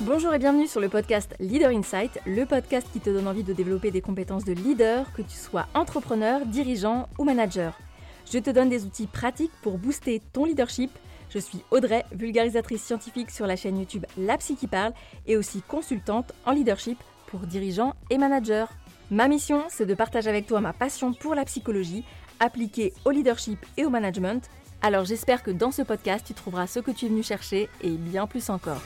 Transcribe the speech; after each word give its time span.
Bonjour 0.00 0.32
et 0.32 0.38
bienvenue 0.38 0.66
sur 0.66 0.80
le 0.80 0.88
podcast 0.88 1.34
Leader 1.38 1.70
Insight, 1.70 2.18
le 2.26 2.46
podcast 2.46 2.86
qui 2.92 3.00
te 3.00 3.10
donne 3.10 3.28
envie 3.28 3.44
de 3.44 3.52
développer 3.52 3.90
des 3.90 4.00
compétences 4.00 4.44
de 4.44 4.52
leader, 4.52 5.12
que 5.12 5.22
tu 5.22 5.36
sois 5.36 5.66
entrepreneur, 5.74 6.46
dirigeant 6.46 7.08
ou 7.18 7.24
manager. 7.24 7.78
Je 8.30 8.38
te 8.38 8.50
donne 8.50 8.68
des 8.68 8.84
outils 8.84 9.06
pratiques 9.06 9.52
pour 9.62 9.78
booster 9.78 10.22
ton 10.32 10.44
leadership. 10.44 10.90
Je 11.28 11.38
suis 11.38 11.62
Audrey, 11.70 12.04
vulgarisatrice 12.12 12.82
scientifique 12.82 13.30
sur 13.30 13.46
la 13.46 13.56
chaîne 13.56 13.78
YouTube 13.78 14.06
La 14.16 14.38
Psy 14.38 14.56
qui 14.56 14.66
parle 14.66 14.92
et 15.26 15.36
aussi 15.36 15.62
consultante 15.62 16.32
en 16.46 16.52
leadership 16.52 16.98
pour 17.26 17.40
dirigeants 17.40 17.94
et 18.10 18.18
managers. 18.18 18.66
Ma 19.10 19.28
mission, 19.28 19.64
c'est 19.68 19.86
de 19.86 19.94
partager 19.94 20.30
avec 20.30 20.46
toi 20.46 20.60
ma 20.60 20.72
passion 20.72 21.12
pour 21.12 21.34
la 21.34 21.44
psychologie 21.44 22.04
appliquée 22.40 22.94
au 23.04 23.10
leadership 23.10 23.58
et 23.76 23.84
au 23.84 23.90
management. 23.90 24.48
Alors 24.84 25.04
j'espère 25.04 25.44
que 25.44 25.52
dans 25.52 25.70
ce 25.70 25.82
podcast, 25.82 26.26
tu 26.26 26.34
trouveras 26.34 26.66
ce 26.66 26.80
que 26.80 26.90
tu 26.90 27.06
es 27.06 27.08
venu 27.08 27.22
chercher 27.22 27.70
et 27.82 27.90
bien 27.90 28.26
plus 28.26 28.50
encore. 28.50 28.82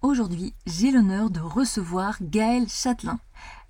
Aujourd'hui, 0.00 0.54
j'ai 0.64 0.90
l'honneur 0.90 1.28
de 1.28 1.40
recevoir 1.40 2.16
Gaël 2.22 2.68
Châtelain. 2.70 3.18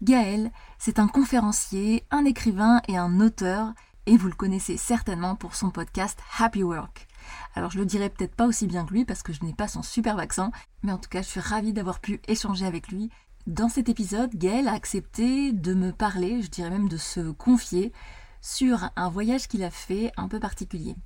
Gaël, 0.01 0.52
c'est 0.78 1.01
un 1.01 1.09
conférencier, 1.09 2.04
un 2.12 2.24
écrivain 2.24 2.80
et 2.87 2.96
un 2.96 3.20
auteur, 3.20 3.73
et 4.06 4.16
vous 4.16 4.29
le 4.29 4.34
connaissez 4.34 4.77
certainement 4.77 5.34
pour 5.34 5.56
son 5.56 5.70
podcast 5.70 6.20
Happy 6.38 6.62
Work. 6.62 7.09
Alors 7.56 7.73
je 7.73 7.79
le 7.79 7.87
dirai 7.87 8.10
peut-être 8.10 8.37
pas 8.37 8.46
aussi 8.46 8.68
bien 8.68 8.84
que 8.84 8.93
lui 8.93 9.04
parce 9.04 9.24
que 9.24 9.32
je 9.32 9.43
n'ai 9.45 9.54
pas 9.54 9.66
son 9.66 9.82
super 9.82 10.18
accent, 10.18 10.52
mais 10.84 10.93
en 10.93 10.98
tout 10.98 11.09
cas 11.09 11.23
je 11.23 11.27
suis 11.27 11.40
ravie 11.40 11.73
d'avoir 11.73 11.98
pu 11.98 12.20
échanger 12.29 12.65
avec 12.65 12.88
lui. 12.88 13.10
Dans 13.46 13.68
cet 13.68 13.88
épisode, 13.88 14.34
Gaël 14.34 14.66
a 14.66 14.73
accepté 14.73 15.52
de 15.52 15.73
me 15.73 15.92
parler, 15.92 16.42
je 16.42 16.50
dirais 16.50 16.68
même 16.70 16.88
de 16.88 16.96
se 16.96 17.30
confier, 17.30 17.92
sur 18.41 18.91
un 18.96 19.09
voyage 19.09 19.46
qu'il 19.46 19.62
a 19.62 19.70
fait 19.70 20.10
un 20.16 20.27
peu 20.27 20.41
particulier. 20.41 20.96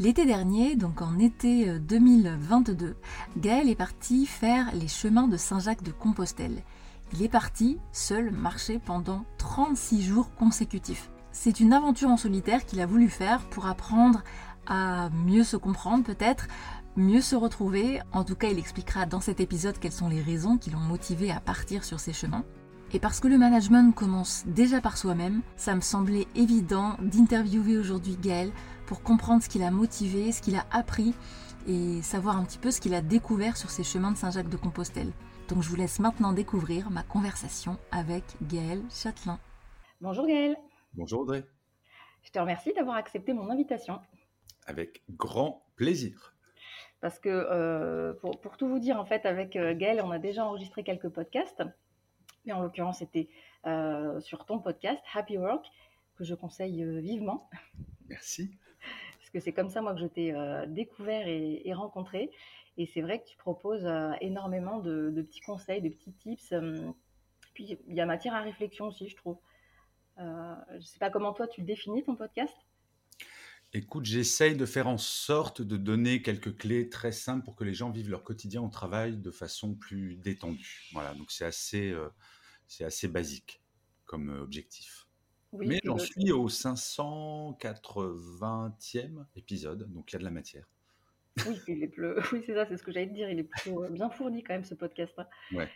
L'été 0.00 0.26
dernier, 0.26 0.74
donc 0.74 1.00
en 1.00 1.16
été 1.16 1.78
2022, 1.78 2.86
euh, 2.86 2.94
Gaël 3.36 3.68
est 3.68 3.76
parti 3.76 4.26
faire 4.26 4.74
les 4.74 4.88
chemins 4.88 5.28
de 5.28 5.36
Saint-Jacques 5.36 5.84
de 5.84 5.92
Compostelle. 5.92 6.64
Il 7.12 7.22
est 7.22 7.28
parti 7.28 7.78
seul 7.92 8.32
marcher 8.32 8.80
pendant 8.80 9.24
36 9.38 10.02
jours 10.02 10.34
consécutifs. 10.34 11.08
C'est 11.30 11.60
une 11.60 11.72
aventure 11.72 12.08
en 12.08 12.16
solitaire 12.16 12.66
qu'il 12.66 12.80
a 12.80 12.86
voulu 12.86 13.08
faire 13.08 13.48
pour 13.50 13.66
apprendre 13.66 14.24
à 14.66 15.08
mieux 15.10 15.44
se 15.44 15.56
comprendre 15.56 16.02
peut-être, 16.02 16.48
mieux 16.96 17.20
se 17.20 17.36
retrouver. 17.36 18.00
En 18.12 18.24
tout 18.24 18.36
cas, 18.36 18.48
il 18.48 18.58
expliquera 18.58 19.06
dans 19.06 19.20
cet 19.20 19.40
épisode 19.40 19.78
quelles 19.78 19.92
sont 19.92 20.08
les 20.08 20.22
raisons 20.22 20.58
qui 20.58 20.70
l'ont 20.70 20.78
motivé 20.78 21.30
à 21.30 21.40
partir 21.40 21.84
sur 21.84 22.00
ces 22.00 22.12
chemins. 22.12 22.44
Et 22.92 23.00
parce 23.00 23.18
que 23.18 23.26
le 23.26 23.38
management 23.38 23.92
commence 23.92 24.44
déjà 24.46 24.80
par 24.80 24.96
soi-même, 24.96 25.42
ça 25.56 25.74
me 25.74 25.80
semblait 25.80 26.28
évident 26.36 26.96
d'interviewer 27.00 27.76
aujourd'hui 27.76 28.16
Gaël 28.20 28.52
pour 28.86 29.02
comprendre 29.02 29.42
ce 29.42 29.48
qu'il 29.48 29.64
a 29.64 29.70
motivé, 29.72 30.30
ce 30.30 30.40
qu'il 30.40 30.54
a 30.54 30.66
appris 30.70 31.14
et 31.66 32.02
savoir 32.02 32.36
un 32.36 32.44
petit 32.44 32.58
peu 32.58 32.70
ce 32.70 32.80
qu'il 32.80 32.94
a 32.94 33.00
découvert 33.00 33.56
sur 33.56 33.70
ces 33.70 33.82
chemins 33.82 34.12
de 34.12 34.16
Saint-Jacques 34.16 34.48
de 34.48 34.56
Compostelle. 34.56 35.12
Donc 35.48 35.62
je 35.62 35.68
vous 35.68 35.76
laisse 35.76 35.98
maintenant 35.98 36.32
découvrir 36.32 36.90
ma 36.90 37.02
conversation 37.02 37.78
avec 37.90 38.24
Gaël 38.42 38.82
Châtelain. 38.90 39.40
Bonjour 40.00 40.26
Gaël. 40.26 40.56
Bonjour 40.92 41.22
Audrey. 41.22 41.44
Je 42.22 42.30
te 42.30 42.38
remercie 42.38 42.72
d'avoir 42.74 42.96
accepté 42.96 43.32
mon 43.32 43.50
invitation. 43.50 43.98
Avec 44.66 45.02
grand 45.10 45.66
plaisir. 45.76 46.33
Parce 47.04 47.18
que 47.18 47.28
euh, 47.28 48.14
pour, 48.14 48.56
tout 48.56 48.66
vous 48.66 48.78
dire, 48.78 48.98
en 48.98 49.04
fait, 49.04 49.26
avec 49.26 49.56
euh, 49.56 49.74
Gaël, 49.74 50.00
on 50.02 50.10
a 50.10 50.18
déjà 50.18 50.46
enregistré 50.46 50.82
quelques 50.82 51.10
podcasts. 51.10 51.62
Mais 52.46 52.54
en 52.54 52.62
l'occurrence, 52.62 53.00
c'était 53.00 53.28
euh, 53.66 54.18
sur 54.20 54.46
ton 54.46 54.58
podcast, 54.58 55.02
Happy 55.12 55.36
Work, 55.36 55.66
que 56.16 56.24
je 56.24 56.34
conseille 56.34 56.82
vivement. 57.02 57.50
Merci. 58.08 58.56
Parce 59.18 59.28
que 59.28 59.38
c'est 59.38 59.52
comme 59.52 59.68
ça, 59.68 59.82
moi, 59.82 59.92
que 59.92 60.00
je 60.00 60.06
t'ai 60.06 60.34
découvert 60.68 61.28
et, 61.28 61.74
rencontré. 61.74 62.30
Et 62.78 62.86
c'est 62.86 63.02
vrai 63.02 63.20
que 63.20 63.26
tu 63.26 63.36
proposes 63.36 63.86
énormément 64.22 64.78
de, 64.78 65.10
petits 65.20 65.42
conseils, 65.42 65.82
de 65.82 65.90
petits 65.90 66.14
tips. 66.14 66.54
puis, 67.52 67.78
il 67.86 67.94
y 67.94 68.00
a 68.00 68.06
matière 68.06 68.32
à 68.32 68.40
réflexion 68.40 68.86
aussi, 68.86 69.10
je 69.10 69.16
trouve. 69.16 69.36
je 70.16 70.22
ne 70.74 70.80
sais 70.80 70.98
pas 70.98 71.10
comment 71.10 71.34
toi, 71.34 71.48
tu 71.48 71.60
le 71.60 71.66
définis, 71.66 72.02
ton 72.02 72.16
podcast? 72.16 72.56
Écoute, 73.76 74.04
j'essaye 74.04 74.54
de 74.54 74.66
faire 74.66 74.86
en 74.86 74.98
sorte 74.98 75.60
de 75.60 75.76
donner 75.76 76.22
quelques 76.22 76.56
clés 76.56 76.88
très 76.88 77.10
simples 77.10 77.44
pour 77.44 77.56
que 77.56 77.64
les 77.64 77.74
gens 77.74 77.90
vivent 77.90 78.08
leur 78.08 78.22
quotidien 78.22 78.62
au 78.62 78.68
travail 78.68 79.16
de 79.16 79.32
façon 79.32 79.74
plus 79.74 80.14
détendue. 80.14 80.84
Voilà, 80.92 81.12
donc 81.14 81.32
c'est 81.32 81.44
assez, 81.44 81.90
euh, 81.90 82.08
c'est 82.68 82.84
assez 82.84 83.08
basique 83.08 83.60
comme 84.04 84.30
euh, 84.30 84.42
objectif. 84.42 85.08
Mais 85.52 85.80
j'en 85.82 85.98
suis 85.98 86.30
au 86.30 86.48
580e 86.48 89.24
épisode, 89.34 89.92
donc 89.92 90.12
il 90.12 90.14
y 90.14 90.16
a 90.16 90.20
de 90.20 90.24
la 90.24 90.30
matière. 90.30 90.68
Oui, 91.44 91.58
oui 92.32 92.44
c'est 92.46 92.54
ça, 92.54 92.66
c'est 92.66 92.76
ce 92.76 92.84
que 92.84 92.92
j'allais 92.92 93.08
te 93.08 93.14
dire. 93.14 93.28
Il 93.28 93.40
est 93.40 93.42
plutôt 93.42 93.82
euh, 93.82 93.88
bien 93.88 94.08
fourni 94.08 94.44
quand 94.44 94.54
même 94.54 94.62
ce 94.62 94.76
podcast. 94.76 95.12
là 95.18 95.28
Ouais. 95.50 95.68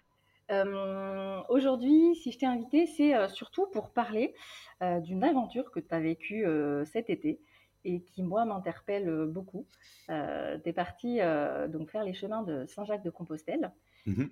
Aujourd'hui, 1.49 2.15
si 2.15 2.31
je 2.31 2.39
t'ai 2.39 2.47
invité, 2.47 2.87
c'est 2.87 3.29
surtout 3.29 3.67
pour 3.67 3.93
parler 3.93 4.35
d'une 4.81 5.23
aventure 5.23 5.71
que 5.73 5.81
tu 5.81 5.95
as 5.95 6.01
vécue 6.01 6.47
cet 6.87 7.11
été 7.11 7.43
et 7.85 8.03
qui, 8.03 8.23
moi, 8.23 8.45
m'interpelle 8.45 9.09
euh, 9.09 9.27
beaucoup. 9.27 9.67
Euh, 10.11 10.59
tu 10.63 10.71
es 10.71 10.73
parti 10.73 11.21
euh, 11.21 11.69
donc 11.69 11.91
faire 11.91 12.05
les 12.05 12.15
chemins 12.15 12.43
de 12.43 12.67
Saint-Jacques-de-Compostelle 12.67 13.73
mmh 14.07 14.25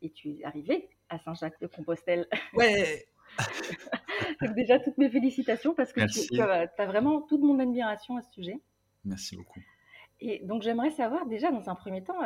et 0.00 0.10
tu 0.10 0.30
es 0.30 0.44
arrivé 0.44 0.88
à 1.08 1.18
Saint-Jacques-de-Compostelle. 1.18 2.28
Ouais 2.54 3.06
Donc 4.40 4.54
déjà, 4.54 4.78
toutes 4.78 4.98
mes 4.98 5.10
félicitations 5.10 5.74
parce 5.74 5.92
que 5.92 6.00
tu, 6.06 6.40
as, 6.40 6.66
vraiment 6.86 7.22
toute 7.22 7.40
mon 7.40 7.58
admiration 7.58 8.16
à 8.16 8.22
ce 8.22 8.30
sujet. 8.30 8.60
Merci 9.04 9.36
beaucoup. 9.36 9.60
Et 10.20 10.44
donc, 10.44 10.62
j'aimerais 10.62 10.90
savoir 10.90 11.26
déjà, 11.26 11.50
dans 11.50 11.68
un 11.68 11.74
premier 11.74 12.04
temps, 12.04 12.18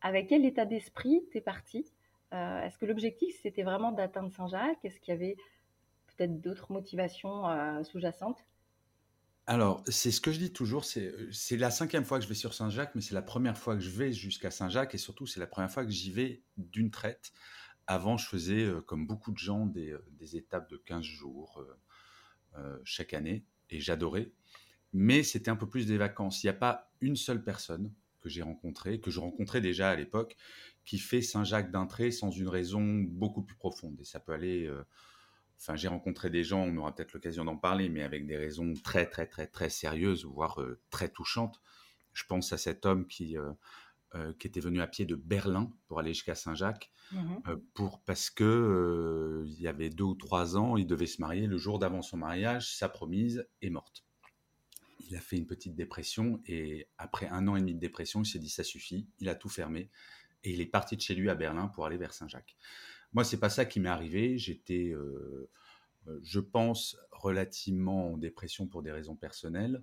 avec 0.00 0.28
quel 0.28 0.46
état 0.46 0.64
d'esprit 0.64 1.22
tu 1.30 1.38
es 1.38 1.40
parti 1.40 1.84
Est-ce 2.32 2.78
que 2.78 2.86
l'objectif, 2.86 3.38
c'était 3.42 3.62
vraiment 3.62 3.92
d'atteindre 3.92 4.32
Saint-Jacques? 4.32 4.82
Est-ce 4.84 4.98
qu'il 5.00 5.12
y 5.12 5.16
avait 5.16 5.36
peut-être 6.06 6.40
d'autres 6.40 6.72
motivations 6.72 7.44
sous-jacentes? 7.84 8.42
Alors, 9.50 9.82
c'est 9.88 10.12
ce 10.12 10.20
que 10.20 10.30
je 10.30 10.38
dis 10.38 10.52
toujours, 10.52 10.84
c'est 10.84 11.12
c'est 11.32 11.56
la 11.56 11.72
cinquième 11.72 12.04
fois 12.04 12.18
que 12.18 12.22
je 12.22 12.28
vais 12.28 12.36
sur 12.36 12.54
Saint-Jacques, 12.54 12.92
mais 12.94 13.00
c'est 13.00 13.16
la 13.16 13.20
première 13.20 13.58
fois 13.58 13.74
que 13.74 13.80
je 13.80 13.90
vais 13.90 14.12
jusqu'à 14.12 14.52
Saint-Jacques 14.52 14.94
et 14.94 14.98
surtout, 14.98 15.26
c'est 15.26 15.40
la 15.40 15.48
première 15.48 15.72
fois 15.72 15.84
que 15.84 15.90
j'y 15.90 16.12
vais 16.12 16.44
d'une 16.56 16.92
traite. 16.92 17.32
Avant, 17.88 18.16
je 18.16 18.28
faisais, 18.28 18.70
comme 18.86 19.08
beaucoup 19.08 19.32
de 19.32 19.38
gens, 19.38 19.66
des, 19.66 19.96
des 20.12 20.36
étapes 20.36 20.70
de 20.70 20.76
15 20.76 21.02
jours 21.02 21.66
chaque 22.84 23.12
année 23.12 23.44
et 23.70 23.80
j'adorais. 23.80 24.30
Mais 24.92 25.24
c'était 25.24 25.50
un 25.50 25.56
peu 25.56 25.68
plus 25.68 25.84
des 25.84 25.98
vacances. 25.98 26.44
Il 26.44 26.46
n'y 26.46 26.50
a 26.50 26.52
pas 26.52 26.92
une 27.00 27.16
seule 27.16 27.42
personne 27.42 27.92
que 28.20 28.28
j'ai 28.28 28.42
rencontrée, 28.42 29.00
que 29.00 29.10
je 29.10 29.18
rencontrais 29.18 29.60
déjà 29.60 29.90
à 29.90 29.96
l'époque, 29.96 30.36
qui 30.84 30.96
fait 30.96 31.22
Saint-Jacques 31.22 31.72
d'un 31.72 31.86
trait 31.86 32.12
sans 32.12 32.30
une 32.30 32.48
raison 32.48 32.84
beaucoup 32.84 33.42
plus 33.42 33.56
profonde. 33.56 34.00
Et 34.00 34.04
ça 34.04 34.20
peut 34.20 34.32
aller 34.32 34.70
Enfin, 35.60 35.76
j'ai 35.76 35.88
rencontré 35.88 36.30
des 36.30 36.42
gens, 36.42 36.62
on 36.62 36.74
aura 36.78 36.94
peut-être 36.94 37.12
l'occasion 37.12 37.44
d'en 37.44 37.56
parler, 37.56 37.90
mais 37.90 38.02
avec 38.02 38.26
des 38.26 38.36
raisons 38.36 38.72
très, 38.82 39.04
très, 39.04 39.26
très, 39.26 39.46
très 39.46 39.68
sérieuses, 39.68 40.24
voire 40.24 40.60
euh, 40.62 40.80
très 40.88 41.10
touchantes. 41.10 41.60
Je 42.14 42.24
pense 42.24 42.54
à 42.54 42.58
cet 42.58 42.86
homme 42.86 43.06
qui, 43.06 43.36
euh, 43.36 43.52
euh, 44.14 44.32
qui 44.38 44.46
était 44.46 44.60
venu 44.60 44.80
à 44.80 44.86
pied 44.86 45.04
de 45.04 45.14
Berlin 45.14 45.70
pour 45.86 46.00
aller 46.00 46.14
jusqu'à 46.14 46.34
Saint-Jacques, 46.34 46.90
mmh 47.12 47.36
pour 47.74 48.00
parce 48.02 48.30
que 48.30 49.44
il 49.46 49.60
y 49.60 49.68
avait 49.68 49.90
deux 49.90 50.04
ou 50.04 50.14
trois 50.14 50.56
ans, 50.56 50.76
il 50.76 50.86
devait 50.86 51.06
se 51.06 51.20
marier. 51.20 51.46
Le 51.46 51.58
jour 51.58 51.78
d'avant 51.78 52.02
son 52.02 52.16
mariage, 52.16 52.74
sa 52.74 52.88
promise 52.88 53.46
est 53.60 53.70
morte. 53.70 54.04
Il 55.08 55.16
a 55.16 55.20
fait 55.20 55.36
une 55.36 55.46
petite 55.46 55.74
dépression 55.74 56.40
et 56.46 56.88
après 56.98 57.28
un 57.28 57.48
an 57.48 57.56
et 57.56 57.60
demi 57.60 57.74
de 57.74 57.80
dépression, 57.80 58.22
il 58.22 58.26
s'est 58.26 58.38
dit 58.38 58.48
ça 58.48 58.64
suffit. 58.64 59.08
Il 59.18 59.28
a 59.28 59.34
tout 59.34 59.48
fermé 59.48 59.90
et 60.44 60.52
il 60.52 60.60
est 60.60 60.66
parti 60.66 60.96
de 60.96 61.02
chez 61.02 61.14
lui 61.14 61.28
à 61.28 61.34
Berlin 61.34 61.68
pour 61.68 61.84
aller 61.84 61.96
vers 61.96 62.14
Saint-Jacques. 62.14 62.56
Moi, 63.12 63.24
c'est 63.24 63.40
pas 63.40 63.50
ça 63.50 63.64
qui 63.64 63.80
m'est 63.80 63.88
arrivé. 63.88 64.38
J'étais, 64.38 64.90
euh, 64.90 65.50
euh, 66.06 66.18
je 66.22 66.40
pense, 66.40 66.96
relativement 67.10 68.12
en 68.12 68.16
dépression 68.16 68.66
pour 68.66 68.82
des 68.82 68.92
raisons 68.92 69.16
personnelles. 69.16 69.82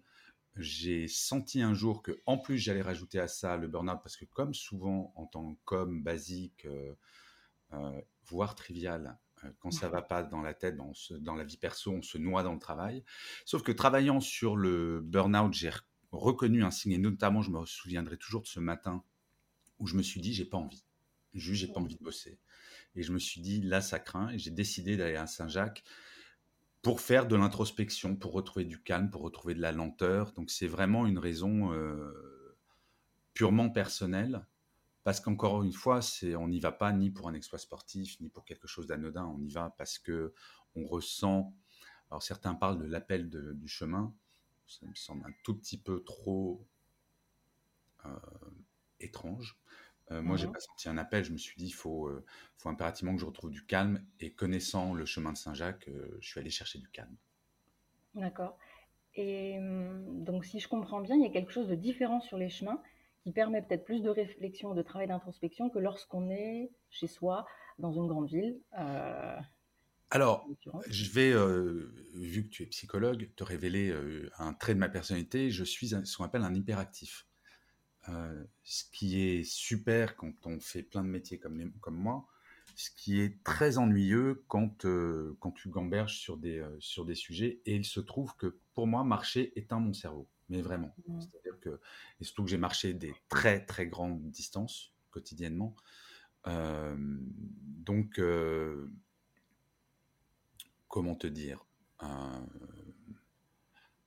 J'ai 0.55 1.07
senti 1.07 1.61
un 1.61 1.73
jour 1.73 2.01
que, 2.01 2.19
en 2.25 2.37
plus, 2.37 2.57
j'allais 2.57 2.81
rajouter 2.81 3.19
à 3.19 3.27
ça 3.27 3.57
le 3.57 3.67
burn-out 3.67 3.99
parce 4.01 4.17
que, 4.17 4.25
comme 4.25 4.53
souvent 4.53 5.13
en 5.15 5.27
tant 5.27 5.57
qu'homme 5.65 6.01
basique, 6.01 6.65
euh, 7.73 8.01
voire 8.25 8.55
trivial, 8.55 9.17
quand 9.59 9.71
ça 9.71 9.87
va 9.87 10.01
pas 10.01 10.23
dans 10.23 10.41
la 10.41 10.55
tête, 10.55 10.75
dans, 10.77 10.93
dans, 11.19 11.35
la 11.35 11.43
vie 11.43 11.57
perso, 11.57 11.91
on 11.91 12.01
se 12.01 12.17
noie 12.17 12.41
dans 12.41 12.53
le 12.53 12.59
travail. 12.59 13.03
Sauf 13.45 13.61
que 13.61 13.71
travaillant 13.71 14.19
sur 14.19 14.55
le 14.55 15.01
burn-out, 15.01 15.53
j'ai 15.53 15.69
reconnu 16.11 16.63
un 16.63 16.71
signe, 16.71 16.93
et 16.93 16.97
notamment, 16.97 17.41
je 17.41 17.51
me 17.51 17.63
souviendrai 17.65 18.17
toujours 18.17 18.41
de 18.41 18.47
ce 18.47 18.59
matin 18.59 19.03
où 19.79 19.85
je 19.85 19.95
me 19.95 20.01
suis 20.01 20.21
dit, 20.21 20.33
j'ai 20.33 20.45
pas 20.45 20.57
envie. 20.57 20.85
Juste, 21.33 21.61
j'ai 21.61 21.71
pas 21.71 21.79
envie 21.79 21.95
de 21.95 22.03
bosser. 22.03 22.39
Et 22.97 23.03
je 23.03 23.13
me 23.13 23.19
suis 23.19 23.41
dit, 23.41 23.61
là, 23.61 23.79
ça 23.79 23.99
craint. 23.99 24.29
Et 24.29 24.39
j'ai 24.39 24.51
décidé 24.51 24.97
d'aller 24.97 25.15
à 25.15 25.27
Saint-Jacques 25.27 25.83
pour 26.81 26.99
faire 26.99 27.27
de 27.27 27.35
l'introspection, 27.35 28.15
pour 28.15 28.33
retrouver 28.33 28.65
du 28.65 28.81
calme, 28.81 29.09
pour 29.09 29.21
retrouver 29.21 29.53
de 29.53 29.61
la 29.61 29.71
lenteur. 29.71 30.33
Donc, 30.33 30.51
c'est 30.51 30.67
vraiment 30.67 31.05
une 31.05 31.19
raison 31.19 31.71
euh, 31.73 32.57
purement 33.33 33.69
personnelle. 33.69 34.45
Parce 35.03 35.21
qu'encore 35.21 35.63
une 35.63 35.71
fois, 35.71 36.01
on 36.37 36.49
n'y 36.49 36.59
va 36.59 36.73
pas 36.73 36.91
ni 36.91 37.11
pour 37.11 37.29
un 37.29 37.33
exploit 37.33 37.59
sportif, 37.59 38.19
ni 38.19 38.27
pour 38.29 38.43
quelque 38.43 38.67
chose 38.67 38.87
d'anodin. 38.87 39.25
On 39.25 39.39
y 39.39 39.49
va 39.49 39.73
parce 39.77 39.99
que 39.99 40.33
on 40.75 40.85
ressent 40.85 41.55
Alors 42.09 42.21
certains 42.21 42.55
parlent 42.55 42.77
de 42.77 42.85
l'appel 42.85 43.29
du 43.29 43.67
chemin, 43.69 44.13
ça 44.67 44.85
me 44.85 44.93
semble 44.95 45.25
un 45.25 45.33
tout 45.43 45.55
petit 45.55 45.77
peu 45.77 46.03
trop 46.03 46.67
euh, 48.05 48.09
étrange. 48.99 49.57
Euh, 50.11 50.21
moi, 50.21 50.37
j'ai 50.37 50.47
mmh 50.47 50.53
pas 50.53 50.59
senti 50.59 50.89
un 50.89 50.97
appel. 50.97 51.23
Je 51.23 51.31
me 51.31 51.37
suis 51.37 51.57
dit, 51.57 51.67
il 51.67 51.73
faut, 51.73 52.07
euh, 52.07 52.23
faut 52.57 52.69
impérativement 52.69 53.13
que 53.13 53.21
je 53.21 53.25
retrouve 53.25 53.51
du 53.51 53.65
calme. 53.65 54.05
Et 54.19 54.31
connaissant 54.31 54.93
le 54.93 55.05
chemin 55.05 55.33
de 55.33 55.37
Saint-Jacques, 55.37 55.89
je 56.19 56.27
suis 56.27 56.39
allé 56.39 56.49
chercher 56.49 56.79
du 56.79 56.89
calme. 56.89 57.15
D'accord. 58.15 58.57
Et 59.15 59.57
hum, 59.57 60.23
donc, 60.23 60.45
si 60.45 60.59
je 60.59 60.67
comprends 60.67 61.01
bien, 61.01 61.15
il 61.15 61.21
y 61.21 61.25
a 61.25 61.31
quelque 61.31 61.51
chose 61.51 61.67
de 61.67 61.75
différent 61.75 62.21
sur 62.21 62.37
les 62.37 62.49
chemins 62.49 62.81
qui 63.23 63.31
permet 63.31 63.61
peut-être 63.61 63.83
plus 63.83 64.01
de 64.01 64.09
réflexion, 64.09 64.73
de 64.73 64.81
travail 64.81 65.07
d'introspection 65.07 65.69
que 65.69 65.79
lorsqu'on 65.79 66.29
est 66.29 66.71
chez 66.89 67.07
soi, 67.07 67.45
dans 67.77 67.91
une 67.91 68.07
grande 68.07 68.29
ville. 68.29 68.59
Alors, 70.09 70.47
je 70.87 71.11
vais, 71.11 71.33
vu 72.15 72.45
que 72.45 72.49
tu 72.49 72.63
es 72.63 72.65
psychologue, 72.67 73.29
te 73.35 73.43
révéler 73.43 73.93
un 74.39 74.53
trait 74.53 74.73
de 74.73 74.79
ma 74.79 74.87
personnalité. 74.87 75.51
Je 75.51 75.65
suis 75.65 75.89
ce 75.89 76.17
qu'on 76.17 76.23
appelle 76.23 76.43
un 76.43 76.55
hyperactif. 76.55 77.27
Ce 78.63 78.83
qui 78.91 79.21
est 79.21 79.43
super 79.43 80.15
quand 80.15 80.33
on 80.45 80.59
fait 80.59 80.83
plein 80.83 81.03
de 81.03 81.09
métiers 81.09 81.39
comme, 81.39 81.71
comme 81.81 81.97
moi, 81.97 82.27
ce 82.75 82.89
qui 82.91 83.19
est 83.19 83.43
très 83.43 83.77
ennuyeux 83.77 84.43
quand, 84.47 84.85
quand 85.39 85.51
tu 85.51 85.69
gamberges 85.69 86.17
sur 86.17 86.37
des, 86.37 86.65
sur 86.79 87.05
des 87.05 87.15
sujets. 87.15 87.61
Et 87.65 87.75
il 87.75 87.85
se 87.85 87.99
trouve 87.99 88.35
que 88.35 88.57
pour 88.73 88.87
moi, 88.87 89.03
marcher 89.03 89.57
éteint 89.59 89.79
mon 89.79 89.93
cerveau. 89.93 90.27
Mais 90.49 90.61
vraiment. 90.61 90.95
Mmh. 91.07 91.21
C'est-à-dire 91.21 91.59
que, 91.59 91.81
et 92.21 92.23
surtout 92.23 92.45
que 92.45 92.49
j'ai 92.49 92.57
marché 92.57 92.93
des 92.93 93.13
très 93.27 93.65
très 93.65 93.87
grandes 93.87 94.21
distances 94.31 94.93
quotidiennement. 95.11 95.75
donc, 96.45 98.19
comment 100.87 101.15
te 101.15 101.27
dire 101.27 101.65
euh, 102.03 102.45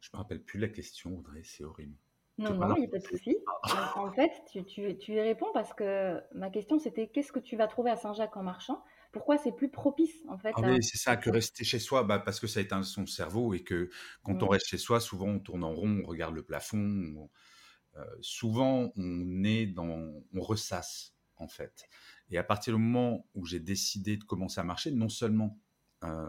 Je 0.01 0.11
me 0.13 0.19
rappelle 0.19 0.43
plus 0.43 0.59
la 0.59 0.69
question, 0.69 1.19
Audrey, 1.19 1.43
c'est 1.45 1.65
horrible. 1.65 1.97
Non, 2.39 2.55
non, 2.55 2.75
il 2.77 2.81
n'y 2.81 2.87
a 2.87 2.89
pas 2.89 2.99
de 2.99 3.05
souci. 3.05 3.37
en 3.97 4.11
fait, 4.13 4.33
tu, 4.51 4.97
tu, 4.97 5.13
y 5.13 5.21
réponds 5.21 5.51
parce 5.53 5.75
que 5.75 6.21
ma 6.35 6.51
question, 6.51 6.79
c'était 6.79 7.09
qu'est-ce 7.09 7.33
que 7.33 7.39
tu 7.39 7.57
vas 7.57 7.67
trouver 7.67 7.91
à 7.91 7.97
Saint-Jacques 7.97 8.37
en 8.37 8.43
marchant? 8.43 8.83
Pourquoi 9.13 9.39
c'est 9.39 9.53
plus 9.53 9.71
propice, 9.71 10.15
en 10.29 10.39
fait 10.39 10.53
ah 10.55 10.77
c'est 10.81 10.97
ça, 10.97 11.17
que 11.17 11.31
rester 11.31 11.65
chez 11.65 11.81
soi, 11.81 12.05
bah, 12.05 12.21
parce 12.21 12.39
que 12.39 12.47
ça 12.47 12.61
éteint 12.61 12.83
son 12.83 13.07
cerveau 13.07 13.55
et 13.55 13.65
que 13.65 13.91
quand 14.23 14.43
on 14.43 14.49
reste 14.49 14.67
chez 14.67 14.79
soi, 14.79 15.01
souvent 15.01 15.27
on 15.27 15.41
tourne 15.41 15.65
en 15.65 15.75
rond, 15.75 16.03
on 16.05 16.07
regarde 16.07 16.35
le 16.35 16.43
plafond. 16.43 17.29
Euh, 17.97 18.05
souvent, 18.21 18.93
on 18.97 19.45
est 19.45 19.67
dans, 19.67 20.23
on 20.33 20.41
ressasse, 20.41 21.15
en 21.37 21.49
fait. 21.49 21.89
Et 22.31 22.39
à 22.39 22.45
partir 22.45 22.75
du 22.77 22.81
moment 22.81 23.27
où 23.35 23.45
j'ai 23.45 23.61
décidé 23.61 24.17
de 24.17 24.25
commencer 24.25 24.61
à 24.61 24.65
marcher, 24.65 24.93
non 24.93 25.09
seulement 25.09 25.59
euh, 26.03 26.29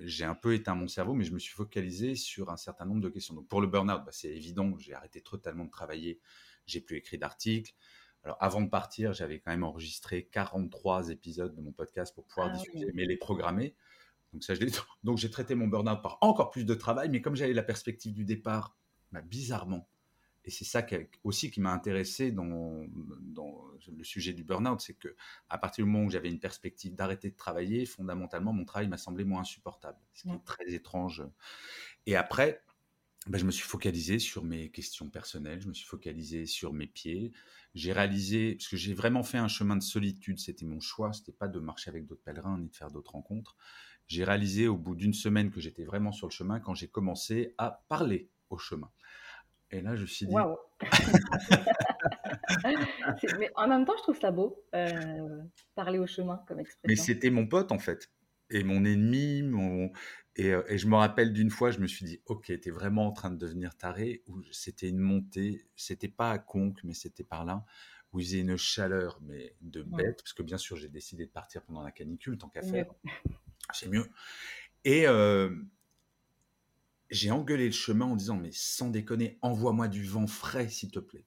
j'ai 0.00 0.24
un 0.24 0.34
peu 0.34 0.54
éteint 0.54 0.74
mon 0.74 0.88
cerveau, 0.88 1.14
mais 1.14 1.24
je 1.24 1.32
me 1.32 1.38
suis 1.38 1.52
focalisé 1.52 2.14
sur 2.14 2.50
un 2.50 2.56
certain 2.56 2.86
nombre 2.86 3.00
de 3.00 3.08
questions. 3.08 3.34
Donc 3.34 3.48
pour 3.48 3.60
le 3.60 3.66
burn-out, 3.66 4.02
bah, 4.04 4.12
c'est 4.12 4.30
évident, 4.30 4.76
j'ai 4.78 4.94
arrêté 4.94 5.20
totalement 5.20 5.64
de 5.64 5.70
travailler, 5.70 6.20
j'ai 6.66 6.80
plus 6.80 6.96
écrit 6.96 7.18
d'articles. 7.18 7.74
Alors 8.24 8.36
avant 8.40 8.60
de 8.62 8.68
partir, 8.68 9.12
j'avais 9.12 9.40
quand 9.40 9.50
même 9.50 9.64
enregistré 9.64 10.28
43 10.30 11.10
épisodes 11.10 11.54
de 11.54 11.60
mon 11.60 11.72
podcast 11.72 12.14
pour 12.14 12.26
pouvoir 12.26 12.50
ah 12.52 12.56
discuter, 12.56 12.90
mais 12.94 13.04
les 13.04 13.16
programmer. 13.16 13.74
Donc 14.32 14.44
ça, 14.44 14.54
donc 15.02 15.18
j'ai 15.18 15.30
traité 15.30 15.54
mon 15.54 15.66
burn-out 15.66 16.02
par 16.02 16.18
encore 16.22 16.50
plus 16.50 16.64
de 16.64 16.74
travail, 16.74 17.08
mais 17.10 17.20
comme 17.20 17.36
j'avais 17.36 17.52
la 17.52 17.62
perspective 17.62 18.14
du 18.14 18.24
départ, 18.24 18.76
bah, 19.10 19.20
bizarrement, 19.20 19.88
et 20.44 20.50
c'est 20.50 20.64
ça 20.64 20.84
aussi 21.24 21.50
qui 21.50 21.60
m'a 21.60 21.72
intéressé 21.72 22.32
dans, 22.32 22.84
dans, 23.20 23.64
le 23.96 24.04
sujet 24.04 24.32
du 24.32 24.44
burn-out, 24.44 24.80
c'est 24.80 24.94
que 24.94 25.14
à 25.48 25.58
partir 25.58 25.84
du 25.84 25.90
moment 25.90 26.06
où 26.06 26.10
j'avais 26.10 26.28
une 26.28 26.40
perspective 26.40 26.94
d'arrêter 26.94 27.30
de 27.30 27.36
travailler, 27.36 27.86
fondamentalement, 27.86 28.52
mon 28.52 28.64
travail 28.64 28.88
m'a 28.88 28.98
semblé 28.98 29.24
moins 29.24 29.42
insupportable, 29.42 29.98
ce 30.14 30.22
qui 30.22 30.30
est 30.30 30.44
très 30.44 30.72
étrange. 30.72 31.24
Et 32.06 32.16
après, 32.16 32.62
ben, 33.28 33.38
je 33.38 33.44
me 33.44 33.52
suis 33.52 33.64
focalisé 33.64 34.18
sur 34.18 34.42
mes 34.42 34.70
questions 34.70 35.08
personnelles, 35.08 35.60
je 35.60 35.68
me 35.68 35.74
suis 35.74 35.86
focalisé 35.86 36.44
sur 36.46 36.72
mes 36.72 36.88
pieds. 36.88 37.32
J'ai 37.74 37.92
réalisé, 37.92 38.56
parce 38.56 38.68
que 38.68 38.76
j'ai 38.76 38.94
vraiment 38.94 39.22
fait 39.22 39.38
un 39.38 39.48
chemin 39.48 39.76
de 39.76 39.82
solitude, 39.82 40.40
c'était 40.40 40.66
mon 40.66 40.80
choix, 40.80 41.12
c'était 41.12 41.32
pas 41.32 41.48
de 41.48 41.60
marcher 41.60 41.88
avec 41.90 42.04
d'autres 42.04 42.22
pèlerins 42.22 42.58
ni 42.58 42.68
de 42.68 42.74
faire 42.74 42.90
d'autres 42.90 43.12
rencontres. 43.12 43.56
J'ai 44.08 44.24
réalisé 44.24 44.66
au 44.66 44.76
bout 44.76 44.96
d'une 44.96 45.14
semaine 45.14 45.50
que 45.50 45.60
j'étais 45.60 45.84
vraiment 45.84 46.10
sur 46.10 46.26
le 46.26 46.32
chemin 46.32 46.58
quand 46.58 46.74
j'ai 46.74 46.88
commencé 46.88 47.54
à 47.58 47.84
parler 47.88 48.28
au 48.50 48.58
chemin. 48.58 48.90
Et 49.72 49.80
là, 49.80 49.96
je 49.96 50.02
me 50.02 50.06
suis 50.06 50.26
dit. 50.26 50.32
Waouh 50.32 50.56
Mais 53.38 53.50
en 53.56 53.68
même 53.68 53.86
temps, 53.86 53.94
je 53.96 54.02
trouve 54.02 54.20
ça 54.20 54.30
beau, 54.30 54.62
euh, 54.74 55.40
parler 55.74 55.98
au 55.98 56.06
chemin 56.06 56.44
comme 56.46 56.60
expression. 56.60 56.86
Mais 56.86 56.96
c'était 56.96 57.30
mon 57.30 57.46
pote, 57.46 57.72
en 57.72 57.78
fait. 57.78 58.10
Et 58.50 58.64
mon 58.64 58.84
ennemi, 58.84 59.42
mon... 59.42 59.90
Et, 60.36 60.52
euh, 60.52 60.62
et 60.68 60.76
je 60.78 60.86
me 60.86 60.96
rappelle 60.96 61.32
d'une 61.32 61.50
fois, 61.50 61.70
je 61.70 61.78
me 61.78 61.86
suis 61.86 62.04
dit, 62.04 62.20
ok, 62.26 62.52
t'es 62.60 62.70
vraiment 62.70 63.06
en 63.06 63.12
train 63.12 63.30
de 63.30 63.36
devenir 63.36 63.74
taré, 63.76 64.22
où 64.26 64.42
c'était 64.50 64.88
une 64.88 64.98
montée, 64.98 65.66
c'était 65.74 66.08
pas 66.08 66.30
à 66.30 66.38
Conques, 66.38 66.80
mais 66.84 66.94
c'était 66.94 67.24
par 67.24 67.44
là, 67.44 67.64
où 68.12 68.20
il 68.20 68.26
faisait 68.26 68.40
une 68.40 68.56
chaleur, 68.56 69.18
mais 69.22 69.56
de 69.60 69.82
bête, 69.82 70.18
parce 70.18 70.32
que 70.34 70.42
bien 70.42 70.58
sûr, 70.58 70.76
j'ai 70.76 70.88
décidé 70.88 71.26
de 71.26 71.30
partir 71.30 71.62
pendant 71.62 71.82
la 71.82 71.92
canicule, 71.92 72.38
tant 72.38 72.48
qu'à 72.48 72.62
faire. 72.62 72.86
C'est 73.72 73.88
mieux. 73.88 74.06
Et, 74.84 75.06
euh, 75.06 75.50
j'ai 77.12 77.30
engueulé 77.30 77.66
le 77.66 77.72
chemin 77.72 78.06
en 78.06 78.16
disant, 78.16 78.36
mais 78.36 78.50
sans 78.52 78.88
déconner, 78.90 79.38
envoie-moi 79.42 79.86
du 79.88 80.04
vent 80.04 80.26
frais, 80.26 80.68
s'il 80.68 80.90
te 80.90 80.98
plaît. 80.98 81.26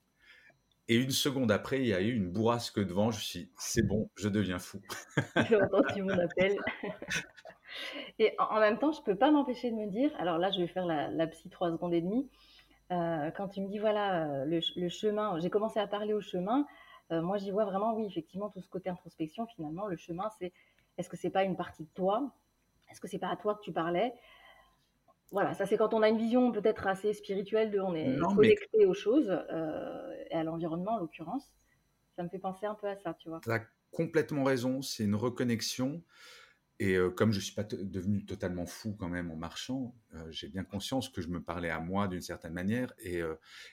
Et 0.87 0.95
une 0.95 1.11
seconde 1.11 1.51
après, 1.51 1.79
il 1.79 1.87
y 1.87 1.93
a 1.93 2.01
eu 2.01 2.13
une 2.13 2.29
bourrasque 2.29 2.79
de 2.79 2.93
vent. 2.93 3.11
Je 3.11 3.17
me 3.17 3.21
suis 3.21 3.39
dit, 3.39 3.51
c'est 3.57 3.87
bon, 3.87 4.09
je 4.15 4.29
deviens 4.29 4.59
fou. 4.59 4.81
J'ai 5.49 5.55
entendu 5.55 6.03
mon 6.03 6.17
appel. 6.19 6.57
Et 8.19 8.33
en 8.39 8.59
même 8.59 8.77
temps, 8.77 8.91
je 8.91 8.99
ne 8.99 9.05
peux 9.05 9.15
pas 9.15 9.31
m'empêcher 9.31 9.71
de 9.71 9.75
me 9.75 9.87
dire, 9.87 10.11
alors 10.19 10.37
là, 10.37 10.51
je 10.51 10.59
vais 10.61 10.67
faire 10.67 10.85
la, 10.85 11.27
psy 11.27 11.49
trois 11.49 11.71
secondes 11.71 11.93
et 11.93 12.01
demie. 12.01 12.29
Euh, 12.91 13.31
quand 13.31 13.47
tu 13.49 13.61
me 13.61 13.67
dis, 13.67 13.79
voilà, 13.79 14.27
euh, 14.27 14.45
le, 14.75 14.89
chemin, 14.89 15.39
j'ai 15.39 15.49
commencé 15.49 15.79
à 15.79 15.87
parler 15.87 16.13
au 16.13 16.21
chemin, 16.21 16.67
euh, 17.11 17.21
moi, 17.21 17.37
j'y 17.37 17.51
vois 17.51 17.65
vraiment, 17.65 17.95
oui, 17.95 18.05
effectivement, 18.05 18.49
tout 18.49 18.61
ce 18.61 18.69
côté 18.69 18.89
introspection, 18.89 19.47
finalement, 19.47 19.87
le 19.87 19.97
chemin, 19.97 20.29
c'est, 20.39 20.53
est-ce 20.97 21.09
que 21.09 21.17
c'est 21.17 21.29
pas 21.29 21.43
une 21.43 21.55
partie 21.55 21.83
de 21.83 21.89
toi? 21.93 22.31
Est-ce 22.89 23.01
que 23.01 23.07
c'est 23.07 23.19
pas 23.19 23.29
à 23.29 23.35
toi 23.35 23.55
que 23.55 23.61
tu 23.61 23.71
parlais? 23.71 24.13
Voilà, 25.35 25.53
ça 25.53 25.65
c'est 25.65 25.75
quand 25.75 25.93
on 25.93 26.01
a 26.01 26.07
une 26.07 26.17
vision 26.17 26.53
peut-être 26.53 26.87
assez 26.87 27.11
spirituelle 27.11 27.69
de 27.69 27.81
on 27.81 27.93
est 27.93 28.17
connecté 28.19 28.85
aux 28.85 28.93
choses 28.93 29.37
euh, 29.51 30.13
et 30.31 30.33
à 30.33 30.45
l'environnement 30.45 30.93
en 30.93 30.99
l'occurrence. 30.99 31.51
Ça 32.15 32.23
me 32.23 32.29
fait 32.29 32.39
penser 32.39 32.65
un 32.65 32.73
peu 32.73 32.87
à 32.87 32.95
ça, 32.95 33.13
tu 33.15 33.27
vois. 33.27 33.41
Tu 33.43 33.51
as 33.51 33.67
complètement 33.91 34.45
raison, 34.45 34.81
c'est 34.81 35.03
une 35.03 35.15
reconnexion. 35.15 36.01
Et 36.79 36.95
euh, 36.95 37.09
comme 37.09 37.33
je 37.33 37.39
ne 37.39 37.43
suis 37.43 37.53
pas 37.53 37.65
devenu 37.65 38.23
totalement 38.23 38.65
fou 38.65 38.95
quand 38.97 39.09
même 39.09 39.29
en 39.29 39.35
marchant, 39.35 39.93
euh, 40.13 40.25
j'ai 40.31 40.47
bien 40.47 40.63
conscience 40.63 41.09
que 41.09 41.21
je 41.21 41.27
me 41.27 41.43
parlais 41.43 41.69
à 41.69 41.81
moi 41.81 42.07
d'une 42.07 42.21
certaine 42.21 42.53
manière. 42.53 42.93
Et, 42.99 43.19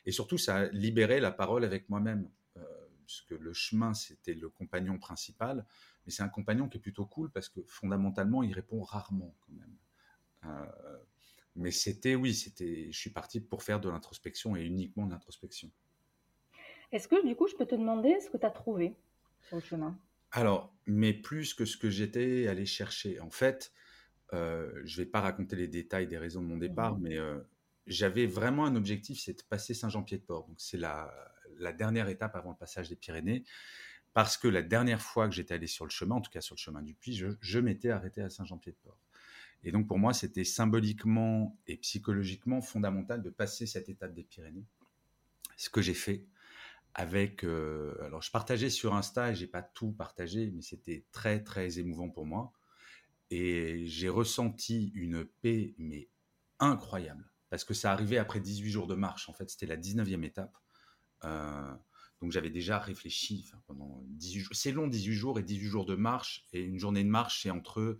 et, 0.04 0.10
surtout, 0.10 0.38
ça 0.38 0.56
a 0.56 0.64
libéré 0.70 1.20
la 1.20 1.30
parole 1.30 1.64
avec 1.64 1.88
moi-même. 1.88 2.28
puisque 3.06 3.40
le 3.40 3.52
chemin, 3.52 3.94
c'était 3.94 4.34
le 4.34 4.48
compagnon 4.48 4.98
principal. 4.98 5.64
Mais 6.06 6.10
c'est 6.10 6.24
un 6.24 6.28
compagnon 6.28 6.68
qui 6.68 6.78
est 6.78 6.80
plutôt 6.80 7.06
cool 7.06 7.30
parce 7.30 7.48
que 7.48 7.60
fondamentalement, 7.68 8.42
il 8.42 8.52
répond 8.52 8.82
rarement 8.82 9.32
quand 9.46 9.52
même. 9.52 9.76
Mais 11.54 11.70
c'était, 11.70 12.14
oui, 12.14 12.34
c'était, 12.34 12.90
je 12.90 12.98
suis 12.98 13.10
parti 13.10 13.40
pour 13.40 13.62
faire 13.62 13.80
de 13.80 13.88
l'introspection 13.88 14.56
et 14.56 14.64
uniquement 14.64 15.06
de 15.06 15.12
l'introspection. 15.12 15.70
Est-ce 16.92 17.08
que, 17.08 17.26
du 17.26 17.36
coup, 17.36 17.48
je 17.48 17.54
peux 17.54 17.66
te 17.66 17.74
demander 17.74 18.20
ce 18.20 18.30
que 18.30 18.36
tu 18.36 18.46
as 18.46 18.50
trouvé 18.50 18.96
sur 19.48 19.56
le 19.56 19.62
chemin? 19.62 19.98
Alors, 20.30 20.74
mais 20.86 21.12
plus 21.12 21.54
que 21.54 21.64
ce 21.64 21.76
que 21.76 21.90
j'étais 21.90 22.46
allé 22.48 22.64
chercher. 22.64 23.20
En 23.20 23.30
fait, 23.30 23.72
euh, 24.32 24.72
je 24.84 25.00
ne 25.00 25.04
vais 25.04 25.10
pas 25.10 25.20
raconter 25.20 25.56
les 25.56 25.68
détails 25.68 26.06
des 26.06 26.18
raisons 26.18 26.40
de 26.40 26.46
mon 26.46 26.56
départ, 26.56 26.96
mmh 26.96 27.02
mais 27.02 27.18
euh, 27.18 27.38
j'avais 27.86 28.26
vraiment 28.26 28.64
un 28.64 28.76
objectif, 28.76 29.20
c'est 29.20 29.34
de 29.34 29.42
passer 29.48 29.74
Saint-Jean-Pied-de-Port. 29.74 30.46
Donc, 30.46 30.56
c'est 30.58 30.78
la, 30.78 31.12
la 31.58 31.72
dernière 31.72 32.08
étape 32.08 32.34
avant 32.34 32.50
le 32.50 32.56
passage 32.56 32.88
des 32.88 32.96
Pyrénées. 32.96 33.44
Parce 34.14 34.36
que 34.36 34.46
la 34.46 34.62
dernière 34.62 35.00
fois 35.00 35.26
que 35.26 35.34
j'étais 35.34 35.54
allé 35.54 35.66
sur 35.66 35.86
le 35.86 35.90
chemin, 35.90 36.16
en 36.16 36.20
tout 36.20 36.30
cas 36.30 36.42
sur 36.42 36.54
le 36.54 36.60
chemin 36.60 36.82
du 36.82 36.94
Puy, 36.94 37.14
je, 37.14 37.28
je 37.40 37.58
m'étais 37.58 37.88
arrêté 37.88 38.20
à 38.20 38.28
Saint-Jean-Pied-de-Port. 38.28 38.98
Et 39.64 39.72
donc 39.72 39.86
pour 39.86 39.98
moi, 39.98 40.12
c'était 40.12 40.44
symboliquement 40.44 41.58
et 41.66 41.76
psychologiquement 41.76 42.60
fondamental 42.60 43.22
de 43.22 43.30
passer 43.30 43.66
cette 43.66 43.88
étape 43.88 44.14
des 44.14 44.24
Pyrénées. 44.24 44.66
Ce 45.56 45.70
que 45.70 45.80
j'ai 45.80 45.94
fait 45.94 46.26
avec... 46.94 47.44
Euh, 47.44 47.94
alors 48.02 48.22
je 48.22 48.30
partageais 48.30 48.70
sur 48.70 48.94
Insta 48.94 49.30
et 49.30 49.34
j'ai 49.34 49.46
pas 49.46 49.62
tout 49.62 49.92
partagé, 49.92 50.50
mais 50.50 50.62
c'était 50.62 51.04
très 51.12 51.42
très 51.42 51.78
émouvant 51.78 52.08
pour 52.08 52.26
moi. 52.26 52.52
Et 53.30 53.86
j'ai 53.86 54.08
ressenti 54.08 54.92
une 54.94 55.24
paix, 55.24 55.74
mais 55.78 56.08
incroyable. 56.58 57.30
Parce 57.48 57.64
que 57.64 57.74
ça 57.74 57.92
arrivait 57.92 58.18
après 58.18 58.40
18 58.40 58.70
jours 58.70 58.86
de 58.86 58.94
marche. 58.94 59.28
En 59.28 59.32
fait, 59.32 59.48
c'était 59.48 59.66
la 59.66 59.76
19e 59.76 60.24
étape. 60.24 60.56
Euh, 61.24 61.74
donc 62.20 62.32
j'avais 62.32 62.50
déjà 62.50 62.78
réfléchi 62.78 63.50
pendant 63.66 64.02
18 64.06 64.40
jours. 64.40 64.56
C'est 64.56 64.72
long, 64.72 64.86
18 64.86 65.12
jours 65.14 65.38
et 65.38 65.42
18 65.42 65.66
jours 65.66 65.86
de 65.86 65.94
marche. 65.94 66.46
Et 66.52 66.62
une 66.62 66.78
journée 66.78 67.04
de 67.04 67.08
marche, 67.08 67.42
c'est 67.42 67.50
entre 67.50 67.98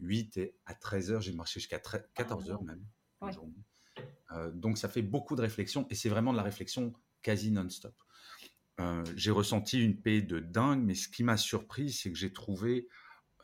8 0.00 0.36
et 0.36 0.56
à 0.66 0.74
13 0.74 1.12
heures, 1.12 1.20
j'ai 1.20 1.32
marché 1.32 1.60
jusqu'à 1.60 1.78
14 1.78 2.50
heures 2.50 2.62
même. 2.62 2.84
Euh, 4.32 4.50
donc 4.50 4.78
ça 4.78 4.88
fait 4.88 5.02
beaucoup 5.02 5.36
de 5.36 5.42
réflexion 5.42 5.86
et 5.90 5.94
c'est 5.94 6.08
vraiment 6.08 6.32
de 6.32 6.36
la 6.36 6.42
réflexion 6.42 6.92
quasi 7.22 7.50
non-stop. 7.50 7.94
Euh, 8.80 9.04
j'ai 9.16 9.30
ressenti 9.30 9.80
une 9.82 10.00
paix 10.00 10.20
de 10.20 10.40
dingue, 10.40 10.82
mais 10.82 10.94
ce 10.94 11.08
qui 11.08 11.22
m'a 11.22 11.36
surpris, 11.36 11.92
c'est 11.92 12.10
que 12.10 12.18
j'ai 12.18 12.32
trouvé 12.32 12.88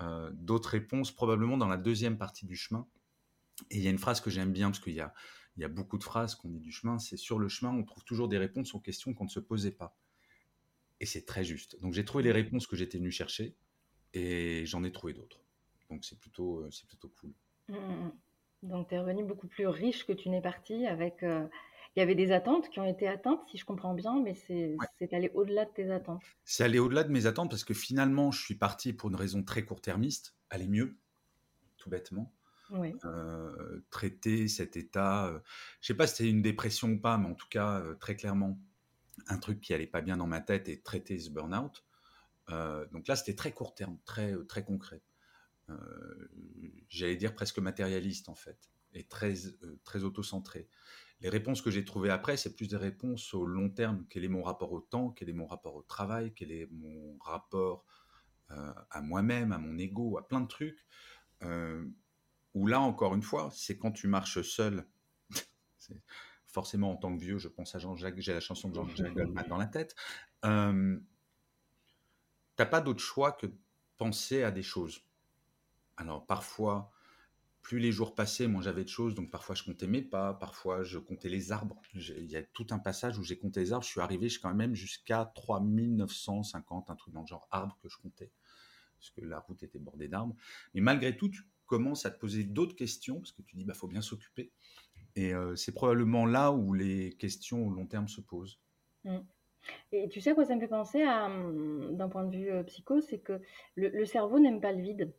euh, 0.00 0.30
d'autres 0.34 0.70
réponses 0.70 1.12
probablement 1.12 1.56
dans 1.56 1.68
la 1.68 1.76
deuxième 1.76 2.18
partie 2.18 2.46
du 2.46 2.56
chemin. 2.56 2.86
Et 3.70 3.76
il 3.76 3.82
y 3.82 3.86
a 3.86 3.90
une 3.90 3.98
phrase 3.98 4.20
que 4.20 4.30
j'aime 4.30 4.52
bien, 4.52 4.70
parce 4.70 4.82
qu'il 4.82 4.94
y 4.94 5.00
a, 5.00 5.14
il 5.56 5.62
y 5.62 5.64
a 5.64 5.68
beaucoup 5.68 5.98
de 5.98 6.04
phrases 6.04 6.34
qu'on 6.34 6.48
dit 6.48 6.58
du 6.58 6.72
chemin, 6.72 6.98
c'est 6.98 7.16
sur 7.16 7.38
le 7.38 7.48
chemin, 7.48 7.72
on 7.72 7.84
trouve 7.84 8.04
toujours 8.04 8.28
des 8.28 8.38
réponses 8.38 8.74
aux 8.74 8.80
questions 8.80 9.14
qu'on 9.14 9.24
ne 9.24 9.30
se 9.30 9.40
posait 9.40 9.70
pas. 9.70 9.96
Et 10.98 11.06
c'est 11.06 11.24
très 11.24 11.44
juste. 11.44 11.80
Donc 11.80 11.92
j'ai 11.92 12.04
trouvé 12.04 12.24
les 12.24 12.32
réponses 12.32 12.66
que 12.66 12.76
j'étais 12.76 12.98
venu 12.98 13.10
chercher, 13.10 13.56
et 14.14 14.64
j'en 14.66 14.82
ai 14.82 14.90
trouvé 14.90 15.12
d'autres. 15.12 15.39
Donc 15.90 16.04
c'est 16.04 16.18
plutôt, 16.18 16.68
c'est 16.70 16.86
plutôt 16.86 17.12
cool. 17.20 17.32
Mmh, 17.68 17.74
mmh, 17.74 18.04
mmh. 18.04 18.12
Donc 18.62 18.88
tu 18.88 18.94
es 18.94 18.98
revenu 18.98 19.24
beaucoup 19.24 19.48
plus 19.48 19.66
riche 19.66 20.06
que 20.06 20.12
tu 20.12 20.28
n'es 20.28 20.42
parti 20.42 20.86
avec... 20.86 21.24
Il 21.96 21.98
y 21.98 22.02
avait 22.02 22.14
des 22.14 22.30
attentes 22.30 22.68
qui 22.70 22.78
ont 22.78 22.84
été 22.84 23.08
atteintes, 23.08 23.40
si 23.50 23.58
je 23.58 23.64
comprends 23.64 23.94
bien, 23.94 24.22
mais 24.22 24.34
c'est 24.34 24.76
allé 25.12 25.28
au-delà 25.34 25.64
de 25.64 25.70
tes 25.72 25.90
attentes. 25.90 26.22
C'est 26.44 26.62
allé 26.62 26.78
au-delà 26.78 27.02
de 27.02 27.10
mes 27.10 27.26
attentes 27.26 27.50
parce 27.50 27.64
que 27.64 27.74
finalement, 27.74 28.30
je 28.30 28.40
suis 28.40 28.54
parti 28.54 28.92
pour 28.92 29.08
une 29.08 29.16
raison 29.16 29.42
très 29.42 29.64
court-termiste, 29.64 30.36
aller 30.50 30.68
mieux, 30.68 30.96
tout 31.78 31.90
bêtement. 31.90 32.32
Oui. 32.70 32.94
Euh, 33.04 33.80
traiter 33.90 34.46
cet 34.46 34.76
état, 34.76 35.26
euh, 35.26 35.40
je 35.80 35.88
sais 35.88 35.94
pas 35.94 36.06
si 36.06 36.16
c'était 36.16 36.30
une 36.30 36.42
dépression 36.42 36.88
ou 36.90 37.00
pas, 37.00 37.18
mais 37.18 37.28
en 37.28 37.34
tout 37.34 37.48
cas, 37.50 37.80
euh, 37.80 37.94
très 37.96 38.14
clairement, 38.14 38.56
un 39.26 39.38
truc 39.38 39.60
qui 39.60 39.74
allait 39.74 39.88
pas 39.88 40.00
bien 40.00 40.16
dans 40.16 40.28
ma 40.28 40.40
tête 40.40 40.68
et 40.68 40.80
traiter 40.80 41.18
ce 41.18 41.30
burn-out. 41.30 41.84
donc 42.92 43.08
là, 43.08 43.16
c'était 43.16 43.34
très 43.34 43.52
court 43.52 43.74
terme, 43.74 43.98
très, 44.04 44.34
très 44.46 44.64
concret. 44.64 45.02
J'allais 46.88 47.16
dire 47.16 47.34
presque 47.34 47.58
matérialiste 47.58 48.28
en 48.28 48.34
fait, 48.34 48.70
et 48.94 49.04
très, 49.04 49.34
très 49.84 50.04
auto-centré. 50.04 50.68
Les 51.20 51.28
réponses 51.28 51.60
que 51.60 51.70
j'ai 51.70 51.84
trouvées 51.84 52.10
après, 52.10 52.36
c'est 52.36 52.56
plus 52.56 52.68
des 52.68 52.76
réponses 52.76 53.34
au 53.34 53.44
long 53.44 53.68
terme. 53.68 54.06
Quel 54.08 54.24
est 54.24 54.28
mon 54.28 54.42
rapport 54.42 54.72
au 54.72 54.80
temps? 54.80 55.10
Quel 55.10 55.28
est 55.28 55.34
mon 55.34 55.46
rapport 55.46 55.74
au 55.74 55.82
travail? 55.82 56.32
Quel 56.34 56.50
est 56.50 56.66
mon 56.70 57.18
rapport 57.18 57.84
euh, 58.50 58.72
à 58.90 59.02
moi-même, 59.02 59.52
à 59.52 59.58
mon 59.58 59.78
ego, 59.78 60.16
à 60.18 60.26
plein 60.26 60.40
de 60.40 60.48
trucs 60.48 60.86
euh, 61.42 61.84
Où 62.54 62.66
là, 62.66 62.80
encore 62.80 63.14
une 63.14 63.22
fois, 63.22 63.50
c'est 63.52 63.78
quand 63.78 63.92
tu 63.92 64.08
marches 64.08 64.40
seul. 64.40 64.86
forcément, 66.46 66.92
en 66.92 66.96
tant 66.96 67.14
que 67.14 67.20
vieux, 67.22 67.38
je 67.38 67.48
pense 67.48 67.74
à 67.74 67.78
Jean-Jacques, 67.78 68.18
j'ai 68.18 68.32
la 68.32 68.40
chanson 68.40 68.70
de 68.70 68.74
Jean-Jacques 68.74 69.14
Goldman 69.14 69.44
dans 69.48 69.58
la 69.58 69.66
tête. 69.66 69.94
Euh, 70.46 70.98
T'as 72.56 72.66
pas 72.66 72.82
d'autre 72.82 73.00
choix 73.00 73.32
que 73.32 73.46
de 73.46 73.56
penser 73.96 74.42
à 74.42 74.50
des 74.50 74.62
choses. 74.62 75.02
Alors, 76.00 76.26
parfois, 76.26 76.90
plus 77.60 77.78
les 77.78 77.92
jours 77.92 78.14
passaient, 78.14 78.48
moins 78.48 78.62
j'avais 78.62 78.84
de 78.84 78.88
choses, 78.88 79.14
donc 79.14 79.30
parfois 79.30 79.54
je 79.54 79.62
comptais 79.62 79.86
mes 79.86 80.00
pas, 80.00 80.32
parfois 80.32 80.82
je 80.82 80.98
comptais 80.98 81.28
les 81.28 81.52
arbres. 81.52 81.80
Il 81.94 82.30
y 82.30 82.36
a 82.36 82.42
tout 82.42 82.66
un 82.70 82.78
passage 82.78 83.18
où 83.18 83.22
j'ai 83.22 83.38
compté 83.38 83.60
les 83.60 83.72
arbres, 83.74 83.84
je 83.84 83.90
suis 83.90 84.00
arrivé 84.00 84.28
quand 84.40 84.54
même 84.54 84.74
jusqu'à 84.74 85.30
3950, 85.34 86.88
un 86.88 86.96
truc 86.96 87.12
dans 87.12 87.20
le 87.20 87.26
genre 87.26 87.46
arbre 87.50 87.78
que 87.82 87.90
je 87.90 87.98
comptais, 87.98 88.32
parce 88.98 89.10
que 89.10 89.20
la 89.20 89.40
route 89.40 89.62
était 89.62 89.78
bordée 89.78 90.08
d'arbres. 90.08 90.34
Mais 90.72 90.80
malgré 90.80 91.14
tout, 91.14 91.28
tu 91.28 91.42
commences 91.66 92.06
à 92.06 92.10
te 92.10 92.18
poser 92.18 92.44
d'autres 92.44 92.76
questions, 92.76 93.20
parce 93.20 93.32
que 93.32 93.42
tu 93.42 93.56
dis, 93.56 93.66
bah 93.66 93.74
faut 93.74 93.88
bien 93.88 94.02
s'occuper. 94.02 94.52
Et 95.16 95.34
euh, 95.34 95.54
c'est 95.54 95.72
probablement 95.72 96.24
là 96.24 96.50
où 96.52 96.72
les 96.72 97.12
questions 97.18 97.66
au 97.66 97.70
long 97.70 97.86
terme 97.86 98.08
se 98.08 98.22
posent. 98.22 98.58
Mmh. 99.04 99.18
Et 99.92 100.08
tu 100.08 100.22
sais 100.22 100.34
quoi 100.34 100.46
ça 100.46 100.54
me 100.54 100.60
fait 100.60 100.68
penser 100.68 101.04
hum, 101.04 101.94
d'un 101.94 102.08
point 102.08 102.24
de 102.24 102.34
vue 102.34 102.50
euh, 102.50 102.62
psycho, 102.62 103.02
c'est 103.02 103.18
que 103.18 103.42
le 103.74 104.06
cerveau 104.06 104.38
n'aime 104.38 104.62
pas 104.62 104.72
le 104.72 104.80
vide. 104.80 105.12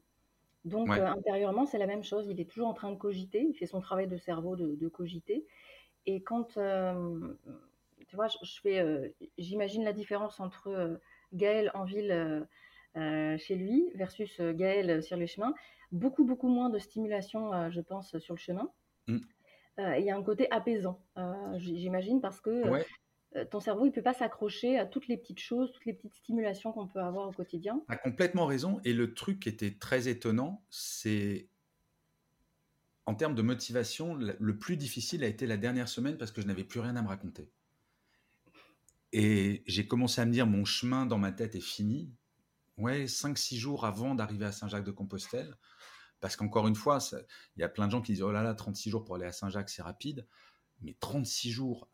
Donc, 0.66 0.90
euh, 0.90 1.08
intérieurement, 1.08 1.66
c'est 1.66 1.78
la 1.78 1.88
même 1.88 2.04
chose. 2.04 2.28
Il 2.30 2.40
est 2.40 2.50
toujours 2.50 2.68
en 2.68 2.74
train 2.74 2.92
de 2.92 2.98
cogiter. 2.98 3.42
Il 3.42 3.54
fait 3.56 3.66
son 3.66 3.82
travail 3.82 4.08
de 4.08 4.18
cerveau 4.18 4.56
de, 4.56 4.88
cogiter. 4.88 5.46
Et 6.06 6.22
quand, 6.22 6.58
euh, 6.58 7.20
tu 8.08 8.16
vois, 8.16 8.28
je, 8.28 8.60
fais, 8.62 8.80
euh, 8.80 9.08
j'imagine 9.38 9.84
la 9.84 9.94
différence 9.94 10.40
entre 10.40 11.00
Gaël 11.34 11.72
en 11.74 11.84
ville 11.86 12.48
chez 12.96 13.56
lui 13.56 13.90
versus 13.96 14.40
Gaël 14.40 15.02
sur 15.02 15.18
le 15.18 15.26
chemin. 15.26 15.54
Beaucoup, 15.92 16.26
beaucoup 16.26 16.48
moins 16.48 16.70
de 16.70 16.80
stimulation, 16.80 17.70
je 17.70 17.82
pense, 17.82 18.18
sur 18.20 18.36
le 18.36 18.40
chemin. 18.40 18.70
Mmh. 19.08 19.18
Il 19.98 20.04
y 20.04 20.12
a 20.12 20.16
un 20.16 20.24
côté 20.24 20.50
apaisant, 20.52 21.00
j'imagine, 21.58 22.22
parce 22.22 22.40
que 22.40 22.64
ton 23.50 23.60
cerveau, 23.60 23.86
il 23.86 23.92
peut 23.92 24.02
pas 24.02 24.14
s'accrocher 24.14 24.78
à 24.78 24.86
toutes 24.86 25.08
les 25.08 25.18
petites 25.18 25.40
choses, 25.40 25.72
toutes 25.72 25.86
les 25.86 25.94
petites 25.94 26.16
stimulations 26.16 26.72
qu'on 26.74 26.88
peut 26.88 27.00
avoir 27.00 27.30
au 27.30 27.32
quotidien. 27.32 27.82
Tu 27.88 27.94
as 27.94 27.98
complètement 27.98 28.46
raison. 28.46 28.82
Et 28.84 28.94
le 28.94 29.14
truc 29.14 29.40
qui 29.42 29.50
était 29.50 29.72
très 29.72 30.08
étonnant, 30.08 30.64
c'est 30.70 31.48
en 33.06 33.16
termes 33.16 33.36
de 33.36 33.42
motivation, 33.42 34.16
le 34.16 34.58
plus 34.58 34.78
difficile 34.78 35.24
a 35.24 35.28
été 35.28 35.48
la 35.48 35.58
dernière 35.58 35.90
semaine 35.90 36.18
parce 36.18 36.32
que 36.32 36.42
je 36.42 36.48
n'avais 36.48 36.64
plus 36.64 36.80
rien 36.80 36.96
à 36.96 37.02
me 37.02 37.08
raconter. 37.08 37.50
Et 39.14 39.64
j'ai 39.66 39.88
commencé 39.88 40.22
à 40.22 40.26
me 40.26 40.32
dire, 40.32 40.48
mon 40.48 40.66
chemin 40.66 41.06
dans 41.06 41.18
ma 41.18 41.32
tête 41.32 41.56
est 41.56 41.62
fini. 41.62 42.14
Ouais, 42.78 43.06
5-6 43.06 43.58
jours 43.58 43.86
avant 43.86 44.16
d'arriver 44.16 44.46
à 44.46 44.52
Saint-Jacques-de-Compostelle. 44.52 45.56
Parce 46.20 46.36
qu'encore 46.36 46.68
une 46.68 46.76
fois, 46.76 47.00
il 47.58 47.62
y 47.62 47.64
a 47.64 47.70
plein 47.70 47.88
de 47.88 47.92
gens 47.92 48.02
qui 48.02 48.14
disent, 48.14 48.22
oh 48.22 48.32
là 48.32 48.44
là, 48.44 48.54
36 48.54 48.90
jours 48.90 49.04
pour 49.04 49.16
aller 49.16 49.26
à 49.26 49.32
Saint-Jacques, 49.32 49.70
c'est 49.70 49.82
rapide. 49.82 50.28
Mais 50.82 50.96
36 51.00 51.52
jours 51.52 51.90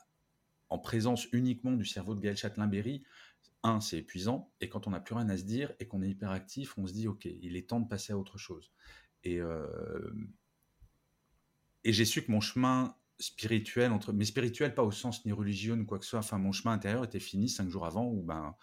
en 0.70 0.80
présence 0.80 1.28
uniquement 1.32 1.72
du 1.72 1.86
cerveau 1.86 2.16
de 2.16 2.20
Gaël 2.20 2.38
Châtelain-Berry, 2.38 3.04
un, 3.64 3.80
c'est 3.82 3.98
épuisant, 3.98 4.52
et 4.62 4.70
quand 4.70 4.88
on 4.88 4.92
n'a 4.92 5.00
plus 5.00 5.16
rien 5.16 5.30
à 5.30 5.38
se 5.38 5.44
dire 5.44 5.74
et 5.80 5.88
qu'on 5.88 6.02
est 6.02 6.10
hyperactif, 6.10 6.78
on 6.78 6.86
se 6.86 6.94
dit, 6.94 7.08
OK, 7.08 7.26
il 7.26 7.56
est 7.56 7.70
temps 7.70 7.80
de 7.80 7.88
passer 7.88 8.14
à 8.14 8.18
autre 8.18 8.38
chose. 8.38 8.72
Et, 9.24 9.40
euh, 9.40 10.12
et 11.84 11.92
j'ai 11.92 12.06
su 12.06 12.24
que 12.24 12.32
mon 12.32 12.42
chemin 12.42 12.96
spirituel, 13.20 13.92
entre, 13.92 14.14
mais 14.14 14.26
spirituel 14.26 14.76
pas 14.76 14.84
au 14.84 14.92
sens 14.92 15.26
ni 15.26 15.32
religieux 15.32 15.76
ni 15.76 15.86
quoi 15.86 15.98
que 15.98 16.06
ce 16.06 16.12
soit, 16.12 16.20
enfin 16.20 16.38
mon 16.38 16.52
chemin 16.52 16.74
intérieur 16.74 17.04
était 17.04 17.20
fini 17.20 17.50
cinq 17.50 17.68
jours 17.70 17.86
avant 17.86 18.06
où 18.06 18.22
ben, 18.22 18.56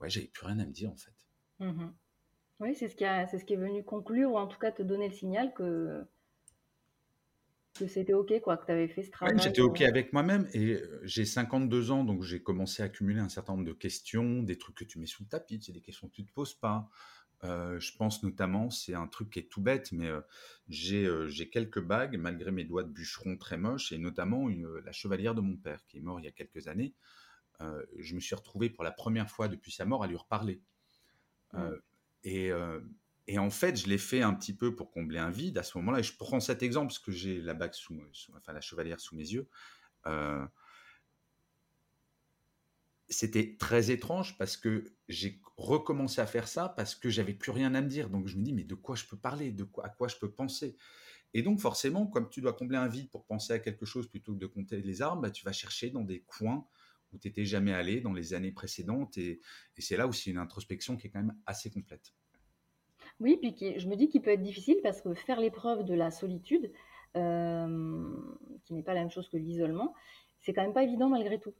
ouais, 0.00 0.08
j'avais 0.08 0.28
plus 0.28 0.46
rien 0.46 0.58
à 0.60 0.66
me 0.66 0.72
dire 0.72 0.90
en 0.90 0.96
fait. 0.96 1.14
Mmh 1.58 1.88
oui, 2.58 2.74
c'est 2.74 2.88
ce 2.88 2.96
qui 2.96 3.04
est 3.04 3.56
venu 3.56 3.84
conclure, 3.84 4.32
ou 4.32 4.38
en 4.38 4.46
tout 4.46 4.58
cas 4.58 4.72
te 4.72 4.82
donner 4.82 5.08
le 5.08 5.14
signal 5.14 5.52
que 5.52 6.06
que 7.78 7.86
c'était 7.86 8.12
OK, 8.12 8.32
quoi, 8.40 8.56
que 8.56 8.66
tu 8.66 8.72
avais 8.72 8.88
fait 8.88 9.02
ce 9.02 9.10
travail. 9.10 9.36
j'étais 9.38 9.60
OK 9.60 9.80
euh. 9.80 9.88
avec 9.88 10.12
moi-même 10.12 10.48
et 10.52 10.74
euh, 10.74 11.00
j'ai 11.04 11.24
52 11.24 11.90
ans, 11.90 12.04
donc 12.04 12.22
j'ai 12.22 12.42
commencé 12.42 12.82
à 12.82 12.86
accumuler 12.86 13.20
un 13.20 13.28
certain 13.28 13.54
nombre 13.54 13.66
de 13.66 13.72
questions, 13.72 14.42
des 14.42 14.58
trucs 14.58 14.76
que 14.76 14.84
tu 14.84 14.98
mets 14.98 15.06
sous 15.06 15.22
le 15.22 15.28
tapis, 15.28 15.60
c'est 15.62 15.72
des 15.72 15.80
questions 15.80 16.08
que 16.08 16.14
tu 16.14 16.22
ne 16.22 16.26
te 16.26 16.32
poses 16.32 16.54
pas. 16.54 16.88
Euh, 17.44 17.78
je 17.78 17.94
pense 17.96 18.22
notamment, 18.22 18.70
c'est 18.70 18.94
un 18.94 19.06
truc 19.06 19.30
qui 19.30 19.40
est 19.40 19.50
tout 19.50 19.60
bête, 19.60 19.92
mais 19.92 20.10
j'ai 20.68 21.50
quelques 21.50 21.80
bagues, 21.80 22.16
malgré 22.16 22.50
mes 22.50 22.64
doigts 22.64 22.82
de 22.82 22.90
bûcheron 22.90 23.36
très 23.36 23.58
moches, 23.58 23.92
et 23.92 23.98
notamment 23.98 24.48
la 24.48 24.92
chevalière 24.92 25.34
de 25.34 25.42
mon 25.42 25.56
père, 25.56 25.84
qui 25.86 25.98
est 25.98 26.00
mort 26.00 26.18
il 26.18 26.24
y 26.24 26.28
a 26.28 26.32
quelques 26.32 26.68
années. 26.68 26.94
je 27.98 28.14
me 28.14 28.20
suis 28.20 28.34
retrouvé 28.34 28.70
pour 28.70 28.84
la 28.84 28.90
première 28.90 29.30
fois 29.30 29.48
depuis 29.48 29.70
sa 29.70 29.84
mort 29.84 30.02
à 30.02 30.06
lui 30.06 30.16
reparler. 30.16 30.62
et, 32.24 32.50
et 33.28 33.38
en 33.38 33.50
fait, 33.50 33.76
je 33.76 33.88
l'ai 33.88 33.98
fait 33.98 34.22
un 34.22 34.34
petit 34.34 34.54
peu 34.54 34.76
pour 34.76 34.90
combler 34.90 35.18
un 35.18 35.30
vide 35.30 35.58
à 35.58 35.62
ce 35.62 35.76
moment-là. 35.78 35.98
Et 36.00 36.02
je 36.02 36.16
prends 36.16 36.40
cet 36.40 36.62
exemple 36.62 36.88
parce 36.88 37.00
que 37.00 37.10
j'ai 37.10 37.40
la 37.40 37.54
bague 37.54 37.74
sous, 37.74 38.00
enfin 38.36 38.52
la 38.52 38.60
chevalière 38.60 39.00
sous 39.00 39.16
mes 39.16 39.32
yeux. 39.32 39.48
Euh, 40.06 40.46
c'était 43.08 43.56
très 43.58 43.90
étrange 43.90 44.36
parce 44.38 44.56
que 44.56 44.84
j'ai 45.08 45.40
recommencé 45.56 46.20
à 46.20 46.26
faire 46.26 46.48
ça 46.48 46.68
parce 46.68 46.94
que 46.94 47.08
j'avais 47.08 47.34
plus 47.34 47.50
rien 47.50 47.74
à 47.74 47.80
me 47.80 47.88
dire. 47.88 48.10
Donc 48.10 48.28
je 48.28 48.36
me 48.36 48.42
dis 48.42 48.52
mais 48.52 48.64
de 48.64 48.74
quoi 48.74 48.94
je 48.94 49.04
peux 49.06 49.16
parler, 49.16 49.50
de 49.52 49.64
quoi, 49.64 49.86
à 49.86 49.88
quoi 49.88 50.08
je 50.08 50.16
peux 50.16 50.30
penser? 50.30 50.76
Et 51.34 51.42
donc 51.42 51.60
forcément, 51.60 52.06
comme 52.06 52.30
tu 52.30 52.40
dois 52.40 52.52
combler 52.52 52.78
un 52.78 52.88
vide 52.88 53.10
pour 53.10 53.26
penser 53.26 53.52
à 53.52 53.58
quelque 53.58 53.86
chose 53.86 54.08
plutôt 54.08 54.34
que 54.34 54.38
de 54.38 54.46
compter 54.46 54.80
les 54.80 55.02
armes, 55.02 55.20
bah, 55.20 55.30
tu 55.30 55.44
vas 55.44 55.52
chercher 55.52 55.90
dans 55.90 56.02
des 56.04 56.22
coins 56.22 56.66
où 57.12 57.18
tu 57.18 57.28
n'étais 57.28 57.44
jamais 57.44 57.72
allé 57.72 58.00
dans 58.00 58.12
les 58.12 58.34
années 58.34 58.52
précédentes. 58.52 59.18
Et, 59.18 59.40
et 59.76 59.82
c'est 59.82 59.96
là 59.96 60.06
où 60.06 60.12
c'est 60.12 60.30
une 60.30 60.38
introspection 60.38 60.96
qui 60.96 61.08
est 61.08 61.10
quand 61.10 61.22
même 61.22 61.36
assez 61.46 61.70
complète. 61.70 62.14
Oui, 63.20 63.38
puis 63.40 63.78
je 63.78 63.88
me 63.88 63.96
dis 63.96 64.08
qu'il 64.08 64.22
peut 64.22 64.30
être 64.30 64.42
difficile 64.42 64.76
parce 64.82 65.00
que 65.00 65.14
faire 65.14 65.40
l'épreuve 65.40 65.84
de 65.84 65.94
la 65.94 66.10
solitude, 66.10 66.70
euh, 67.16 68.14
qui 68.64 68.74
n'est 68.74 68.82
pas 68.82 68.94
la 68.94 69.00
même 69.00 69.10
chose 69.10 69.28
que 69.28 69.36
l'isolement, 69.36 69.94
c'est 70.40 70.52
quand 70.52 70.62
même 70.62 70.74
pas 70.74 70.82
évident 70.82 71.08
malgré 71.08 71.40
tout, 71.40 71.54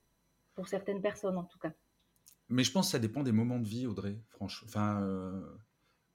pour 0.54 0.68
certaines 0.68 1.00
personnes 1.00 1.38
en 1.38 1.44
tout 1.44 1.58
cas. 1.58 1.72
Mais 2.48 2.62
je 2.62 2.70
pense 2.70 2.86
que 2.86 2.92
ça 2.92 2.98
dépend 2.98 3.22
des 3.22 3.32
moments 3.32 3.58
de 3.58 3.66
vie, 3.66 3.86
Audrey, 3.86 4.18
franchement. 4.28 4.68
Enfin, 4.68 5.02
euh, 5.02 5.40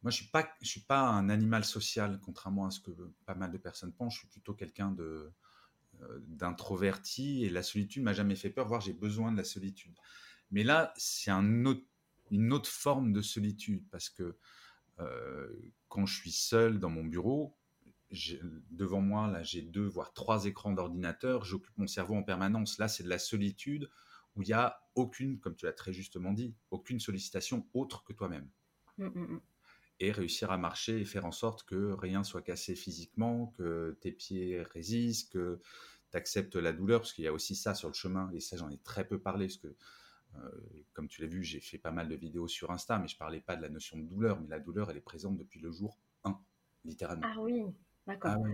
moi, 0.03 0.11
je 0.11 0.17
suis 0.17 0.29
suis 0.61 0.81
pas 0.81 1.01
un 1.01 1.29
animal 1.29 1.65
social, 1.65 2.19
contrairement 2.23 2.67
à 2.67 2.71
ce 2.71 2.79
que 2.79 2.91
pas 3.25 3.35
mal 3.35 3.51
de 3.51 3.57
personnes 3.57 3.91
pensent. 3.91 4.13
Je 4.13 4.19
suis 4.19 4.27
plutôt 4.27 4.53
quelqu'un 4.53 4.91
de 4.91 5.31
euh, 6.01 6.19
d'introverti 6.27 7.43
et 7.43 7.49
la 7.49 7.63
solitude 7.63 8.03
m'a 8.03 8.13
jamais 8.13 8.35
fait 8.35 8.49
peur, 8.49 8.67
voire 8.67 8.81
j'ai 8.81 8.93
besoin 8.93 9.31
de 9.31 9.37
la 9.37 9.43
solitude. 9.43 9.93
Mais 10.51 10.63
là, 10.63 10.93
c'est 10.97 11.31
un 11.31 11.63
une 12.31 12.53
autre 12.53 12.69
forme 12.69 13.11
de 13.11 13.21
solitude 13.21 13.83
parce 13.91 14.09
que 14.09 14.37
quand 15.87 16.05
je 16.05 16.15
suis 16.15 16.31
seul 16.31 16.79
dans 16.79 16.89
mon 16.89 17.03
bureau, 17.03 17.57
devant 18.71 19.01
moi, 19.01 19.27
là, 19.27 19.43
j'ai 19.43 19.61
deux, 19.61 19.87
voire 19.87 20.13
trois 20.13 20.45
écrans 20.45 20.71
d'ordinateur, 20.71 21.45
j'occupe 21.45 21.77
mon 21.77 21.87
cerveau 21.87 22.15
en 22.15 22.23
permanence. 22.23 22.77
Là, 22.77 22.87
c'est 22.87 23.03
de 23.03 23.09
la 23.09 23.19
solitude 23.19 23.89
où 24.35 24.41
il 24.41 24.47
n'y 24.47 24.53
a 24.53 24.81
aucune, 24.95 25.39
comme 25.39 25.55
tu 25.55 25.65
l'as 25.65 25.73
très 25.73 25.93
justement 25.93 26.33
dit, 26.33 26.55
aucune 26.71 26.99
sollicitation 26.99 27.67
autre 27.73 28.03
que 28.03 28.13
toi-même. 28.13 28.49
Mmh, 28.97 29.05
mmh, 29.05 29.33
mmh. 29.33 29.41
Et 29.99 30.11
réussir 30.11 30.51
à 30.51 30.57
marcher 30.57 30.99
et 30.99 31.05
faire 31.05 31.25
en 31.25 31.31
sorte 31.31 31.63
que 31.63 31.91
rien 31.91 32.23
soit 32.23 32.41
cassé 32.41 32.75
physiquement, 32.75 33.47
que 33.57 33.97
tes 34.01 34.11
pieds 34.11 34.61
résistent, 34.63 35.31
que 35.31 35.59
tu 36.11 36.17
acceptes 36.17 36.55
la 36.55 36.73
douleur, 36.73 37.01
parce 37.01 37.13
qu'il 37.13 37.23
y 37.23 37.27
a 37.27 37.33
aussi 37.33 37.55
ça 37.55 37.75
sur 37.75 37.87
le 37.87 37.93
chemin, 37.93 38.31
et 38.33 38.39
ça 38.39 38.57
j'en 38.57 38.69
ai 38.69 38.77
très 38.77 39.07
peu 39.07 39.19
parlé, 39.19 39.47
parce 39.47 39.57
que 39.57 39.67
euh, 39.67 39.75
comme 40.93 41.07
tu 41.07 41.21
l'as 41.21 41.27
vu, 41.27 41.43
j'ai 41.43 41.59
fait 41.59 41.77
pas 41.77 41.91
mal 41.91 42.07
de 42.07 42.15
vidéos 42.15 42.47
sur 42.47 42.71
Insta, 42.71 42.99
mais 42.99 43.07
je 43.07 43.17
parlais 43.17 43.41
pas 43.41 43.55
de 43.55 43.61
la 43.61 43.69
notion 43.69 43.97
de 43.97 44.03
douleur, 44.03 44.39
mais 44.39 44.47
la 44.47 44.59
douleur, 44.59 44.89
elle 44.89 44.97
est 44.97 45.01
présente 45.01 45.37
depuis 45.37 45.59
le 45.59 45.71
jour 45.71 45.97
1, 46.23 46.39
littéralement. 46.85 47.27
Ah 47.27 47.39
oui. 47.39 47.63
D'accord. 48.07 48.35
Ah. 48.37 48.49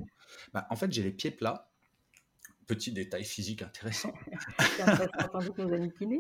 Bah, 0.54 0.68
en 0.70 0.76
fait, 0.76 0.92
j'ai 0.92 1.04
les 1.04 1.12
pieds 1.12 1.32
plats. 1.32 1.72
Petit 2.68 2.92
détail 2.92 3.24
physique 3.24 3.62
intéressant. 3.62 4.12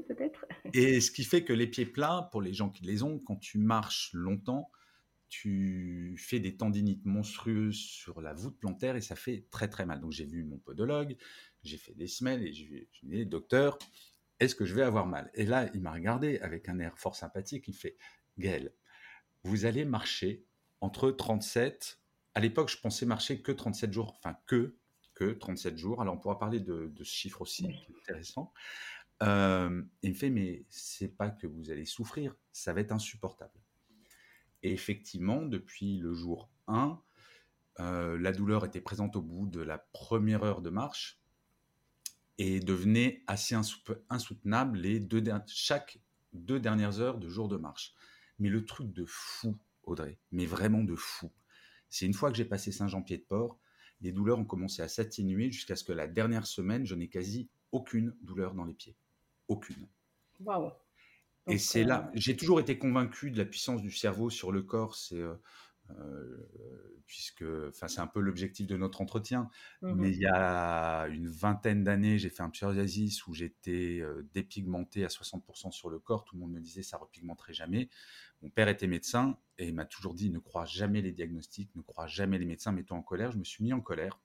Peut-être? 0.07 0.45
Et 0.73 1.01
ce 1.01 1.11
qui 1.11 1.25
fait 1.25 1.43
que 1.43 1.51
les 1.51 1.67
pieds 1.67 1.85
plats, 1.85 2.29
pour 2.31 2.41
les 2.41 2.53
gens 2.53 2.69
qui 2.69 2.85
les 2.85 3.03
ont, 3.03 3.19
quand 3.19 3.35
tu 3.35 3.57
marches 3.57 4.13
longtemps, 4.13 4.71
tu 5.27 6.15
fais 6.17 6.39
des 6.39 6.55
tendinites 6.55 7.05
monstrueuses 7.05 7.75
sur 7.75 8.21
la 8.21 8.33
voûte 8.33 8.57
plantaire 8.57 8.95
et 8.95 9.01
ça 9.01 9.17
fait 9.17 9.45
très 9.51 9.67
très 9.67 9.85
mal. 9.85 9.99
Donc 9.99 10.13
j'ai 10.13 10.23
vu 10.25 10.45
mon 10.45 10.57
podologue, 10.57 11.17
j'ai 11.63 11.77
fait 11.77 11.93
des 11.95 12.07
semelles 12.07 12.47
et 12.47 12.53
je 12.53 12.63
lui 12.63 12.87
ai 13.11 13.25
dit, 13.25 13.25
docteur, 13.25 13.77
est-ce 14.39 14.55
que 14.55 14.65
je 14.65 14.73
vais 14.73 14.83
avoir 14.83 15.07
mal? 15.07 15.31
Et 15.33 15.45
là, 15.45 15.69
il 15.73 15.81
m'a 15.81 15.91
regardé 15.91 16.39
avec 16.39 16.69
un 16.69 16.79
air 16.79 16.97
fort 16.97 17.15
sympathique, 17.15 17.67
il 17.67 17.73
fait, 17.73 17.97
Gaël, 18.37 18.73
vous 19.43 19.65
allez 19.65 19.85
marcher 19.85 20.45
entre 20.81 21.11
37, 21.11 22.01
à 22.35 22.39
l'époque 22.39 22.69
je 22.69 22.77
pensais 22.77 23.05
marcher 23.05 23.41
que 23.41 23.51
37 23.51 23.91
jours, 23.91 24.13
enfin 24.17 24.37
que, 24.45 24.77
que 25.15 25.31
37 25.31 25.77
jours, 25.77 26.01
alors 26.01 26.15
on 26.15 26.17
pourra 26.19 26.37
parler 26.37 26.59
de, 26.59 26.93
ce 26.99 27.03
chiffre 27.03 27.41
aussi, 27.41 27.63
qui 27.63 27.91
est 27.91 27.97
intéressant. 27.97 28.53
Euh, 29.23 29.81
il 30.03 30.11
me 30.11 30.15
fait, 30.15 30.29
mais 30.29 30.65
c'est 30.69 31.15
pas 31.15 31.31
que 31.31 31.47
vous 31.47 31.71
allez 31.71 31.85
souffrir, 31.85 32.35
ça 32.51 32.73
va 32.73 32.81
être 32.81 32.91
insupportable. 32.91 33.59
Et 34.61 34.71
effectivement, 34.71 35.41
depuis 35.41 35.97
le 35.97 36.13
jour 36.13 36.49
1, 36.67 37.01
euh, 37.79 38.17
la 38.19 38.31
douleur 38.31 38.65
était 38.65 38.81
présente 38.81 39.15
au 39.15 39.21
bout 39.21 39.47
de 39.47 39.61
la 39.61 39.77
première 39.77 40.43
heure 40.43 40.61
de 40.61 40.69
marche 40.69 41.16
et 42.37 42.59
devenait 42.59 43.23
assez 43.27 43.55
insoutenable 44.09 44.77
les 44.77 44.99
deux 44.99 45.23
chaque 45.47 45.99
deux 46.33 46.59
dernières 46.59 46.99
heures 46.99 47.17
de 47.17 47.29
jour 47.29 47.47
de 47.47 47.57
marche. 47.57 47.93
Mais 48.39 48.49
le 48.49 48.65
truc 48.65 48.91
de 48.93 49.05
fou, 49.07 49.57
Audrey, 49.83 50.19
mais 50.31 50.45
vraiment 50.45 50.83
de 50.83 50.95
fou, 50.95 51.31
c'est 51.89 52.05
une 52.05 52.13
fois 52.13 52.29
que 52.29 52.37
j'ai 52.37 52.45
passé 52.45 52.71
Saint-Jean-Pied-de-Port, 52.71 53.57
les 54.01 54.11
douleurs 54.11 54.37
ont 54.37 54.45
commencé 54.45 54.81
à 54.81 54.87
s'atténuer 54.87 55.51
jusqu'à 55.51 55.75
ce 55.75 55.83
que 55.83 55.93
la 55.93 56.07
dernière 56.07 56.45
semaine, 56.45 56.85
je 56.85 56.93
n'ai 56.93 57.07
quasi 57.07 57.49
aucune 57.71 58.15
douleur 58.21 58.53
dans 58.53 58.65
les 58.65 58.75
pieds. 58.75 58.95
Aucune. 59.47 59.87
Waouh 60.39 60.71
et 61.49 61.57
c'est 61.57 61.83
là, 61.85 62.11
j'ai 62.13 62.35
toujours 62.35 62.59
été 62.59 62.77
convaincu 62.77 63.31
de 63.31 63.37
la 63.37 63.45
puissance 63.45 63.81
du 63.81 63.91
cerveau 63.91 64.29
sur 64.29 64.51
le 64.51 64.61
corps. 64.61 64.95
C'est 64.95 65.15
euh, 65.15 65.29
euh, 65.31 65.35
puisque, 67.07 67.45
enfin, 67.69 67.87
c'est 67.87 68.01
un 68.01 68.07
peu 68.07 68.19
l'objectif 68.19 68.67
de 68.67 68.77
notre 68.77 69.01
entretien. 69.01 69.49
Mmh 69.81 69.93
Mais 69.95 70.11
il 70.11 70.19
y 70.19 70.27
a 70.27 71.07
une 71.07 71.27
vingtaine 71.27 71.83
d'années, 71.83 72.19
j'ai 72.19 72.29
fait 72.29 72.43
un 72.43 72.49
psoriasis 72.49 73.25
où 73.27 73.33
j'étais 73.33 73.99
euh, 74.01 74.27
dépigmenté 74.33 75.05
à 75.05 75.07
60% 75.07 75.71
sur 75.71 75.89
le 75.89 75.99
corps. 75.99 76.25
Tout 76.25 76.35
le 76.35 76.41
monde 76.41 76.51
me 76.51 76.59
disait 76.59 76.83
ça 76.83 76.97
repigmenterait 76.97 77.53
jamais. 77.53 77.89
Mon 78.41 78.49
père 78.49 78.67
était 78.67 78.87
médecin 78.87 79.37
et 79.57 79.67
il 79.67 79.73
m'a 79.73 79.85
toujours 79.85 80.13
dit 80.13 80.29
ne 80.29 80.39
crois 80.39 80.65
jamais 80.65 81.01
les 81.01 81.11
diagnostics, 81.11 81.73
ne 81.75 81.81
crois 81.81 82.07
jamais 82.07 82.37
les 82.37 82.45
médecins, 82.45 82.71
mets-toi 82.71 82.97
en 82.97 83.01
colère. 83.01 83.31
Je 83.31 83.37
me 83.37 83.43
suis 83.43 83.63
mis 83.63 83.73
en 83.73 83.81
colère 83.81 84.19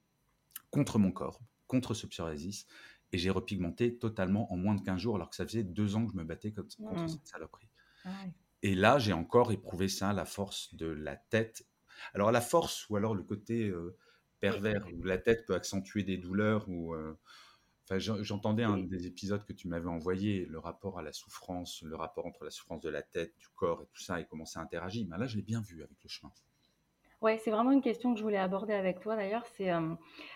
contre 0.71 0.99
mon 0.99 1.13
corps, 1.13 1.41
contre 1.67 1.95
ce 1.95 2.07
psoriasis 2.07 2.67
et 3.13 3.19
j'ai 3.19 3.31
repigmenté 3.31 3.97
totalement 3.97 4.53
en 4.53 4.57
moins 4.57 4.75
de 4.75 4.81
15 4.81 4.99
jours, 4.99 5.17
alors 5.17 5.31
que 5.31 5.37
ça 5.37 5.47
faisait 5.47 5.63
deux 5.63 5.97
ans 5.97 6.07
que 6.07 6.13
je 6.13 6.17
me 6.17 6.25
battais 6.25 6.53
contre, 6.53 6.77
mmh. 6.81 7.09
cette 7.09 7.27
saloperie. 7.27 7.69
Ah 8.05 8.25
et 8.63 8.75
là, 8.75 8.99
j'ai 8.99 9.13
encore 9.13 9.53
éprouvé 9.53 9.89
ça, 9.89 10.13
la 10.13 10.25
force 10.25 10.75
de 10.75 10.87
la 10.87 11.17
tête. 11.17 11.67
Alors, 12.15 12.31
la 12.31 12.41
force, 12.41 12.89
ou 12.89 12.97
alors 12.97 13.15
le 13.15 13.25
côté 13.25 13.69
euh, 13.69 13.97
pervers, 14.41 14.87
où 14.95 15.03
la 15.03 15.19
tête 15.19 15.47
peut 15.47 15.55
accentuer 15.55 16.03
des 16.05 16.17
douleurs, 16.17 16.69
ou. 16.69 16.95
Euh, 16.95 17.19
enfin, 17.85 17.99
j'entendais 17.99 18.63
un 18.63 18.79
des 18.79 19.07
épisodes 19.07 19.45
que 19.45 19.53
tu 19.53 19.67
m'avais 19.67 19.89
envoyé, 19.89 20.47
le 20.47 20.59
rapport 20.59 20.99
à 20.99 21.03
la 21.03 21.13
souffrance, 21.13 21.83
le 21.83 21.97
rapport 21.97 22.27
entre 22.27 22.45
la 22.45 22.51
souffrance 22.51 22.81
de 22.81 22.89
la 22.89 23.03
tête, 23.03 23.37
du 23.39 23.49
corps 23.55 23.83
et 23.83 23.87
tout 23.87 24.01
ça, 24.01 24.21
et 24.21 24.27
comment 24.27 24.47
ça 24.47 24.61
interagit. 24.61 25.07
Mais 25.07 25.19
là, 25.19 25.27
je 25.27 25.37
l'ai 25.37 25.43
bien 25.43 25.61
vu 25.61 25.83
avec 25.83 26.03
le 26.03 26.09
chemin. 26.09 26.33
Ouais, 27.21 27.39
c'est 27.39 27.53
vraiment 27.53 27.71
une 27.71 27.83
question 27.83 28.13
que 28.13 28.19
je 28.19 28.25
voulais 28.25 28.39
aborder 28.39 28.73
avec 28.73 28.99
toi 28.99 29.15
d'ailleurs. 29.15 29.47
C'est 29.47 29.71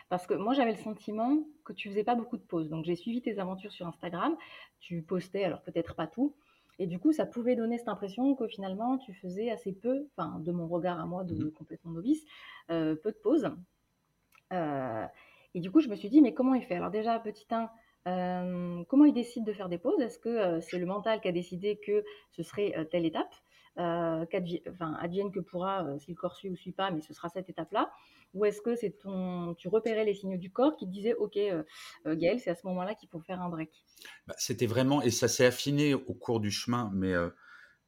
parce 0.09 0.25
que 0.29 0.35
moi 0.35 0.55
j'avais 0.55 0.71
le 0.71 0.79
sentiment 0.79 1.45
que 1.65 1.73
tu 1.73 1.89
faisais 1.89 2.05
pas 2.05 2.15
beaucoup 2.15 2.37
de 2.37 2.45
pauses. 2.45 2.69
Donc 2.69 2.85
j'ai 2.85 2.95
suivi 2.95 3.21
tes 3.23 3.41
aventures 3.41 3.73
sur 3.73 3.89
Instagram. 3.89 4.37
Tu 4.79 5.03
postais, 5.03 5.43
alors 5.43 5.63
peut-être 5.63 5.97
pas 5.97 6.07
tout. 6.07 6.37
Et 6.79 6.87
du 6.87 6.99
coup, 6.99 7.13
ça 7.13 7.27
pouvait 7.27 7.57
donner 7.57 7.79
cette 7.79 7.89
impression 7.89 8.35
que 8.35 8.47
finalement 8.47 8.99
tu 8.99 9.15
faisais 9.15 9.51
assez 9.51 9.73
peu, 9.73 10.09
enfin 10.17 10.39
de 10.41 10.53
mon 10.53 10.69
regard 10.69 11.01
à 11.01 11.07
moi 11.07 11.25
de 11.25 11.35
mmh 11.47 11.51
complètement 11.53 11.93
novice, 11.93 12.25
peu 12.69 12.99
de 13.05 13.19
pauses. 13.23 13.51
et 14.53 15.61
du 15.61 15.71
coup, 15.71 15.81
je 15.81 15.89
me 15.89 15.97
suis 15.97 16.09
dit, 16.11 16.21
mais 16.21 16.35
comment 16.35 16.55
il 16.55 16.63
fait? 16.63 16.75
Alors 16.75 16.91
déjà, 16.91 17.19
petit 17.19 17.47
1, 17.51 18.85
comment 18.89 19.05
il 19.05 19.15
décide 19.15 19.45
de 19.45 19.53
faire 19.53 19.69
des 19.69 19.79
pauses? 19.79 20.01
Est-ce 20.01 20.19
que 20.19 20.61
c'est 20.61 20.79
le 20.79 20.87
mental 20.87 21.21
qui 21.21 21.29
a 21.29 21.33
décidé 21.33 21.79
que 21.79 22.05
ce 22.31 22.43
serait 22.43 22.87
telle 22.91 23.07
étape? 23.07 23.35
Euh, 23.79 24.25
advienne 25.01 25.31
que 25.31 25.41
pourra, 25.41 25.85
euh, 25.85 25.99
si 25.99 26.11
le 26.11 26.17
corps 26.17 26.35
suit 26.35 26.49
ou 26.49 26.57
suit 26.57 26.73
pas, 26.73 26.91
mais 26.91 27.03
ce 27.03 27.13
sera 27.13 27.29
cette 27.29 27.51
étape-là 27.51 27.93
Ou 28.33 28.47
est-ce 28.47 28.63
que 28.63 28.75
c'est 28.75 28.99
ton, 28.99 29.55
tu 29.55 29.69
repérais 29.69 30.05
les 30.05 30.15
signaux 30.15 30.39
du 30.39 30.51
corps 30.51 30.77
qui 30.77 30.87
te 30.87 30.91
disaient, 30.91 31.15
ok, 31.15 31.37
euh, 31.37 31.63
Gaël, 32.07 32.41
c'est 32.41 32.51
à 32.51 32.55
ce 32.55 32.67
moment-là 32.67 32.95
qu'il 32.95 33.09
faut 33.09 33.21
faire 33.21 33.41
un 33.43 33.51
break? 33.51 33.85
Bah, 34.27 34.35
C'était 34.39 34.67
vraiment, 34.67 35.03
et 35.03 35.11
ça 35.11 35.29
s'est 35.29 35.45
affiné 35.45 35.95
au 35.95 36.15
cours 36.15 36.41
du 36.41 36.51
chemin, 36.51 36.91
mais 36.95 37.13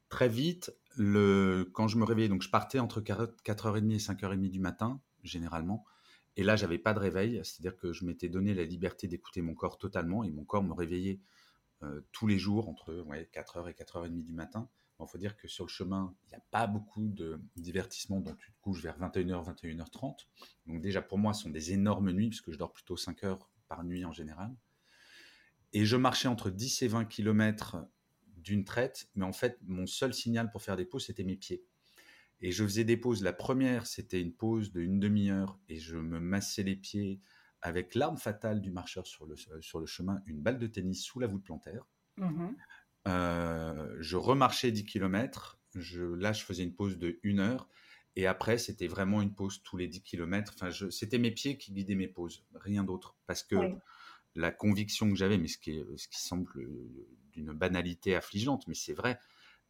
très 0.09 0.29
vite, 0.29 0.71
le, 0.95 1.69
quand 1.73 1.87
je 1.87 1.97
me 1.97 2.03
réveillais, 2.05 2.29
donc 2.29 2.43
je 2.43 2.49
partais 2.49 2.79
entre 2.79 3.01
4h30 3.01 3.91
et 3.91 3.97
5h30 3.97 4.49
du 4.49 4.59
matin, 4.59 5.01
généralement. 5.23 5.85
Et 6.35 6.43
là, 6.43 6.55
j'avais 6.55 6.77
pas 6.77 6.93
de 6.93 6.99
réveil, 6.99 7.41
c'est-à-dire 7.43 7.75
que 7.75 7.93
je 7.93 8.05
m'étais 8.05 8.29
donné 8.29 8.53
la 8.53 8.63
liberté 8.63 9.07
d'écouter 9.07 9.41
mon 9.41 9.55
corps 9.55 9.77
totalement, 9.79 10.23
et 10.23 10.29
mon 10.29 10.43
corps 10.43 10.63
me 10.63 10.73
réveillait 10.73 11.19
tous 12.11 12.27
les 12.27 12.37
jours 12.37 12.69
entre 12.69 12.93
ouais, 13.07 13.27
4h 13.33 13.69
et 13.69 13.73
4h30 13.73 14.23
du 14.23 14.33
matin. 14.33 14.69
Il 14.99 15.07
faut 15.07 15.17
dire 15.17 15.37
que 15.37 15.47
sur 15.47 15.65
le 15.65 15.69
chemin, 15.69 16.15
il 16.25 16.29
n'y 16.29 16.35
a 16.35 16.43
pas 16.51 16.67
beaucoup 16.67 17.07
de 17.07 17.41
divertissements 17.55 18.19
dont 18.19 18.35
tu 18.35 18.51
te 18.51 18.59
couches 18.59 18.81
vers 18.81 18.99
21h, 18.99 19.55
21h30. 19.55 20.27
Donc 20.67 20.81
déjà 20.81 21.01
pour 21.01 21.17
moi, 21.17 21.33
ce 21.33 21.43
sont 21.43 21.49
des 21.49 21.71
énormes 21.71 22.11
nuits, 22.11 22.29
puisque 22.29 22.51
je 22.51 22.57
dors 22.57 22.73
plutôt 22.73 22.97
5 22.97 23.23
heures 23.23 23.49
par 23.67 23.83
nuit 23.83 24.03
en 24.03 24.11
général. 24.11 24.53
Et 25.71 25.85
je 25.85 25.95
marchais 25.95 26.27
entre 26.27 26.49
10 26.49 26.81
et 26.81 26.87
20 26.87 27.05
km 27.05 27.77
d'une 28.37 28.65
traite, 28.65 29.09
mais 29.15 29.25
en 29.25 29.33
fait, 29.33 29.57
mon 29.61 29.85
seul 29.85 30.13
signal 30.13 30.51
pour 30.51 30.63
faire 30.63 30.75
des 30.75 30.85
pauses, 30.85 31.05
c'était 31.05 31.23
mes 31.23 31.35
pieds. 31.35 31.63
Et 32.41 32.51
je 32.51 32.63
faisais 32.63 32.85
des 32.85 32.97
pauses. 32.97 33.21
La 33.21 33.33
première, 33.33 33.85
c'était 33.85 34.21
une 34.21 34.33
pause 34.33 34.71
de 34.71 34.81
une 34.81 34.99
demi-heure, 34.99 35.59
et 35.67 35.77
je 35.77 35.97
me 35.97 36.19
massais 36.19 36.63
les 36.63 36.75
pieds 36.75 37.21
avec 37.61 37.95
l'arme 37.95 38.17
fatale 38.17 38.61
du 38.61 38.71
marcheur 38.71 39.05
sur 39.05 39.25
le, 39.25 39.35
sur 39.61 39.79
le 39.79 39.85
chemin, 39.85 40.21
une 40.25 40.41
balle 40.41 40.59
de 40.59 40.67
tennis 40.67 41.03
sous 41.03 41.19
la 41.19 41.27
voûte 41.27 41.43
plantaire. 41.43 41.85
Mmh 42.17 42.49
euh, 43.09 43.95
je 43.99 44.17
remarchais 44.17 44.71
10 44.71 44.85
km. 44.85 45.59
Je, 45.75 46.03
là, 46.03 46.33
je 46.33 46.43
faisais 46.43 46.63
une 46.63 46.73
pause 46.73 46.97
de 46.97 47.19
1 47.23 47.39
heure. 47.39 47.67
Et 48.15 48.27
après, 48.27 48.57
c'était 48.57 48.87
vraiment 48.87 49.21
une 49.21 49.33
pause 49.33 49.61
tous 49.63 49.77
les 49.77 49.87
10 49.87 50.01
km. 50.01 50.53
Enfin, 50.55 50.71
c'était 50.89 51.19
mes 51.19 51.31
pieds 51.31 51.57
qui 51.57 51.71
guidaient 51.71 51.95
mes 51.95 52.07
pauses, 52.07 52.45
rien 52.55 52.83
d'autre. 52.83 53.15
Parce 53.27 53.43
que 53.43 53.55
la 54.35 54.51
conviction 54.51 55.09
que 55.09 55.15
j'avais, 55.15 55.37
mais 55.37 55.47
ce 55.47 55.57
qui, 55.57 55.81
ce 55.95 56.07
qui 56.07 56.19
semble 56.19 56.51
d'une 57.31 57.53
banalité 57.53 58.15
affligeante, 58.15 58.67
mais 58.67 58.73
c'est 58.73 58.93
vrai, 58.93 59.19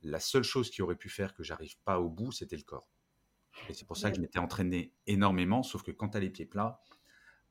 la 0.04 0.20
seule 0.20 0.44
chose 0.44 0.70
qui 0.70 0.82
aurait 0.82 0.96
pu 0.96 1.10
faire 1.10 1.34
que 1.34 1.44
j'arrive 1.44 1.78
pas 1.84 2.00
au 2.00 2.10
bout, 2.10 2.32
c'était 2.32 2.58
le 2.58 2.64
corps. 2.64 2.88
Et 3.68 3.74
c'est 3.74 3.86
pour 3.86 3.98
ça 3.98 4.10
que 4.10 4.18
je 4.18 4.22
m'étais 4.22 4.40
entraîné 4.40 4.94
énormément, 5.06 5.64
sauf 5.64 5.84
que 5.84 5.92
quand 5.92 6.10
tu 6.10 6.18
as 6.18 6.22
les 6.22 6.30
pieds 6.30 6.46
plats, 6.46 6.82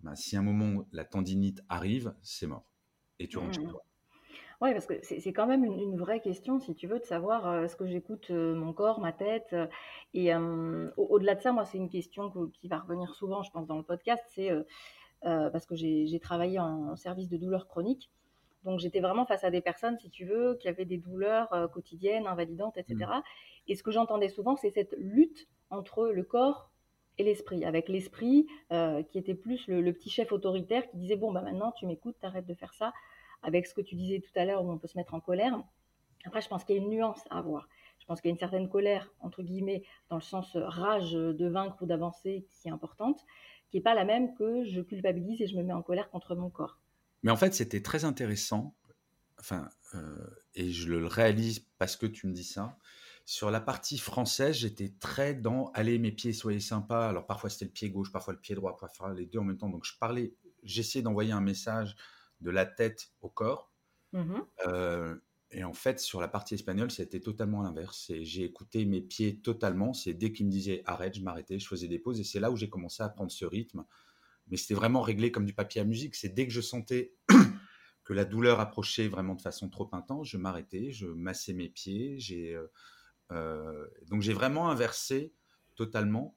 ben, 0.01 0.15
si 0.15 0.37
à 0.37 0.41
un 0.41 0.43
moment 0.43 0.89
la 0.93 1.05
tendinite 1.05 1.63
arrive, 1.69 2.15
c'est 2.23 2.47
mort. 2.47 2.71
Et 3.19 3.29
tu 3.29 3.39
rentres 3.39 3.55
chez 3.55 3.63
mmh. 3.63 3.71
toi. 3.71 3.85
Oui, 4.61 4.73
parce 4.73 4.87
que 4.87 4.95
c'est 5.03 5.33
quand 5.33 5.47
même 5.47 5.65
une, 5.65 5.97
vraie 5.97 6.21
question, 6.21 6.59
si 6.59 6.75
tu 6.75 6.89
veux, 6.89 6.99
de 6.99 7.05
savoir 7.05 7.47
euh, 7.47 7.63
est-ce 7.65 7.77
que 7.77 7.87
j'écoute 7.87 8.27
euh, 8.31 8.57
mon 8.57 8.73
corps, 8.73 8.99
ma 8.99 9.13
tête. 9.13 9.53
Euh, 9.53 9.69
et 10.15 10.35
au-delà 10.97 11.37
de 11.37 11.41
ça, 11.41 11.53
moi, 11.53 11.65
c'est 11.65 11.79
une 11.79 11.89
question 11.89 12.33
qui 12.53 12.67
va 12.67 12.79
revenir 12.79 13.15
souvent, 13.15 13.45
je 13.45 13.53
pense, 13.53 13.69
dans 13.69 13.77
le 13.77 13.85
podcast. 13.85 14.25
C'est 14.29 14.51
parce 15.23 15.67
que 15.67 15.77
j'ai 15.77 16.19
travaillé 16.21 16.59
en, 16.59 16.97
service 16.97 17.29
de 17.29 17.37
douleurs 17.37 17.69
chroniques. 17.69 18.11
Donc, 18.65 18.81
j'étais 18.81 18.99
vraiment 18.99 19.27
face 19.27 19.45
à 19.45 19.51
des 19.51 19.61
personnes, 19.61 19.97
si 20.01 20.11
tu 20.11 20.25
veux, 20.25 20.57
qui 20.61 20.67
avaient 20.67 20.85
des 20.85 20.99
douleurs 20.99 21.71
quotidiennes, 21.73 22.27
invalidantes, 22.27 22.77
etc. 22.77 22.97
Mmh. 22.99 23.23
Et 23.69 23.77
ce 23.77 23.85
que 23.85 23.93
j'entendais 23.93 24.29
souvent, 24.29 24.57
c'est 24.57 24.71
cette 24.71 24.95
lutte 24.99 25.47
entre 25.71 26.09
le 26.09 26.25
corps 26.25 26.73
et 27.19 27.23
l'esprit, 27.23 27.65
avec 27.65 27.89
l'esprit 27.89 28.49
qui 28.71 29.19
était 29.19 29.35
plus 29.35 29.69
le, 29.69 29.93
petit 29.93 30.11
chef 30.11 30.33
autoritaire 30.33 30.89
qui 30.89 30.97
disait 30.97 31.17
bon 31.17 31.31
bah 31.31 31.43
maintenant 31.43 31.73
tu 31.73 31.87
m'écoutes, 31.87 32.17
t'arrêtes 32.21 32.47
de 32.47 32.55
faire 32.55 32.75
ça, 32.75 32.93
avec 33.43 33.67
ce 33.67 33.75
que 33.75 33.81
tu 33.81 33.95
disais 33.95 34.21
tout 34.21 34.39
à 34.39 34.45
l'heure 34.45 34.65
où 34.65 34.71
on 34.71 34.79
peut 34.79 34.89
se 34.89 34.97
mettre 34.97 35.15
en 35.15 35.21
colère. 35.21 35.63
Après, 36.25 36.41
je 36.41 36.49
pense 36.49 36.65
qu'il 36.65 36.77
y 36.77 36.79
a 36.79 36.83
une 36.83 36.91
nuance 36.91 37.21
à 37.31 37.39
avoir. 37.39 37.69
Je 37.99 38.07
pense 38.07 38.21
qu'il 38.21 38.29
y 38.29 38.33
a 38.33 38.35
une 38.35 38.39
certaine 38.39 38.69
colère, 38.69 39.13
entre 39.21 39.43
guillemets, 39.43 39.83
dans 40.09 40.17
le 40.17 40.23
sens 40.23 40.57
rage 40.57 41.13
de 41.13 41.49
vaincre 41.49 41.77
ou 41.83 41.87
d'avancer 41.87 42.47
qui 42.51 42.69
est 42.69 42.71
importante, 42.71 43.25
qui 43.71 43.77
n'est 43.77 43.83
pas 43.83 43.95
la 43.95 44.05
même 44.05 44.35
que 44.35 44.65
je 44.65 44.81
culpabilise 44.81 45.43
et 45.43 45.47
je 45.47 45.57
me 45.57 45.63
mets 45.63 45.73
en 45.73 45.83
colère 45.83 46.11
contre 46.11 46.35
mon 46.35 46.51
corps. 46.51 46.81
Mais 47.23 47.31
en 47.31 47.37
fait, 47.37 47.55
c'était 47.55 47.83
très 47.83 48.05
intéressant, 48.05 48.75
enfin, 49.39 49.69
euh, 49.95 50.17
et 50.55 50.71
je 50.71 50.89
le 50.89 51.07
réalise 51.07 51.61
parce 51.79 51.97
que 51.97 52.07
tu 52.07 52.27
me 52.27 52.33
dis 52.33 52.45
ça. 52.45 52.77
Sur 53.25 53.51
la 53.51 53.61
partie 53.61 53.99
française, 53.99 54.57
j'étais 54.57 54.89
très 55.01 55.35
dans 55.35 55.71
allez, 55.75 55.99
mes 55.99 56.13
pieds, 56.13 56.33
soyez 56.33 56.61
sympas. 56.61 57.09
Alors 57.09 57.27
parfois 57.27 57.51
c'était 57.51 57.67
le 57.67 57.71
pied 57.71 57.91
gauche, 57.91 58.11
parfois 58.11 58.33
le 58.33 58.41
pied 58.41 58.55
droit, 58.55 58.75
parfois 58.79 59.13
les 59.13 59.27
deux 59.27 59.39
en 59.39 59.45
même 59.45 59.59
temps. 59.59 59.69
Donc 59.69 59.85
je 59.85 59.99
parlais, 59.99 60.33
j'essayais 60.63 61.03
d'envoyer 61.03 61.33
un 61.33 61.43
message 61.43 61.95
de 62.41 62.51
la 62.51 62.67
tête 62.67 63.13
au 63.21 63.29
corps. 63.29 63.73
Mmh 64.13 64.41
euh, 64.67 65.17
et 65.51 65.65
en 65.65 65.73
fait, 65.73 65.99
sur 65.99 66.21
la 66.21 66.29
partie 66.29 66.55
espagnole, 66.55 66.91
c'était 66.91 67.21
totalement 67.21 67.63
l'inverse. 67.63 68.13
J'ai 68.21 68.45
écouté 68.45 68.85
mes 68.85 69.01
pieds 69.01 69.41
totalement. 69.41 69.95
C'est 69.95 70.13
dès 70.13 70.31
qu'ils 70.31 70.47
me 70.47 70.51
disaient 70.51 70.83
arrête, 70.85 71.15
je 71.17 71.23
m'arrêtais, 71.23 71.59
je 71.59 71.67
faisais 71.67 71.89
des 71.89 71.99
pauses. 71.99 72.21
Et 72.21 72.25
c'est 72.25 72.41
là 72.41 72.51
où 72.51 72.57
j'ai 72.57 72.69
commencé 72.69 73.03
à 73.03 73.09
prendre 73.09 73.31
ce 73.31 73.47
rythme. 73.47 73.85
Mais 74.49 74.59
c'était 74.59 74.75
vraiment 74.75 75.01
réglé 75.01 75.33
comme 75.33 75.47
du 75.47 75.55
papier 75.55 75.81
à 75.81 75.85
musique. 75.85 76.17
C'est 76.17 76.29
dès 76.29 76.47
que 76.47 76.53
je 76.53 76.61
sentais 76.61 77.15
que 78.05 78.13
la 78.13 78.27
douleur 78.27 78.61
approchait 78.61 79.09
vraiment 79.09 79.35
de 79.35 79.41
façon 79.41 79.71
trop 79.71 79.89
intense, 79.93 80.29
je 80.29 80.37
m'arrêtais, 80.37 80.93
je 80.93 81.07
massais 81.07 81.55
mes 81.55 81.71
pieds. 81.71 82.19
J'ai, 82.19 82.55
euh, 82.55 82.67
euh, 83.33 83.87
donc 84.07 84.21
j'ai 84.21 84.35
vraiment 84.35 84.71
inversé 84.71 85.35
totalement 85.77 86.37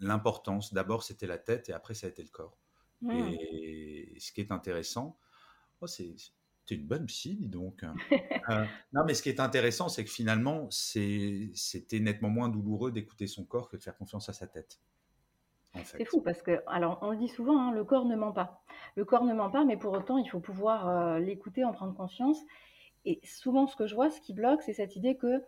l'importance. 0.00 0.72
D'abord, 0.72 1.02
c'était 1.02 1.26
la 1.26 1.38
tête 1.38 1.68
et 1.68 1.74
après, 1.74 1.92
ça 1.92 2.06
a 2.06 2.10
été 2.10 2.22
le 2.22 2.30
corps. 2.30 2.58
Mmh. 3.02 3.34
Et 3.40 4.16
ce 4.18 4.32
qui 4.32 4.40
est 4.40 4.50
intéressant, 4.52 5.18
oh, 5.80 5.86
c'est 5.86 6.14
une 6.70 6.86
bonne 6.86 7.06
psy, 7.06 7.36
dis 7.36 7.48
donc. 7.48 7.84
Euh, 8.50 8.64
non, 8.94 9.02
mais 9.04 9.12
ce 9.12 9.22
qui 9.22 9.28
est 9.28 9.40
intéressant, 9.40 9.90
c'est 9.90 10.02
que 10.04 10.10
finalement, 10.10 10.70
c'était 10.70 12.00
nettement 12.00 12.30
moins 12.30 12.48
douloureux 12.48 12.90
d'écouter 12.90 13.26
son 13.26 13.44
corps 13.44 13.68
que 13.68 13.76
de 13.76 13.82
faire 13.82 13.94
confiance 13.94 14.30
à 14.30 14.32
sa 14.32 14.46
tête. 14.46 14.80
C'est 15.84 16.06
fou 16.06 16.22
parce 16.22 16.40
que, 16.40 16.62
alors, 16.66 16.98
on 17.02 17.10
le 17.10 17.18
dit 17.18 17.28
souvent, 17.28 17.60
hein, 17.60 17.72
le 17.72 17.84
corps 17.84 18.06
ne 18.06 18.16
ment 18.16 18.32
pas. 18.32 18.62
Le 18.94 19.04
corps 19.04 19.24
ne 19.24 19.34
ment 19.34 19.50
pas, 19.50 19.66
mais 19.66 19.76
pour 19.76 19.92
autant, 19.92 20.16
il 20.16 20.26
faut 20.30 20.40
pouvoir 20.40 20.88
euh, 20.88 21.18
l'écouter, 21.18 21.62
en 21.62 21.72
prendre 21.72 21.94
conscience. 21.94 22.38
Et 23.04 23.20
souvent, 23.22 23.66
ce 23.66 23.76
que 23.76 23.86
je 23.86 23.94
vois, 23.94 24.08
ce 24.08 24.22
qui 24.22 24.32
bloque, 24.32 24.62
c'est 24.62 24.72
cette 24.72 24.96
idée 24.96 25.18
que, 25.18 25.44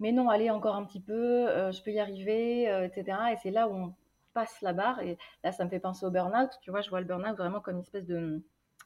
mais 0.00 0.12
non, 0.12 0.30
allez 0.30 0.48
encore 0.48 0.76
un 0.76 0.86
petit 0.86 1.02
peu, 1.02 1.46
euh, 1.46 1.72
je 1.72 1.82
peux 1.82 1.90
y 1.90 1.98
arriver, 1.98 2.62
etc. 2.86 3.18
Et 3.34 3.36
c'est 3.42 3.50
là 3.50 3.68
où 3.68 3.74
on 3.74 3.94
passe 4.34 4.60
la 4.60 4.72
barre. 4.72 5.00
Et 5.00 5.16
là, 5.42 5.52
ça 5.52 5.64
me 5.64 5.70
fait 5.70 5.80
penser 5.80 6.04
au 6.04 6.10
burn-out. 6.10 6.50
Tu 6.62 6.70
vois, 6.70 6.82
je 6.82 6.90
vois 6.90 7.00
le 7.00 7.06
burn-out 7.06 7.36
vraiment 7.36 7.60
comme 7.60 7.76
une 7.76 7.82
espèce 7.82 8.06
de, 8.06 8.42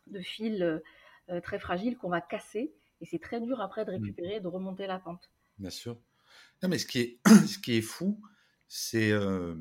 de 0.07 0.21
fil 0.21 0.83
euh, 1.31 1.41
très 1.41 1.59
fragile 1.59 1.97
qu'on 1.97 2.11
va 2.11 2.21
casser. 2.21 2.73
Et 3.01 3.07
c'est 3.07 3.19
très 3.19 3.41
dur 3.41 3.61
après 3.61 3.85
de 3.85 3.91
mmh. 3.91 3.95
récupérer, 3.95 4.41
de 4.41 4.49
remonter 4.49 4.87
la 4.87 4.99
pente. 4.99 5.31
Bien 5.59 5.71
sûr. 5.71 5.99
Non, 6.63 6.69
mais 6.69 6.79
ce 6.79 6.87
qui 6.87 7.01
est, 7.01 7.21
ce 7.47 7.59
qui 7.59 7.77
est 7.77 7.83
fou, 7.83 8.21
c'est 8.69 9.13
euh, 9.13 9.55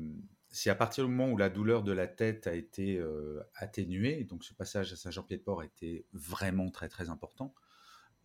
à 0.66 0.74
partir 0.74 1.04
du 1.04 1.10
moment 1.10 1.32
où 1.32 1.36
la 1.36 1.48
douleur 1.48 1.82
de 1.82 1.92
la 1.92 2.06
tête 2.06 2.46
a 2.46 2.54
été 2.54 2.98
euh, 2.98 3.40
atténuée, 3.54 4.24
donc 4.24 4.44
ce 4.44 4.54
passage 4.54 4.92
à 4.92 4.96
Saint-Jean-Pied-de-Port 4.96 5.60
a 5.60 5.64
été 5.64 6.06
vraiment 6.12 6.70
très 6.70 6.88
très 6.88 7.08
important, 7.08 7.54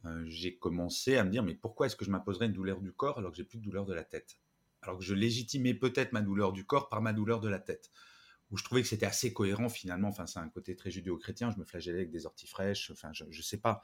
euh, 0.06 0.24
j'ai 0.28 0.58
commencé 0.58 1.18
à 1.18 1.24
me 1.24 1.30
dire 1.30 1.44
mais 1.44 1.56
pourquoi 1.56 1.86
est-ce 1.86 1.96
que 1.96 2.06
je 2.06 2.12
m'imposerais 2.12 2.48
une 2.48 2.54
douleur 2.54 2.82
du 2.82 2.92
corps 2.92 3.20
alors 3.20 3.32
que 3.32 3.38
j'ai 3.38 3.44
plus 3.44 3.60
de 3.60 3.64
douleur 3.64 3.86
de 3.86 3.94
la 3.94 4.04
tête? 4.04 4.38
Alors 4.84 5.00
que 5.00 5.04
je 5.04 5.14
légitimais 5.14 5.74
peut-être 5.74 6.14
ma 6.14 6.22
douleur 6.22 6.54
du 6.54 6.66
corps 6.66 6.90
par 6.90 7.02
ma 7.02 7.14
douleur 7.14 7.40
de 7.40 7.50
la 7.50 7.60
tête 7.60 7.92
où 8.54 8.58
je 8.58 8.64
trouvais 8.64 8.84
que 8.84 8.88
c'était 8.88 9.08
assez 9.08 9.34
cohérent 9.34 9.68
finalement. 9.68 10.10
Enfin, 10.10 10.28
c'est 10.28 10.38
un 10.38 10.48
côté 10.48 10.76
très 10.76 10.92
judéo-chrétien. 10.92 11.50
Je 11.50 11.58
me 11.58 11.66
flagellais 11.66 11.98
avec 11.98 12.12
des 12.12 12.28
orties 12.28 12.46
fraîches. 12.46 12.92
Enfin, 12.92 13.12
je, 13.12 13.24
ne 13.26 13.32
sais 13.42 13.58
pas. 13.58 13.82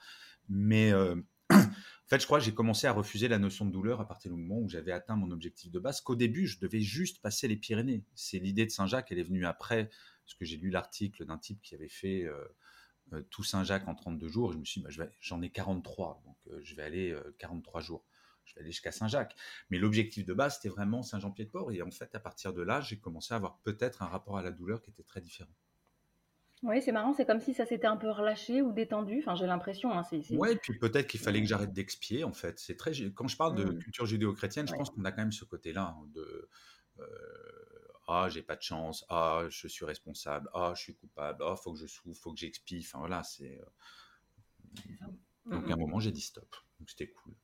Mais 0.48 0.94
euh, 0.94 1.16
en 1.52 1.58
fait, 2.06 2.20
je 2.20 2.26
crois 2.28 2.38
que 2.38 2.46
j'ai 2.46 2.54
commencé 2.54 2.86
à 2.86 2.92
refuser 2.92 3.28
la 3.28 3.40
notion 3.40 3.66
de 3.66 3.72
douleur 3.72 4.00
à 4.00 4.08
partir 4.08 4.32
du 4.32 4.40
moment 4.40 4.62
où 4.62 4.70
j'avais 4.70 4.92
atteint 4.92 5.16
mon 5.16 5.32
objectif 5.32 5.72
de 5.72 5.80
base. 5.80 6.02
Qu'au 6.02 6.16
début, 6.16 6.46
je 6.46 6.60
devais 6.60 6.82
juste 6.82 7.20
passer 7.20 7.48
les 7.48 7.58
Pyrénées. 7.58 8.06
C'est 8.14 8.38
l'idée 8.38 8.68
de 8.68 8.72
Saint-Jacques. 8.72 9.12
Elle 9.12 9.18
est 9.18 9.24
venue 9.24 9.48
après, 9.48 9.90
parce 10.24 10.36
que 10.38 10.46
j'ai 10.46 10.58
lu 10.58 10.70
l'article 10.70 11.26
d'un 11.26 11.40
type 11.40 11.64
qui 11.64 11.74
avait 11.74 11.90
fait 11.90 12.26
euh, 12.26 12.46
euh, 13.14 13.24
tout 13.32 13.44
Saint-Jacques 13.44 13.88
en 13.88 13.96
32 13.96 14.28
jours. 14.28 14.54
je 14.54 14.60
me 14.60 14.66
suis 14.66 14.82
dit, 14.82 14.88
bah, 14.88 15.08
j'en 15.20 15.42
ai 15.42 15.50
43, 15.50 16.22
donc 16.28 16.38
je 16.62 16.76
vais 16.76 16.84
aller 16.84 17.18
43 17.40 17.82
jours 17.82 18.06
je 18.50 18.56
vais 18.56 18.62
aller 18.62 18.72
jusqu'à 18.72 18.92
Saint-Jacques. 18.92 19.36
Mais 19.70 19.78
l'objectif 19.78 20.26
de 20.26 20.34
base, 20.34 20.56
c'était 20.56 20.70
vraiment 20.70 21.02
Saint-Jean-Pied-de-Port. 21.04 21.72
Et 21.72 21.82
en 21.82 21.92
fait, 21.92 22.14
à 22.16 22.20
partir 22.20 22.54
de 22.54 22.62
là, 22.62 22.82
j'ai 22.82 23.00
commencé 23.00 23.34
à 23.34 23.38
avoir 23.38 23.60
peut-être 23.60 24.02
un 24.02 24.08
rapport 24.08 24.38
à 24.38 24.42
la 24.42 24.52
douleur 24.52 24.82
qui 24.82 24.90
était 24.90 25.04
très 25.04 25.22
différent. 25.22 25.54
Oui, 26.62 26.82
c'est 26.82 26.92
marrant, 26.92 27.14
c'est 27.14 27.26
comme 27.26 27.40
si 27.40 27.54
ça 27.54 27.66
s'était 27.66 27.88
un 27.88 27.96
peu 27.96 28.10
relâché 28.10 28.62
ou 28.62 28.74
détendu. 28.74 29.20
Enfin, 29.20 29.34
j'ai 29.36 29.46
l'impression. 29.46 29.98
Hein, 29.98 30.04
Oui, 30.32 30.58
puis 30.62 30.78
peut-être 30.78 31.08
qu'il 31.08 31.22
fallait 31.22 31.42
que 31.42 31.48
j'arrête 31.48 31.72
d'expier, 31.72 32.26
en 32.26 32.34
fait. 32.34 32.60
C'est 32.60 32.76
très. 32.76 32.92
Quand 33.12 33.30
je 33.30 33.38
parle 33.38 33.56
de 33.56 33.64
mmh. 33.64 33.80
culture 33.80 34.06
judéo-chrétienne, 34.06 34.68
je 34.68 34.74
pense 34.74 34.90
qu'on 34.90 35.06
a 35.06 35.12
quand 35.12 35.22
même 35.22 35.32
ce 35.32 35.46
côté-là 35.46 35.96
hein, 35.98 36.06
de 36.14 36.50
euh, 37.00 37.06
ah, 38.08 38.28
j'ai 38.28 38.42
pas 38.42 38.56
de 38.56 38.62
chance, 38.62 39.06
ah, 39.10 39.44
je 39.50 39.68
suis 39.68 39.86
responsable, 39.86 40.50
ah, 40.54 40.74
je 40.76 40.82
suis 40.82 40.96
coupable, 40.96 41.44
ah, 41.46 41.56
faut 41.56 41.72
que 41.72 41.80
je 41.80 41.86
souffre, 41.86 42.20
faut 42.20 42.34
que 42.34 42.40
j'expie. 42.40 42.84
Enfin 42.86 43.00
voilà, 43.00 43.24
c'est. 43.24 43.58
Euh, 43.58 45.06
donc 45.46 45.70
à 45.70 45.74
un 45.74 45.76
mmh. 45.76 45.80
moment, 45.80 46.00
j'ai 46.00 46.12
dit 46.12 46.22
stop. 46.22 46.56
Donc 46.80 46.90
c'était 46.90 47.10
cool. 47.10 47.36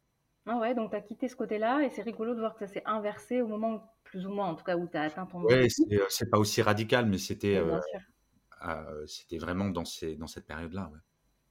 Ah 0.47 0.57
ouais, 0.57 0.75
donc 0.75 0.91
tu 0.91 0.95
as 0.95 1.01
quitté 1.01 1.27
ce 1.27 1.35
côté-là 1.35 1.81
et 1.81 1.89
c'est 1.89 2.03
rigolo 2.03 2.35
de 2.35 2.39
voir 2.39 2.53
que 2.53 2.59
ça 2.59 2.71
s'est 2.71 2.83
inversé 2.85 3.41
au 3.41 3.47
moment, 3.47 3.91
plus 4.03 4.27
ou 4.27 4.29
moins 4.29 4.47
en 4.47 4.55
tout 4.55 4.63
cas, 4.63 4.77
où 4.77 4.87
tu 4.87 4.95
as 4.95 5.01
atteint 5.01 5.25
ton 5.25 5.41
Oui, 5.43 5.53
euh, 5.55 6.05
c'est 6.09 6.29
pas 6.29 6.37
aussi 6.37 6.61
radical, 6.61 7.07
mais 7.07 7.17
c'était 7.17 7.57
euh, 7.57 7.79
euh, 8.67 9.05
c'était 9.07 9.39
vraiment 9.39 9.69
dans, 9.69 9.85
ces, 9.85 10.15
dans 10.15 10.27
cette 10.27 10.45
période-là. 10.45 10.91
Ouais. 10.93 10.99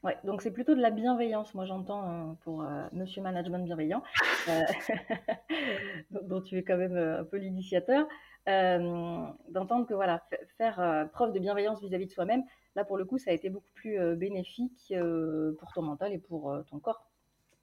Ouais, 0.05 0.19
donc 0.23 0.43
c'est 0.43 0.53
plutôt 0.53 0.75
de 0.75 0.83
la 0.83 0.91
bienveillance, 0.91 1.55
moi 1.55 1.65
j'entends 1.65 2.39
pour 2.43 2.63
Monsieur 2.93 3.23
Management 3.23 3.65
Bienveillant, 3.65 4.03
dont 6.11 6.43
tu 6.43 6.59
es 6.59 6.63
quand 6.63 6.77
même 6.77 6.99
un 6.99 7.25
peu 7.25 7.39
l'initiateur, 7.39 8.07
d'entendre 8.47 9.87
que 9.87 9.95
voilà, 9.95 10.23
faire 10.59 11.09
preuve 11.15 11.33
de 11.33 11.39
bienveillance 11.39 11.81
vis-à-vis 11.81 12.05
de 12.05 12.13
soi-même, 12.13 12.43
là 12.77 12.85
pour 12.85 12.99
le 12.99 13.07
coup 13.07 13.17
ça 13.17 13.31
a 13.31 13.33
été 13.33 13.49
beaucoup 13.49 13.73
plus 13.73 13.99
bénéfique 14.15 14.93
pour 15.59 15.73
ton 15.73 15.81
mental 15.81 16.13
et 16.13 16.19
pour 16.19 16.55
ton 16.69 16.81
corps. 16.81 17.11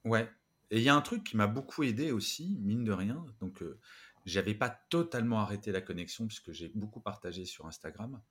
Ouais, 0.04 0.28
et 0.72 0.78
il 0.78 0.84
y 0.84 0.90
a 0.90 0.96
un 0.96 1.02
truc 1.02 1.24
qui 1.24 1.38
m'a 1.38 1.48
beaucoup 1.48 1.84
aidé 1.84 2.12
aussi, 2.12 2.58
mine 2.62 2.86
de 2.86 2.94
rien. 2.94 3.26
Donc, 3.42 3.62
euh, 3.62 3.78
j'avais 4.26 4.54
pas 4.54 4.70
totalement 4.70 5.40
arrêté 5.42 5.72
la 5.72 5.82
connexion 5.82 6.28
puisque 6.28 6.54
j'ai 6.54 6.70
beaucoup 6.70 7.02
partagé 7.02 7.46
sur 7.46 7.66
Instagram. 7.66 8.22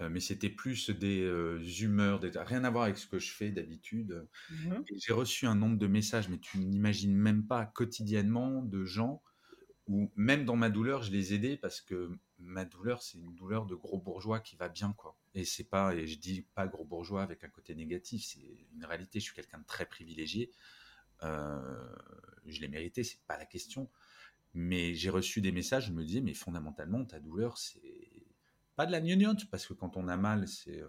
Euh, 0.00 0.08
mais 0.10 0.20
c'était 0.20 0.50
plus 0.50 0.90
des 0.90 1.22
euh, 1.22 1.60
humeurs, 1.80 2.20
des... 2.20 2.30
rien 2.36 2.62
à 2.64 2.70
voir 2.70 2.84
avec 2.84 2.98
ce 2.98 3.06
que 3.06 3.18
je 3.18 3.32
fais 3.32 3.50
d'habitude. 3.50 4.26
Mmh 4.50 4.74
j'ai 4.96 5.12
reçu 5.12 5.46
un 5.46 5.54
nombre 5.54 5.78
de 5.78 5.86
messages, 5.86 6.28
mais 6.28 6.38
tu 6.38 6.58
n'imagines 6.58 7.16
même 7.16 7.46
pas 7.46 7.64
quotidiennement 7.64 8.62
de 8.62 8.84
gens 8.84 9.22
où 9.88 10.12
même 10.14 10.44
dans 10.44 10.56
ma 10.56 10.68
douleur, 10.68 11.02
je 11.02 11.10
les 11.10 11.32
aidais 11.32 11.56
parce 11.56 11.80
que 11.80 12.10
ma 12.38 12.66
douleur, 12.66 13.02
c'est 13.02 13.18
une 13.18 13.34
douleur 13.34 13.64
de 13.64 13.74
gros 13.74 13.98
bourgeois 13.98 14.40
qui 14.40 14.54
va 14.56 14.68
bien, 14.68 14.92
quoi. 14.92 15.16
Et 15.34 15.44
c'est 15.44 15.64
pas, 15.64 15.94
et 15.94 16.06
je 16.06 16.18
dis 16.18 16.42
pas 16.54 16.66
gros 16.68 16.84
bourgeois 16.84 17.22
avec 17.22 17.42
un 17.42 17.48
côté 17.48 17.74
négatif, 17.74 18.24
c'est 18.24 18.66
une 18.74 18.84
réalité. 18.84 19.18
Je 19.18 19.24
suis 19.24 19.34
quelqu'un 19.34 19.58
de 19.58 19.66
très 19.66 19.86
privilégié. 19.86 20.50
Euh, 21.22 21.96
je 22.46 22.60
l'ai 22.60 22.68
mérité, 22.68 23.04
c'est 23.04 23.20
pas 23.26 23.36
la 23.36 23.46
question. 23.46 23.90
Mais 24.54 24.94
j'ai 24.94 25.10
reçu 25.10 25.40
des 25.40 25.52
messages, 25.52 25.86
je 25.86 25.92
me 25.92 26.04
disais, 26.04 26.20
mais 26.20 26.34
fondamentalement, 26.34 27.04
ta 27.04 27.20
douleur, 27.20 27.58
c'est 27.58 28.26
pas 28.76 28.86
de 28.86 28.92
la 28.92 29.00
gnognotte, 29.00 29.48
parce 29.50 29.66
que 29.66 29.74
quand 29.74 29.96
on 29.96 30.08
a 30.08 30.16
mal, 30.16 30.48
c'est, 30.48 30.82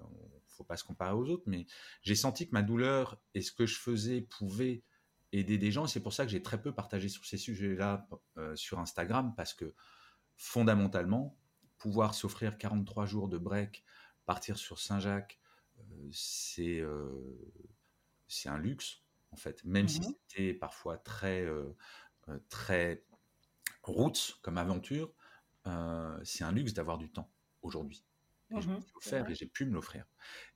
faut 0.47 0.63
pas 0.63 0.77
se 0.77 0.83
comparer 0.83 1.13
aux 1.13 1.27
autres, 1.29 1.43
mais 1.47 1.65
j'ai 2.01 2.15
senti 2.15 2.47
que 2.47 2.51
ma 2.53 2.61
douleur 2.61 3.21
et 3.33 3.41
ce 3.41 3.51
que 3.51 3.65
je 3.65 3.77
faisais 3.77 4.21
pouvait 4.21 4.83
aider 5.31 5.57
des 5.57 5.71
gens. 5.71 5.87
C'est 5.87 5.99
pour 5.99 6.13
ça 6.13 6.25
que 6.25 6.31
j'ai 6.31 6.41
très 6.41 6.61
peu 6.61 6.73
partagé 6.73 7.09
sur 7.09 7.25
ces 7.25 7.37
sujets-là 7.37 8.07
euh, 8.37 8.55
sur 8.55 8.79
Instagram, 8.79 9.33
parce 9.35 9.53
que 9.53 9.73
fondamentalement, 10.35 11.37
pouvoir 11.77 12.13
s'offrir 12.13 12.57
43 12.57 13.05
jours 13.05 13.27
de 13.29 13.37
break, 13.37 13.83
partir 14.25 14.57
sur 14.57 14.79
Saint-Jacques, 14.79 15.39
euh, 15.79 16.09
c'est 16.11 16.83
c'est 18.27 18.49
un 18.49 18.59
luxe 18.59 19.01
en 19.31 19.35
fait, 19.35 19.63
même 19.63 19.87
si 19.87 19.99
mmh 19.99 20.13
c'était 20.27 20.53
parfois 20.53 20.97
très, 20.97 21.41
euh, 21.41 21.75
euh, 22.29 22.39
très 22.49 23.03
route 23.83 24.39
comme 24.41 24.57
aventure, 24.57 25.13
euh, 25.67 26.19
c'est 26.23 26.43
un 26.43 26.51
luxe 26.51 26.73
d'avoir 26.73 26.97
du 26.97 27.09
temps 27.09 27.31
aujourd'hui. 27.61 28.05
Et 28.51 28.61
je 28.61 28.69
me 28.69 28.77
mmh 28.77 29.29
et 29.29 29.35
j'ai 29.35 29.45
pu 29.45 29.65
me 29.65 29.73
l'offrir. 29.73 30.05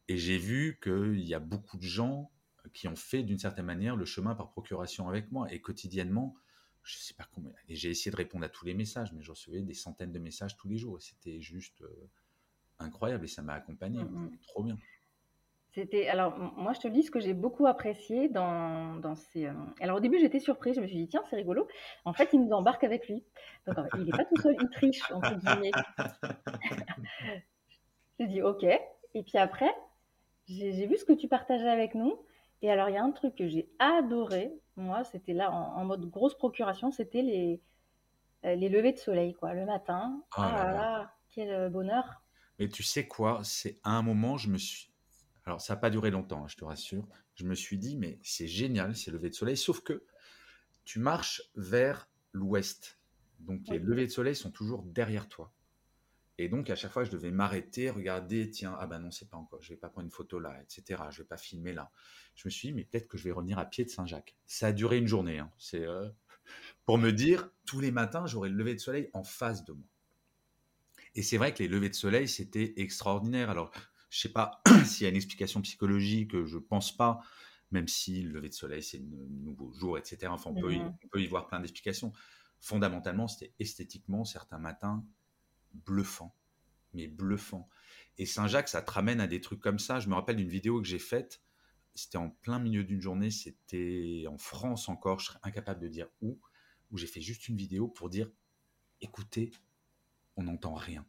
Et 0.07 0.17
j'ai 0.17 0.37
vu 0.37 0.79
qu'il 0.81 1.23
y 1.23 1.33
a 1.33 1.39
beaucoup 1.39 1.77
de 1.77 1.83
gens 1.83 2.31
qui 2.73 2.87
ont 2.87 2.95
fait 2.95 3.23
d'une 3.23 3.37
certaine 3.37 3.65
manière 3.65 3.95
le 3.95 4.05
chemin 4.05 4.35
par 4.35 4.49
procuration 4.49 5.07
avec 5.07 5.31
moi. 5.31 5.51
Et 5.53 5.61
quotidiennement, 5.61 6.35
je 6.83 6.97
ne 6.97 7.01
sais 7.01 7.13
pas 7.13 7.27
combien. 7.31 7.53
Et 7.67 7.75
j'ai 7.75 7.89
essayé 7.89 8.11
de 8.11 8.15
répondre 8.15 8.45
à 8.45 8.49
tous 8.49 8.65
les 8.65 8.73
messages, 8.73 9.13
mais 9.13 9.21
je 9.21 9.31
recevais 9.31 9.61
des 9.61 9.73
centaines 9.73 10.11
de 10.11 10.19
messages 10.19 10.57
tous 10.57 10.67
les 10.67 10.77
jours. 10.77 10.97
Et 10.97 11.01
c'était 11.01 11.39
juste 11.41 11.83
incroyable 12.79 13.25
et 13.25 13.27
ça 13.27 13.41
m'a 13.41 13.53
accompagné. 13.53 14.03
Mmh 14.03 14.37
trop 14.41 14.63
bien. 14.63 14.77
C'était 15.73 16.07
alors 16.07 16.37
moi 16.37 16.73
je 16.73 16.81
te 16.81 16.87
dis 16.87 17.01
ce 17.01 17.09
que 17.09 17.19
j'ai 17.19 17.33
beaucoup 17.33 17.65
apprécié 17.65 18.29
dans, 18.29 18.95
dans 18.97 19.15
ces. 19.15 19.47
Euh, 19.47 19.53
alors 19.81 19.97
au 19.97 19.99
début 19.99 20.19
j'étais 20.19 20.39
surprise, 20.39 20.75
je 20.75 20.81
me 20.81 20.85
suis 20.85 20.97
dit 20.97 21.07
tiens 21.07 21.23
c'est 21.31 21.35
rigolo. 21.35 21.67
En 22.05 22.13
fait 22.13 22.29
il 22.31 22.41
nous 22.41 22.51
embarque 22.51 22.83
avec 22.83 23.07
lui. 23.07 23.23
Donc 23.65 23.87
il 23.95 24.03
n'est 24.03 24.11
pas 24.11 24.25
tout 24.25 24.39
seul, 24.39 24.55
il 24.61 24.69
triche 24.69 25.11
entre 25.11 25.33
guillemets. 25.33 25.71
j'ai 28.19 28.27
dit 28.27 28.43
ok. 28.43 28.63
Et 28.63 29.23
puis 29.23 29.39
après 29.39 29.73
j'ai 30.47 30.85
vu 30.85 30.95
ce 30.95 31.05
que 31.05 31.13
tu 31.13 31.27
partageais 31.27 31.69
avec 31.69 31.95
nous. 31.95 32.23
Et 32.61 32.69
alors 32.69 32.89
il 32.89 32.93
y 32.93 32.97
a 32.97 33.03
un 33.03 33.11
truc 33.11 33.33
que 33.33 33.47
j'ai 33.47 33.67
adoré. 33.79 34.53
Moi 34.75 35.03
c'était 35.05 35.33
là 35.33 35.51
en, 35.51 35.83
mode 35.85 36.07
grosse 36.07 36.35
procuration, 36.35 36.91
c'était 36.91 37.23
les 37.23 37.63
euh, 38.45 38.53
les 38.53 38.69
levées 38.69 38.93
de 38.93 38.99
soleil 38.99 39.33
quoi 39.33 39.55
le 39.55 39.65
matin. 39.65 40.21
Oh 40.37 40.41
ah 40.43 40.65
là 40.65 40.71
là 40.71 41.13
quel 41.31 41.49
euh, 41.49 41.69
bonheur. 41.69 42.21
Mais 42.59 42.69
tu 42.69 42.83
sais 42.83 43.07
quoi, 43.07 43.39
c'est 43.43 43.79
à 43.83 43.97
un 43.97 44.03
moment 44.03 44.37
je 44.37 44.51
me 44.51 44.59
suis 44.59 44.92
alors, 45.45 45.61
ça 45.61 45.73
n'a 45.73 45.79
pas 45.79 45.89
duré 45.89 46.09
longtemps, 46.09 46.45
hein, 46.45 46.47
je 46.47 46.55
te 46.55 46.63
rassure. 46.63 47.07
Je 47.35 47.45
me 47.45 47.55
suis 47.55 47.77
dit, 47.77 47.97
mais 47.97 48.19
c'est 48.23 48.47
génial 48.47 48.95
ces 48.95 49.11
levées 49.11 49.29
de 49.29 49.35
soleil, 49.35 49.57
sauf 49.57 49.81
que 49.81 50.03
tu 50.85 50.99
marches 50.99 51.41
vers 51.55 52.09
l'ouest. 52.31 52.99
Donc, 53.39 53.67
les 53.67 53.79
levées 53.79 54.07
de 54.07 54.11
soleil 54.11 54.35
sont 54.35 54.51
toujours 54.51 54.83
derrière 54.83 55.27
toi. 55.27 55.51
Et 56.37 56.49
donc, 56.49 56.69
à 56.69 56.75
chaque 56.75 56.91
fois, 56.91 57.03
je 57.03 57.11
devais 57.11 57.29
m'arrêter, 57.29 57.89
regarder, 57.89 58.49
tiens, 58.49 58.75
ah 58.79 58.87
ben 58.87 58.99
non, 58.99 59.11
c'est 59.11 59.29
pas 59.29 59.37
encore, 59.37 59.61
je 59.61 59.69
vais 59.69 59.77
pas 59.77 59.89
prendre 59.89 60.05
une 60.05 60.11
photo 60.11 60.39
là, 60.39 60.59
etc. 60.61 61.03
Je 61.11 61.19
vais 61.19 61.27
pas 61.27 61.37
filmer 61.37 61.73
là. 61.73 61.91
Je 62.35 62.47
me 62.47 62.49
suis 62.49 62.69
dit, 62.69 62.73
mais 62.73 62.85
peut-être 62.85 63.07
que 63.07 63.17
je 63.17 63.25
vais 63.25 63.31
revenir 63.31 63.59
à 63.59 63.65
pied 63.65 63.85
de 63.85 63.89
Saint-Jacques. 63.89 64.35
Ça 64.47 64.67
a 64.67 64.71
duré 64.71 64.97
une 64.97 65.07
journée. 65.07 65.39
Hein. 65.39 65.51
C'est 65.59 65.85
euh, 65.85 66.09
pour 66.85 66.97
me 66.97 67.11
dire, 67.11 67.51
tous 67.67 67.81
les 67.81 67.91
matins, 67.91 68.25
j'aurai 68.25 68.49
le 68.49 68.55
lever 68.55 68.73
de 68.73 68.79
soleil 68.79 69.09
en 69.13 69.23
face 69.23 69.63
de 69.63 69.73
moi. 69.73 69.87
Et 71.15 71.21
c'est 71.21 71.37
vrai 71.37 71.53
que 71.53 71.61
les 71.61 71.67
levées 71.67 71.89
de 71.89 71.95
soleil, 71.95 72.27
c'était 72.27 72.73
extraordinaire. 72.77 73.51
Alors, 73.51 73.71
je 74.13 74.19
sais 74.19 74.29
pas 74.29 74.61
s'il 74.85 75.03
y 75.03 75.07
a 75.07 75.09
une 75.09 75.15
explication 75.15 75.59
psychologique, 75.63 76.45
je 76.45 76.59
pense 76.59 76.95
pas, 76.95 77.19
même 77.71 77.87
si 77.87 78.21
le 78.21 78.31
lever 78.31 78.49
de 78.49 78.53
soleil, 78.53 78.83
c'est 78.83 78.99
un 78.99 79.43
nouveau 79.43 79.73
jour, 79.73 79.97
etc. 79.97 80.27
Enfin, 80.27 80.51
on, 80.51 80.61
peut, 80.61 80.71
y, 80.71 80.79
mmh 80.79 80.97
on 81.03 81.07
peut 81.07 81.21
y 81.21 81.25
voir 81.25 81.47
plein 81.47 81.59
d'explications. 81.59 82.13
Fondamentalement, 82.59 83.27
c'était 83.27 83.53
esthétiquement, 83.59 84.23
certains 84.23 84.59
matins, 84.59 85.03
bluffant, 85.73 86.35
mais 86.93 87.07
bluffant. 87.07 87.67
Et 88.19 88.27
Saint-Jacques, 88.27 88.69
ça 88.69 88.83
te 88.83 88.91
ramène 88.91 89.19
à 89.19 89.25
des 89.25 89.41
trucs 89.41 89.59
comme 89.59 89.79
ça. 89.79 89.99
Je 89.99 90.07
me 90.09 90.13
rappelle 90.13 90.35
d'une 90.35 90.47
vidéo 90.47 90.79
que 90.79 90.87
j'ai 90.87 90.99
faite, 90.99 91.41
c'était 91.95 92.19
en 92.19 92.29
plein 92.29 92.59
milieu 92.59 92.83
d'une 92.83 93.01
journée, 93.01 93.31
c'était 93.31 94.25
en 94.29 94.37
France 94.37 94.89
encore, 94.89 95.19
je 95.19 95.25
serais 95.25 95.39
incapable 95.41 95.79
de 95.79 95.87
dire 95.87 96.07
où, 96.21 96.39
où 96.91 96.99
j'ai 96.99 97.07
fait 97.07 97.21
juste 97.21 97.47
une 97.47 97.57
vidéo 97.57 97.87
pour 97.87 98.09
dire, 98.09 98.29
écoutez, 99.01 99.49
on 100.35 100.43
n'entend 100.43 100.75
rien. 100.75 101.03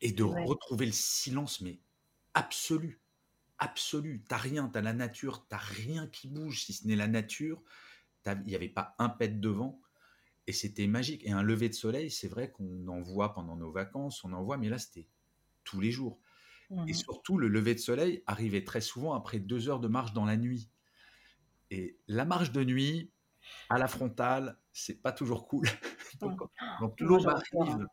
Et 0.00 0.12
de 0.12 0.22
retrouver 0.22 0.86
le 0.86 0.92
silence, 0.92 1.60
mais 1.60 1.80
absolu, 2.34 3.00
absolu. 3.58 4.24
T'as 4.28 4.36
rien, 4.36 4.68
t'as 4.68 4.80
la 4.80 4.92
nature, 4.92 5.46
t'as 5.48 5.56
rien 5.56 6.06
qui 6.06 6.28
bouge, 6.28 6.62
si 6.62 6.72
ce 6.72 6.86
n'est 6.86 6.96
la 6.96 7.08
nature. 7.08 7.62
Il 8.26 8.44
n'y 8.44 8.54
avait 8.54 8.68
pas 8.68 8.94
un 8.98 9.08
pet 9.08 9.40
devant. 9.40 9.80
Et 10.46 10.52
c'était 10.52 10.86
magique. 10.86 11.24
Et 11.24 11.32
un 11.32 11.42
lever 11.42 11.68
de 11.68 11.74
soleil, 11.74 12.10
c'est 12.10 12.28
vrai 12.28 12.50
qu'on 12.50 12.86
en 12.88 13.00
voit 13.00 13.34
pendant 13.34 13.56
nos 13.56 13.70
vacances, 13.70 14.24
on 14.24 14.32
en 14.32 14.42
voit, 14.42 14.56
mais 14.56 14.68
là, 14.68 14.78
c'était 14.78 15.08
tous 15.64 15.80
les 15.80 15.90
jours. 15.90 16.20
Et 16.70 16.74
mmh 16.74 16.94
surtout, 16.94 17.38
le 17.38 17.48
lever 17.48 17.74
de 17.74 17.80
soleil 17.80 18.22
arrivait 18.26 18.62
très 18.62 18.82
souvent 18.82 19.14
après 19.14 19.38
deux 19.38 19.68
heures 19.68 19.80
de 19.80 19.88
marche 19.88 20.12
dans 20.12 20.26
la 20.26 20.36
nuit. 20.36 20.68
Et 21.70 21.98
la 22.08 22.24
marche 22.24 22.52
de 22.52 22.62
nuit, 22.62 23.10
à 23.70 23.78
la 23.78 23.88
frontale, 23.88 24.58
c'est 24.72 25.00
pas 25.00 25.12
toujours 25.12 25.48
cool. 25.48 25.66
donc, 26.20 26.38
donc 26.80 27.00
l'aube 27.00 27.26
arrive, 27.26 27.86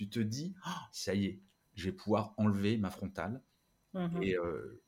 tu 0.00 0.08
te 0.08 0.20
dis, 0.20 0.54
«Oh, 0.66 0.70
ça 0.92 1.14
y 1.14 1.26
est, 1.26 1.42
je 1.74 1.84
vais 1.86 1.92
pouvoir 1.92 2.34
enlever 2.38 2.78
ma 2.78 2.90
frontale. 2.90 3.42
Mmh 3.92 4.22
Et 4.22 4.36
euh, 4.36 4.82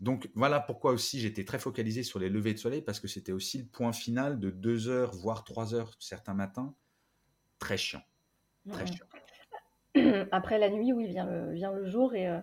donc 0.00 0.30
voilà 0.34 0.60
pourquoi 0.60 0.92
aussi 0.92 1.20
j'étais 1.20 1.44
très 1.44 1.58
focalisé 1.58 2.02
sur 2.02 2.18
les 2.18 2.28
levées 2.28 2.54
de 2.54 2.58
soleil 2.58 2.82
parce 2.82 3.00
que 3.00 3.08
c'était 3.08 3.32
aussi 3.32 3.58
le 3.58 3.66
point 3.66 3.92
final 3.92 4.40
de 4.40 4.50
deux 4.50 4.88
heures 4.88 5.12
voire 5.12 5.44
trois 5.44 5.74
heures 5.74 5.94
certains 6.00 6.34
matins 6.34 6.74
très 7.58 7.76
chiant, 7.76 8.02
très 8.70 8.86
chiant. 8.86 9.06
Après 10.32 10.58
la 10.58 10.68
nuit, 10.68 10.92
oui, 10.92 11.06
vient 11.06 11.26
le, 11.26 11.52
vient 11.52 11.72
le 11.72 11.86
jour 11.86 12.14
et 12.14 12.28
euh, 12.28 12.40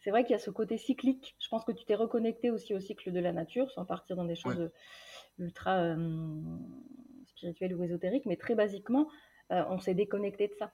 c'est 0.00 0.10
vrai 0.10 0.24
qu'il 0.24 0.32
y 0.32 0.36
a 0.36 0.38
ce 0.38 0.50
côté 0.50 0.76
cyclique. 0.76 1.34
Je 1.40 1.48
pense 1.48 1.64
que 1.64 1.72
tu 1.72 1.84
t'es 1.84 1.94
reconnecté 1.94 2.50
aussi 2.50 2.74
au 2.74 2.80
cycle 2.80 3.10
de 3.10 3.20
la 3.20 3.32
nature 3.32 3.70
sans 3.70 3.84
partir 3.84 4.16
dans 4.16 4.24
des 4.24 4.36
choses 4.36 4.70
ultra 5.38 5.78
euh, 5.78 6.42
spirituelles 7.26 7.74
ou 7.74 7.82
ésotériques, 7.82 8.26
mais 8.26 8.36
très 8.36 8.54
basiquement, 8.54 9.08
on 9.50 9.78
s'est 9.78 9.94
déconnecté 9.94 10.48
de 10.48 10.54
ça. 10.54 10.72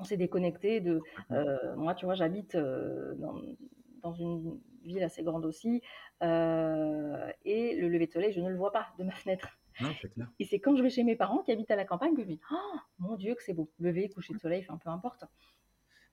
On 0.00 0.04
s'est 0.04 0.16
déconnecté 0.16 0.80
de. 0.80 1.00
moi, 1.76 1.94
tu 1.94 2.06
vois, 2.06 2.14
j'habite 2.14 2.56
dans, 2.56 3.34
dans 4.02 4.14
une 4.14 4.58
ville 4.84 5.02
assez 5.02 5.22
grande 5.22 5.44
aussi. 5.44 5.82
Euh, 6.22 7.30
et 7.44 7.76
le 7.76 7.88
lever 7.88 8.06
de 8.06 8.12
soleil, 8.12 8.32
je 8.32 8.40
ne 8.40 8.48
le 8.48 8.56
vois 8.56 8.72
pas 8.72 8.88
de 8.98 9.04
ma 9.04 9.12
fenêtre. 9.12 9.48
Et 10.38 10.44
c'est 10.44 10.60
quand 10.60 10.76
je 10.76 10.82
vais 10.82 10.90
chez 10.90 11.04
mes 11.04 11.16
parents 11.16 11.42
qui 11.42 11.52
habitent 11.52 11.70
à 11.70 11.76
la 11.76 11.86
campagne 11.86 12.14
que 12.14 12.22
je 12.22 12.26
me 12.26 12.32
dis 12.34 12.40
Oh 12.50 12.76
mon 12.98 13.16
Dieu, 13.16 13.34
que 13.34 13.42
c'est 13.42 13.54
beau. 13.54 13.72
Lever, 13.78 14.10
coucher 14.10 14.34
de 14.34 14.38
soleil, 14.38 14.64
enfin 14.68 14.76
peu 14.76 14.90
importe. 14.90 15.24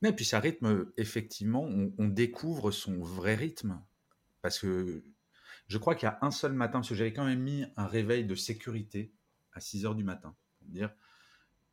Mais 0.02 0.14
puis 0.14 0.26
ça 0.26 0.40
rythme, 0.40 0.92
effectivement, 0.96 1.64
on, 1.64 2.08
découvre 2.08 2.72
son 2.72 3.00
vrai 3.02 3.36
rythme. 3.36 3.84
Parce 4.42 4.60
que 4.60 5.04
je 5.68 5.78
crois 5.78 5.96
qu'il 5.96 6.08
y 6.08 6.10
a 6.10 6.20
un 6.22 6.32
seul 6.32 6.54
matin, 6.54 6.80
parce 6.80 6.90
que 6.90 6.96
j'avais 6.96 7.12
quand 7.12 7.26
même 7.26 7.42
mis 7.42 7.66
un 7.76 7.88
réveil 7.88 8.24
de 8.24 8.36
sécurité 8.36 9.12
à 9.52 9.60
6 9.60 9.86
heures 9.86 9.96
du 9.96 10.04
matin. 10.04 10.36
Pour 10.60 10.70
dire, 10.70 10.94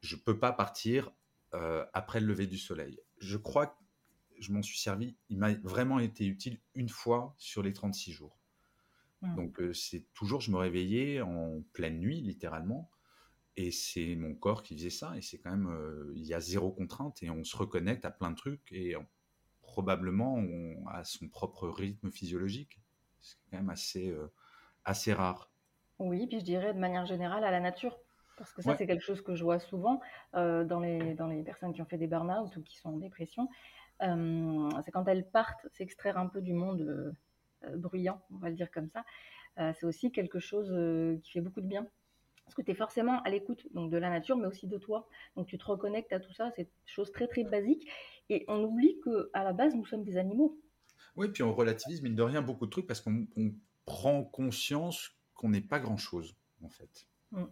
je 0.00 0.16
peux 0.16 0.38
pas 0.38 0.53
partir 0.53 1.12
euh, 1.55 1.85
après 1.93 2.21
le 2.21 2.27
lever 2.27 2.47
du 2.47 2.59
soleil. 2.59 3.01
Je 3.19 3.37
crois 3.37 3.79
je 4.40 4.53
m'en 4.53 4.62
suis 4.62 4.79
servi. 4.79 5.17
Il 5.31 5.38
m'a 5.38 5.55
vraiment 5.55 6.01
été 6.01 6.27
utile 6.27 6.59
une 6.75 6.88
fois 6.88 7.37
sur 7.38 7.62
les 7.62 7.73
36 7.73 8.11
jours. 8.11 8.37
Mmh. 9.23 9.37
Donc, 9.37 9.61
euh, 9.61 9.73
c'est 9.73 10.12
toujours, 10.12 10.40
je 10.40 10.51
me 10.51 10.57
réveillais 10.57 11.21
en 11.21 11.62
pleine 11.73 12.01
nuit, 12.01 12.21
littéralement. 12.21 12.90
Et 13.57 13.71
c'est 13.71 14.17
mon 14.17 14.35
corps 14.35 14.64
qui 14.64 14.77
faisait 14.77 14.90
ça. 14.90 15.17
Et 15.17 15.23
c'est 15.23 15.38
quand 15.38 15.53
même, 15.53 15.69
euh, 15.69 16.12
il 16.17 16.25
y 16.25 16.35
a 16.35 16.40
zéro 16.40 16.73
contrainte 16.73 17.23
et 17.23 17.31
on 17.31 17.45
se 17.45 17.57
reconnecte 17.57 18.05
à 18.05 18.11
plein 18.11 18.33
de 18.33 18.37
trucs. 18.37 18.73
Et 18.73 18.97
probablement, 19.62 20.35
on 20.35 20.85
a 20.88 21.05
son 21.05 21.29
propre 21.29 21.69
rythme 21.69 22.11
physiologique. 22.11 22.81
C'est 23.21 23.37
quand 23.51 23.59
même 23.59 23.71
assez, 23.71 24.12
assez 24.85 25.12
rare. 25.12 25.53
Oui, 26.01 26.27
puis 26.27 26.40
je 26.40 26.45
dirais 26.45 26.75
de 26.75 26.81
manière 26.81 27.07
générale 27.07 27.45
à 27.45 27.53
la 27.53 27.61
nature. 27.61 27.97
Parce 28.37 28.53
que 28.53 28.62
ça, 28.62 28.77
c'est 28.77 28.87
quelque 28.87 29.05
chose 29.05 29.23
que 29.23 29.35
je 29.35 29.44
vois 29.44 29.59
souvent 29.59 30.01
dans, 30.33 30.81
les, 30.81 31.14
dans 31.14 31.29
les 31.29 31.42
personnes 31.42 31.73
qui 31.73 31.83
ont 31.83 31.87
fait 31.87 31.99
des 31.99 32.09
burn-out 32.09 32.57
ou 32.57 32.62
qui 32.62 32.77
sont 32.79 32.90
en 32.90 32.97
dépression. 32.99 33.49
Euh, 34.03 34.70
c'est 34.85 34.90
quand 34.90 35.07
elles 35.07 35.29
partent 35.29 35.66
s'extraire 35.73 36.18
un 36.18 36.27
peu 36.27 36.40
du 36.40 36.53
monde 36.53 36.81
euh, 36.83 37.12
euh, 37.64 37.77
bruyant, 37.77 38.20
on 38.33 38.38
va 38.38 38.51
le 38.51 38.57
dire 38.57 38.70
comme 38.70 38.88
ça. 38.88 39.05
c'est 39.75 39.85
aussi 39.87 40.11
quelque 40.11 40.40
chose 40.40 40.68
qui 41.23 41.31
fait 41.31 41.40
beaucoup 41.40 41.61
de 41.61 41.66
bien 41.66 41.87
parce 42.44 42.57
que 42.57 42.62
tu 42.62 42.73
es 42.73 42.75
forcément 42.75 43.23
à 43.23 43.31
l'écoute 43.31 43.66
donc 43.73 43.90
de 43.90 43.97
la 43.97 44.11
nature, 44.11 44.37
mais 44.37 44.47
aussi 44.47 44.66
de 44.66 44.77
toi. 44.77 45.09
Donc 45.37 45.47
tu 45.47 45.57
te 45.57 45.64
reconnectes 45.64 46.12
à 46.12 46.20
tout 46.20 46.33
ça, 46.33 46.51
c'est 46.57 46.62
une 46.62 46.68
chose 46.85 47.11
très 47.12 47.27
très 47.27 47.44
basique. 47.44 47.88
Et 48.29 48.44
on 48.49 48.62
oublie 48.64 48.99
que 49.03 49.31
à 49.33 49.44
la 49.44 49.53
base, 49.53 49.75
nous 49.75 49.87
sommes 49.87 50.03
des 50.03 50.16
animaux. 50.18 50.59
Oui, 51.16 51.29
puis 51.29 51.42
on 51.42 51.55
relativise, 51.55 52.03
mine 52.03 52.16
de 52.16 52.23
rien, 52.23 52.42
beaucoup 52.42 52.66
de 52.66 52.70
trucs 52.70 52.87
parce 52.87 53.01
qu'on 53.01 53.27
prend 53.87 54.25
conscience 54.25 55.16
qu'on 55.35 55.49
n'est 55.49 55.61
pas 55.61 55.79
grand-chose, 55.79 56.37
en 56.62 56.68
fait. 56.68 57.07
Mmh. 57.31 57.44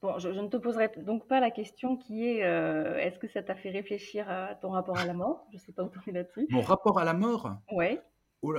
Bon, 0.00 0.18
je, 0.18 0.28
ne 0.28 0.46
te 0.46 0.56
poserai 0.56 0.92
donc 0.98 1.26
pas 1.26 1.40
la 1.40 1.50
question 1.50 1.96
qui 1.96 2.24
est 2.24 2.44
euh, 2.44 2.96
est-ce 2.98 3.18
que 3.18 3.26
ça 3.26 3.42
t'a 3.42 3.56
fait 3.56 3.70
réfléchir 3.70 4.30
à 4.30 4.54
ton 4.54 4.70
rapport 4.70 4.96
à 4.96 5.04
la 5.04 5.12
mort? 5.12 5.46
Je 5.50 5.56
ne 5.56 5.60
sais 5.60 5.72
pas 5.72 5.82
où 5.82 5.90
tu 5.90 6.10
es 6.10 6.12
là-dessus. 6.12 6.46
Mon 6.50 6.62
rapport 6.62 6.98
à 7.00 7.04
la 7.04 7.14
mort? 7.14 7.56
Ouais. 7.72 8.00
Oh 8.42 8.54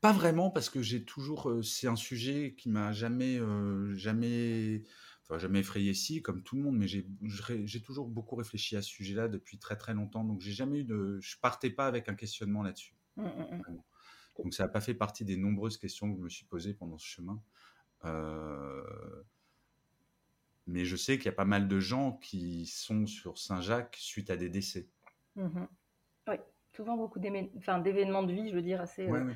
pas 0.00 0.12
vraiment, 0.12 0.50
parce 0.50 0.68
que 0.68 0.82
j'ai 0.82 1.04
toujours. 1.04 1.48
Euh, 1.48 1.62
c'est 1.62 1.86
un 1.86 1.94
sujet 1.94 2.56
qui 2.58 2.68
m'a 2.68 2.90
jamais, 2.90 3.38
euh, 3.38 3.94
jamais, 3.94 4.82
enfin 5.22 5.38
jamais 5.38 5.60
effrayé 5.60 5.94
si, 5.94 6.20
comme 6.20 6.42
tout 6.42 6.56
le 6.56 6.62
monde, 6.62 6.76
mais 6.76 6.88
j'ai 6.88 7.82
toujours 7.82 8.08
beaucoup 8.08 8.34
réfléchi 8.34 8.76
à 8.76 8.82
ce 8.82 8.88
sujet-là 8.88 9.28
depuis 9.28 9.58
très 9.58 9.76
très 9.76 9.94
longtemps. 9.94 10.24
Donc 10.24 10.40
j'ai 10.40 10.50
jamais 10.50 10.80
eu 10.80 10.84
de. 10.84 11.20
Je 11.20 11.36
partais 11.40 11.70
pas 11.70 11.86
avec 11.86 12.08
un 12.08 12.14
questionnement 12.16 12.64
là-dessus. 12.64 12.96
Mmh, 13.16 13.22
mmh, 13.22 13.56
mmh. 13.68 13.82
Donc 14.38 14.54
ça 14.54 14.64
n'a 14.64 14.68
pas 14.68 14.80
fait 14.80 14.94
partie 14.94 15.24
des 15.24 15.36
nombreuses 15.36 15.76
questions 15.76 16.10
que 16.10 16.18
je 16.18 16.24
me 16.24 16.28
suis 16.28 16.46
posées 16.46 16.74
pendant 16.74 16.98
ce 16.98 17.06
chemin. 17.06 17.40
Euh, 18.04 18.82
mais 20.66 20.84
je 20.84 20.96
sais 20.96 21.16
qu'il 21.16 21.26
y 21.26 21.28
a 21.28 21.36
pas 21.36 21.44
mal 21.44 21.68
de 21.68 21.80
gens 21.80 22.12
qui 22.12 22.66
sont 22.66 23.06
sur 23.06 23.38
Saint-Jacques 23.38 23.96
suite 23.98 24.30
à 24.30 24.36
des 24.36 24.48
décès. 24.48 24.88
Mmh 25.36 25.64
oui, 26.28 26.36
souvent 26.74 26.96
beaucoup 26.96 27.18
d'événements 27.18 28.22
de 28.22 28.32
vie, 28.32 28.50
je 28.50 28.54
veux 28.54 28.62
dire, 28.62 28.80
assez, 28.80 29.08
euh, 29.08 29.32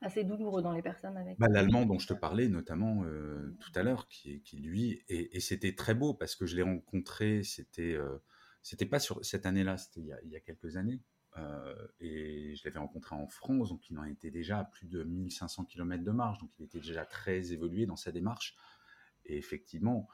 assez 0.00 0.24
douloureux 0.24 0.62
dans 0.62 0.72
les 0.72 0.82
personnes 0.82 1.16
avec. 1.16 1.38
Bah, 1.38 1.48
L'Allemand 1.48 1.86
dont 1.86 1.98
je 1.98 2.06
te 2.06 2.14
parlais 2.14 2.48
notamment 2.48 3.04
euh, 3.04 3.56
tout 3.60 3.72
à 3.74 3.82
l'heure, 3.82 4.08
qui, 4.08 4.42
qui, 4.42 4.58
lui, 4.58 5.02
et, 5.08 5.40
c'était 5.40 5.74
très 5.74 5.94
beau 5.94 6.14
parce 6.14 6.36
que 6.36 6.46
je 6.46 6.56
l'ai 6.56 6.62
rencontré, 6.62 7.42
c'était 7.42 7.94
euh, 7.94 8.18
c'était 8.62 8.86
pas 8.86 9.00
sur 9.00 9.24
cette 9.24 9.46
année-là, 9.46 9.76
c'était 9.76 10.00
il, 10.00 10.18
il, 10.24 10.30
y 10.30 10.36
a 10.36 10.40
quelques 10.40 10.76
années. 10.76 11.02
et 12.00 12.54
je 12.54 12.64
l'avais 12.64 12.78
rencontré 12.78 13.16
en 13.16 13.26
France, 13.26 13.70
donc 13.70 13.88
il 13.90 13.98
en 13.98 14.04
était 14.04 14.30
déjà 14.30 14.60
à 14.60 14.64
plus 14.64 14.86
de 14.86 15.02
1500 15.02 15.64
km 15.64 16.04
de 16.04 16.10
marche, 16.10 16.38
donc 16.38 16.50
il 16.58 16.64
était 16.64 16.80
déjà 16.80 17.04
très 17.04 17.52
évolué 17.52 17.86
dans 17.86 17.96
sa 17.96 18.12
démarche. 18.12 18.54
Et 19.26 19.36
effectivement, 19.36 20.08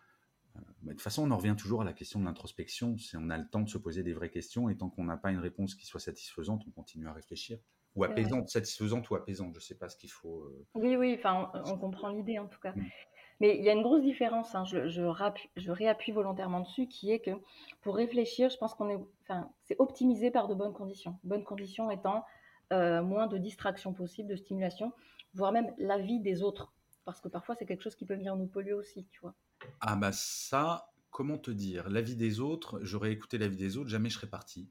de 0.83 0.91
toute 0.91 1.03
façon, 1.03 1.27
on 1.27 1.31
en 1.31 1.37
revient 1.37 1.57
toujours 1.57 1.83
à 1.83 1.85
la 1.85 1.93
question 1.93 2.21
de 2.21 2.25
l'introspection. 2.25 2.97
Si 2.97 3.17
on 3.17 3.31
a 3.31 3.37
le 3.37 3.49
temps 3.49 3.61
de 3.61 3.69
se 3.69 3.79
poser 3.79 4.03
des 4.03 4.13
vraies 4.13 4.31
questions 4.31 4.69
et 4.69 4.77
tant 4.77 4.89
qu'on 4.89 5.05
n'a 5.05 5.17
pas 5.17 5.31
une 5.31 5.39
réponse 5.39 5.75
qui 5.75 5.87
soit 5.87 6.01
satisfaisante, 6.01 6.63
on 6.67 6.71
continue 6.71 7.09
à 7.09 7.13
réfléchir. 7.13 7.59
Ou 7.97 8.05
apaisante, 8.05 8.51
satisfaisante 8.51 9.09
ou 9.09 9.15
apaisante, 9.15 9.55
je 9.55 9.59
ne 9.59 9.63
sais 9.63 9.75
pas 9.75 9.89
ce 9.89 9.97
qu'il 9.97 10.11
faut. 10.11 10.43
Euh, 10.43 10.67
oui, 10.75 10.97
oui, 10.97 11.15
enfin, 11.19 11.51
on, 11.65 11.79
comprend 11.79 12.11
l'idée 12.11 12.39
en 12.39 12.47
tout 12.47 12.61
cas. 12.61 12.73
Mm. 12.73 12.85
Mais 13.41 13.57
il 13.59 13.65
y 13.65 13.69
a 13.69 13.73
une 13.73 13.83
grosse 13.83 14.03
différence, 14.03 14.55
hein, 14.55 14.65
je, 14.65 14.89
je, 14.89 15.71
réappuie 15.71 16.13
volontairement 16.13 16.61
dessus, 16.61 16.89
qui 16.89 17.11
est 17.11 17.21
que 17.21 17.33
pour 17.83 17.97
réfléchir, 17.97 18.49
je 18.49 18.57
pense 18.57 18.75
qu'on 18.75 18.89
est, 18.89 18.99
enfin, 19.23 19.51
c'est 19.65 19.77
optimisé 19.79 20.31
par 20.31 20.49
de 20.49 20.55
bonnes 20.55 20.73
conditions. 20.73 21.19
Bonnes 21.23 21.45
conditions 21.45 21.91
étant 21.91 22.25
euh, 22.73 23.03
moins 23.03 23.27
de 23.27 23.39
distractions 23.39 23.93
possibles, 23.93 24.29
de 24.29 24.37
stimulation, 24.37 24.93
voire 25.35 25.53
même 25.53 25.75
la 25.79 25.99
vie 25.99 26.21
des 26.21 26.43
autres. 26.43 26.73
Parce 27.05 27.21
que 27.21 27.29
parfois, 27.29 27.55
c'est 27.55 27.67
quelque 27.67 27.83
chose 27.83 27.95
qui 27.95 28.07
peut 28.07 28.15
venir 28.15 28.37
nous 28.37 28.47
polluer 28.47 28.73
aussi, 28.73 29.07
tu 29.11 29.21
vois. 29.21 29.35
Ah 29.81 29.97
bah 29.97 30.13
ça, 30.13 30.93
comment 31.11 31.39
te 31.39 31.51
dire? 31.51 31.89
L'avis 31.89 32.17
des 32.17 32.41
autres, 32.41 32.79
j'aurais 32.83 33.13
écouté 33.13 33.39
l'avis 33.39 33.57
des 33.57 33.77
autres, 33.77 33.89
jamais 33.89 34.11
je 34.11 34.17
serais 34.17 34.29
parti, 34.29 34.69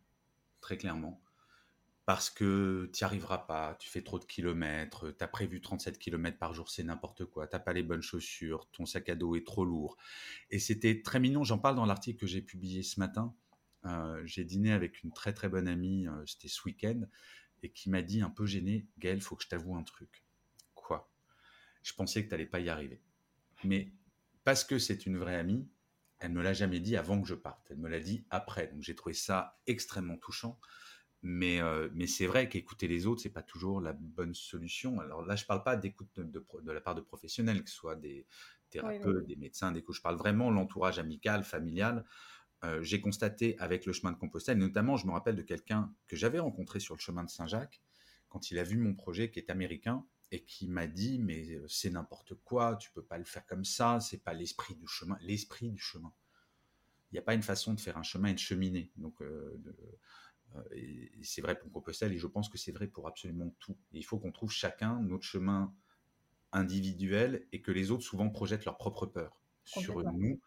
très 0.62 0.78
clairement. 0.78 1.22
Parce 2.06 2.30
que 2.30 2.92
tu 2.94 3.04
arriveras 3.04 3.40
pas, 3.40 3.76
tu 3.80 3.90
fais 3.90 4.04
trop 4.04 4.20
de 4.20 4.26
kilomètres, 4.26 5.16
tu 5.18 5.24
as 5.24 5.28
prévu 5.28 5.60
37 5.60 5.98
kilomètres 5.98 6.38
par 6.38 6.54
jour, 6.54 6.70
c'est 6.70 6.84
n'importe 6.84 7.26
quoi, 7.26 7.48
tu 7.48 7.58
pas 7.60 7.74
les 7.74 7.82
bonnes 7.82 8.04
chaussures, 8.04 8.70
ton 8.72 8.86
sac 8.86 9.10
à 9.10 9.16
dos 9.16 9.36
est 9.36 9.46
trop 9.46 9.66
lourd. 9.66 9.98
Et 10.52 10.60
c'était 10.60 11.02
très 11.02 11.20
mignon, 11.20 11.44
j'en 11.44 11.58
parle 11.58 11.76
dans 11.76 11.86
l'article 11.88 12.20
que 12.20 12.28
j'ai 12.28 12.42
publié 12.42 12.84
ce 12.84 13.00
matin. 13.00 13.34
j'ai 14.26 14.44
dîné 14.44 14.72
avec 14.72 15.04
une 15.04 15.12
très 15.14 15.34
très 15.34 15.50
bonne 15.50 15.68
amie, 15.68 16.06
c'était 16.28 16.48
ce 16.48 16.62
week-end, 16.66 17.02
et 17.64 17.72
qui 17.72 17.90
m'a 17.90 18.04
dit 18.04 18.22
un 18.22 18.30
peu 18.30 18.46
gêné, 18.46 18.86
Gaël, 19.00 19.20
faut 19.22 19.36
que 19.36 19.44
je 19.44 19.50
t'avoue 19.50 19.76
un 19.76 19.84
truc. 19.84 20.24
Quoi? 20.76 21.10
Je 21.82 21.94
pensais 21.94 22.24
que 22.24 22.28
tu 22.28 22.32
n'allais 22.32 22.46
pas 22.46 22.60
y 22.60 22.70
arriver. 22.70 23.02
Mais 23.64 23.92
parce 24.46 24.64
que 24.64 24.80
c'est 24.80 25.06
une 25.06 25.18
vraie 25.18 25.36
amie, 25.36 25.68
elle 26.20 26.32
ne 26.32 26.38
me 26.38 26.44
l'a 26.44 26.54
jamais 26.54 26.80
dit 26.80 26.96
avant 26.96 27.22
que 27.22 27.28
je 27.28 27.36
parte. 27.36 27.68
Elle 27.72 27.78
me 27.78 27.90
l'a 27.90 28.00
dit 28.00 28.26
après. 28.30 28.68
Donc 28.68 28.82
j'ai 28.82 28.96
trouvé 28.96 29.14
ça 29.14 29.60
extrêmement 29.68 30.18
touchant. 30.18 30.60
Mais, 31.24 31.60
euh, 31.60 31.90
mais 31.94 32.06
c'est 32.06 32.28
vrai 32.28 32.48
qu'écouter 32.48 32.88
les 32.88 33.08
autres, 33.08 33.22
c'est 33.22 33.32
pas 33.32 33.42
toujours 33.42 33.82
la 33.82 33.94
bonne 33.94 34.36
solution. 34.36 35.00
Alors 35.00 35.26
là, 35.26 35.36
je 35.36 35.44
parle 35.46 35.64
pas 35.64 35.76
d'écoute 35.76 36.20
de, 36.20 36.72
la 36.72 36.82
part 36.82 36.94
de 36.94 37.02
professionnels, 37.02 37.64
que 37.64 37.70
ce 37.70 37.76
soit 37.76 37.96
des 37.96 38.28
thérapeutes, 38.70 39.26
des 39.26 39.36
médecins, 39.36 39.72
des 39.72 39.82
coachs. 39.82 39.96
Je 39.96 40.02
parle 40.02 40.18
vraiment 40.18 40.52
l'entourage 40.52 41.00
amical, 41.00 41.44
familial. 41.44 42.06
Euh, 42.64 42.84
j'ai 42.84 43.02
constaté 43.02 43.58
avec 43.58 43.88
le 43.88 43.94
chemin 43.94 44.12
de 44.12 44.18
Compostelle, 44.18 44.60
notamment, 44.60 44.98
je 44.98 45.08
me 45.08 45.12
rappelle 45.12 45.36
de 45.36 45.42
quelqu'un 45.42 45.92
que 46.08 46.16
j'avais 46.16 46.40
rencontré 46.40 46.80
sur 46.80 46.96
le 46.96 47.00
chemin 47.00 47.24
de 47.24 47.30
Saint-Jacques, 47.30 47.82
quand 48.30 48.52
il 48.52 48.60
a 48.60 48.64
vu 48.64 48.78
mon 48.78 48.94
projet 48.94 49.32
qui 49.32 49.40
est 49.40 49.50
américain, 49.50 50.06
et 50.32 50.44
qui 50.44 50.68
m'a 50.68 50.88
dit 50.88 51.20
mais 51.20 51.52
euh, 51.52 51.66
c'est 51.68 51.90
n'importe 51.90 52.34
quoi, 52.44 52.76
tu 52.76 52.92
peux 52.92 53.04
pas 53.04 53.18
le 53.18 53.24
faire 53.24 53.46
comme 53.46 53.66
ça, 53.66 54.00
c'est 54.00 54.24
pas 54.24 54.34
l'esprit 54.34 54.76
du 54.76 54.88
chemin, 54.88 55.18
l'esprit 55.22 55.70
du 55.70 55.80
chemin. 55.80 56.12
Il 57.12 57.16
n'y 57.16 57.20
a 57.20 57.22
pas 57.22 57.36
une 57.36 57.44
façon 57.44 57.74
de 57.74 57.80
faire 57.80 57.98
un 57.98 58.04
chemin 58.04 58.30
et 58.30 58.34
de 58.34 58.40
cheminer. 58.40 58.92
Donc 58.98 59.22
euh, 59.22 59.62
euh, 60.56 61.08
c'est 61.22 61.42
vrai 61.42 61.58
pour 61.58 61.72
Compostelle 61.72 62.14
et 62.14 62.18
je 62.18 62.28
pense 62.28 62.50
que 62.50 62.58
c'est 62.58 62.72
vrai 62.72 62.88
pour 62.88 63.08
absolument 63.08 63.56
tout. 63.60 63.78
il 63.94 64.04
faut 64.04 64.18
qu'on 64.18 64.32
trouve 64.32 64.52
chacun 64.52 65.00
notre 65.02 65.24
chemin 65.24 65.74
individuel 66.52 67.48
et 67.52 67.62
que 67.62 67.72
les 67.72 67.92
autres 67.92 68.04
souvent 68.04 68.30
projettent 68.30 68.66
leur 68.66 68.78
propre 68.78 69.06
peur 69.06 69.42
sur 69.64 70.04
nous. 70.14 70.40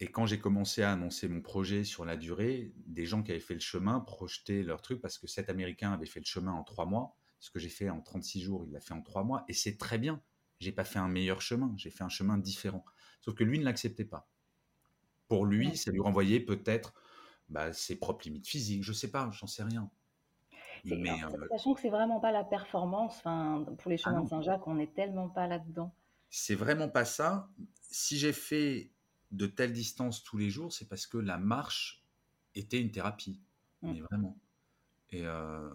Et 0.00 0.08
quand 0.08 0.26
j'ai 0.26 0.40
commencé 0.40 0.82
à 0.82 0.92
annoncer 0.92 1.28
mon 1.28 1.40
projet 1.40 1.84
sur 1.84 2.04
la 2.04 2.16
durée, 2.16 2.72
des 2.86 3.06
gens 3.06 3.22
qui 3.22 3.30
avaient 3.30 3.40
fait 3.40 3.54
le 3.54 3.60
chemin 3.60 4.00
projetaient 4.00 4.62
leur 4.62 4.82
truc 4.82 5.00
parce 5.00 5.18
que 5.18 5.26
cet 5.26 5.48
Américain 5.48 5.92
avait 5.92 6.06
fait 6.06 6.20
le 6.20 6.26
chemin 6.26 6.52
en 6.52 6.64
trois 6.64 6.84
mois 6.84 7.16
ce 7.44 7.50
que 7.50 7.58
j'ai 7.58 7.68
fait 7.68 7.90
en 7.90 8.00
36 8.00 8.40
jours, 8.40 8.64
il 8.64 8.72
l'a 8.72 8.80
fait 8.80 8.94
en 8.94 9.02
3 9.02 9.22
mois, 9.22 9.44
et 9.48 9.52
c'est 9.52 9.76
très 9.76 9.98
bien. 9.98 10.22
J'ai 10.60 10.72
pas 10.72 10.84
fait 10.84 10.98
un 10.98 11.08
meilleur 11.08 11.42
chemin, 11.42 11.74
j'ai 11.76 11.90
fait 11.90 12.02
un 12.02 12.08
chemin 12.08 12.38
différent. 12.38 12.86
Sauf 13.20 13.34
que 13.34 13.44
lui 13.44 13.58
ne 13.58 13.64
l'acceptait 13.64 14.06
pas. 14.06 14.30
Pour 15.28 15.44
lui, 15.44 15.76
ça 15.76 15.90
lui 15.90 16.00
renvoyait 16.00 16.40
peut-être 16.40 16.94
bah, 17.50 17.74
ses 17.74 17.98
propres 17.98 18.24
limites 18.24 18.48
physiques, 18.48 18.82
je 18.82 18.94
sais 18.94 19.10
pas, 19.10 19.30
j'en 19.30 19.46
sais 19.46 19.62
rien. 19.62 19.90
Mais, 20.86 21.10
euh, 21.10 21.48
sachant 21.50 21.74
que 21.74 21.82
c'est 21.82 21.90
vraiment 21.90 22.18
pas 22.18 22.32
la 22.32 22.44
performance, 22.44 23.20
pour 23.20 23.90
les 23.90 23.96
ah 23.96 24.08
chemins 24.08 24.22
de 24.22 24.28
Saint-Jacques, 24.30 24.66
on 24.66 24.76
n'est 24.76 24.92
tellement 24.92 25.28
pas 25.28 25.46
là-dedans. 25.46 25.94
C'est 26.30 26.54
vraiment 26.54 26.88
pas 26.88 27.04
ça. 27.04 27.50
Si 27.82 28.16
j'ai 28.16 28.32
fait 28.32 28.90
de 29.32 29.46
telles 29.46 29.74
distances 29.74 30.24
tous 30.24 30.38
les 30.38 30.48
jours, 30.48 30.72
c'est 30.72 30.88
parce 30.88 31.06
que 31.06 31.18
la 31.18 31.36
marche 31.36 32.06
était 32.54 32.80
une 32.80 32.90
thérapie. 32.90 33.42
Mmh. 33.82 33.92
Mais 33.92 34.00
vraiment. 34.00 34.38
Et, 35.10 35.26
euh, 35.26 35.68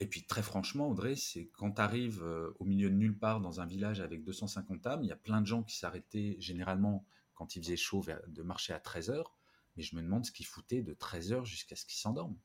et 0.00 0.06
puis 0.06 0.24
très 0.24 0.42
franchement, 0.42 0.88
Audrey, 0.88 1.16
c'est 1.16 1.48
quand 1.54 1.72
tu 1.72 1.80
arrives 1.80 2.22
euh, 2.22 2.52
au 2.60 2.64
milieu 2.64 2.88
de 2.88 2.94
nulle 2.94 3.18
part 3.18 3.40
dans 3.40 3.60
un 3.60 3.66
village 3.66 4.00
avec 4.00 4.22
250 4.22 4.86
âmes, 4.86 5.02
il 5.02 5.08
y 5.08 5.12
a 5.12 5.16
plein 5.16 5.40
de 5.40 5.46
gens 5.46 5.64
qui 5.64 5.76
s'arrêtaient 5.76 6.36
généralement 6.38 7.04
quand 7.34 7.56
il 7.56 7.62
faisait 7.62 7.76
chaud 7.76 8.04
de 8.28 8.42
marcher 8.42 8.72
à 8.72 8.78
13 8.78 9.10
heures. 9.10 9.34
Mais 9.76 9.82
je 9.82 9.96
me 9.96 10.02
demande 10.02 10.24
ce 10.24 10.32
qu'ils 10.32 10.46
foutaient 10.46 10.82
de 10.82 10.92
13 10.92 11.32
heures 11.32 11.44
jusqu'à 11.44 11.76
ce 11.76 11.84
qu'ils 11.84 11.98
s'endorment. 11.98 12.38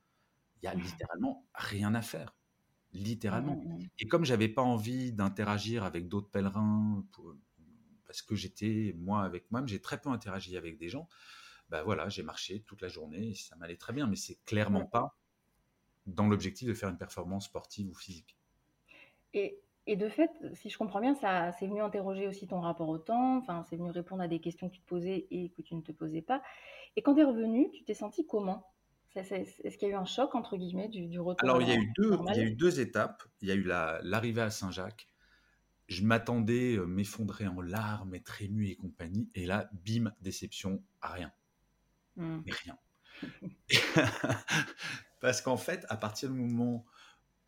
Il 0.61 0.65
y 0.65 0.67
a 0.67 0.73
littéralement 0.73 1.47
rien 1.53 1.93
à 1.93 2.01
faire. 2.01 2.35
Littéralement. 2.91 3.55
Mmh, 3.55 3.67
mmh, 3.67 3.83
mmh. 3.83 3.89
Et 3.99 4.07
comme 4.07 4.23
j'avais 4.23 4.49
pas 4.49 4.61
envie 4.61 5.11
d'interagir 5.11 5.83
avec 5.83 6.07
d'autres 6.07 6.29
pèlerins, 6.29 7.03
parce 8.05 8.21
que 8.21 8.35
j'étais 8.35 8.95
moi 8.97 9.23
avec 9.23 9.51
moi, 9.51 9.63
j'ai 9.65 9.81
très 9.81 9.99
peu 9.99 10.09
interagi 10.09 10.57
avec 10.57 10.77
des 10.77 10.89
gens. 10.89 11.07
Bah 11.69 11.83
voilà, 11.83 12.09
j'ai 12.09 12.21
marché 12.21 12.61
toute 12.61 12.81
la 12.81 12.87
journée, 12.87 13.29
et 13.29 13.35
ça 13.35 13.55
m'allait 13.55 13.77
très 13.77 13.93
bien, 13.93 14.05
mais 14.05 14.15
c'est 14.15 14.43
clairement 14.45 14.85
pas 14.85 15.17
dans 16.05 16.27
l'objectif 16.27 16.67
de 16.67 16.73
faire 16.73 16.89
une 16.89 16.97
performance 16.97 17.45
sportive 17.45 17.89
ou 17.89 17.95
physique. 17.95 18.37
Et, 19.33 19.59
et, 19.87 19.95
de 19.95 20.09
fait, 20.09 20.31
si 20.53 20.69
je 20.69 20.77
comprends 20.77 21.01
bien, 21.01 21.15
ça 21.15 21.51
c'est 21.53 21.67
venu 21.67 21.81
interroger 21.81 22.27
aussi 22.27 22.47
ton 22.47 22.59
rapport 22.59 22.89
au 22.89 22.97
temps, 22.97 23.37
enfin, 23.37 23.65
c'est 23.69 23.75
venu 23.75 23.91
répondre 23.91 24.21
à 24.21 24.27
des 24.27 24.39
questions 24.39 24.69
que 24.69 24.75
tu 24.75 24.81
te 24.81 24.87
posais 24.87 25.27
et 25.31 25.49
que 25.49 25.61
tu 25.61 25.75
ne 25.75 25.81
te 25.81 25.91
posais 25.91 26.21
pas. 26.21 26.41
Et 26.95 27.01
quand 27.01 27.15
tu 27.15 27.21
es 27.21 27.23
revenu, 27.23 27.71
tu 27.71 27.83
t'es 27.83 27.93
senti 27.93 28.25
comment? 28.25 28.69
Est-ce 29.15 29.77
qu'il 29.77 29.87
y 29.87 29.91
a 29.91 29.93
eu 29.93 29.97
un 29.97 30.05
choc, 30.05 30.33
entre 30.33 30.57
guillemets, 30.57 30.89
du, 30.89 31.07
du 31.07 31.19
retour 31.19 31.47
Alors, 31.47 31.61
il 31.61 31.67
y, 31.67 31.71
a 31.71 31.75
eu 31.75 31.91
deux, 31.95 32.17
il 32.29 32.35
y 32.35 32.39
a 32.39 32.43
eu 32.43 32.55
deux 32.55 32.79
étapes. 32.79 33.23
Il 33.41 33.47
y 33.47 33.51
a 33.51 33.55
eu 33.55 33.63
l'arrivée 33.63 34.41
à 34.41 34.49
Saint-Jacques. 34.49 35.07
Je 35.87 36.03
m'attendais 36.03 36.77
euh, 36.77 36.85
m'effondrer 36.85 37.47
en 37.47 37.61
larmes, 37.61 38.15
être 38.15 38.41
ému 38.41 38.69
et 38.69 38.75
compagnie. 38.75 39.29
Et 39.35 39.45
là, 39.45 39.69
bim, 39.85 40.11
déception, 40.21 40.81
à 41.01 41.09
rien. 41.09 41.31
Mmh. 42.15 42.39
Rien. 42.47 42.77
Parce 45.23 45.41
qu'en 45.41 45.55
fait, 45.55 45.85
à 45.87 45.95
partir 45.95 46.29
du 46.29 46.35
moment 46.35 46.83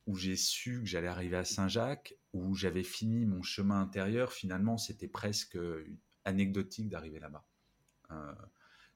où 0.07 0.15
j'ai 0.15 0.37
su 0.37 0.79
que 0.79 0.85
j'allais 0.85 1.09
arriver 1.09 1.35
à 1.35 1.43
Saint-Jacques, 1.43 2.15
où 2.31 2.55
j'avais 2.55 2.83
fini 2.83 3.25
mon 3.25 3.41
chemin 3.43 3.81
intérieur, 3.81 4.31
finalement, 4.31 4.77
c'était 4.77 5.09
presque 5.09 5.57
anecdotique 6.23 6.87
d'arriver 6.87 7.19
là-bas. 7.19 7.45
Euh, 8.11 8.33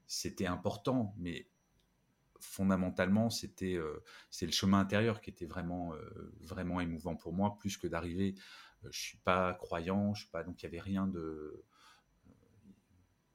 c'était 0.07 0.45
important, 0.45 1.13
mais 1.17 1.49
fondamentalement, 2.39 3.29
c'était 3.29 3.75
euh, 3.75 4.01
c'est 4.29 4.45
le 4.45 4.53
chemin 4.53 4.79
intérieur 4.79 5.19
qui 5.19 5.29
était 5.29 5.45
vraiment 5.45 5.93
euh, 5.93 6.33
vraiment 6.39 6.79
émouvant 6.79 7.17
pour 7.17 7.33
moi, 7.33 7.57
plus 7.59 7.75
que 7.75 7.85
d'arriver. 7.85 8.35
je 8.89 8.97
suis 8.97 9.17
pas 9.17 9.55
croyant, 9.55 10.13
je 10.13 10.21
suis 10.21 10.31
pas 10.31 10.43
donc 10.43 10.63
il 10.63 10.67
y 10.67 10.67
avait 10.67 10.79
rien 10.79 11.05
de 11.05 11.65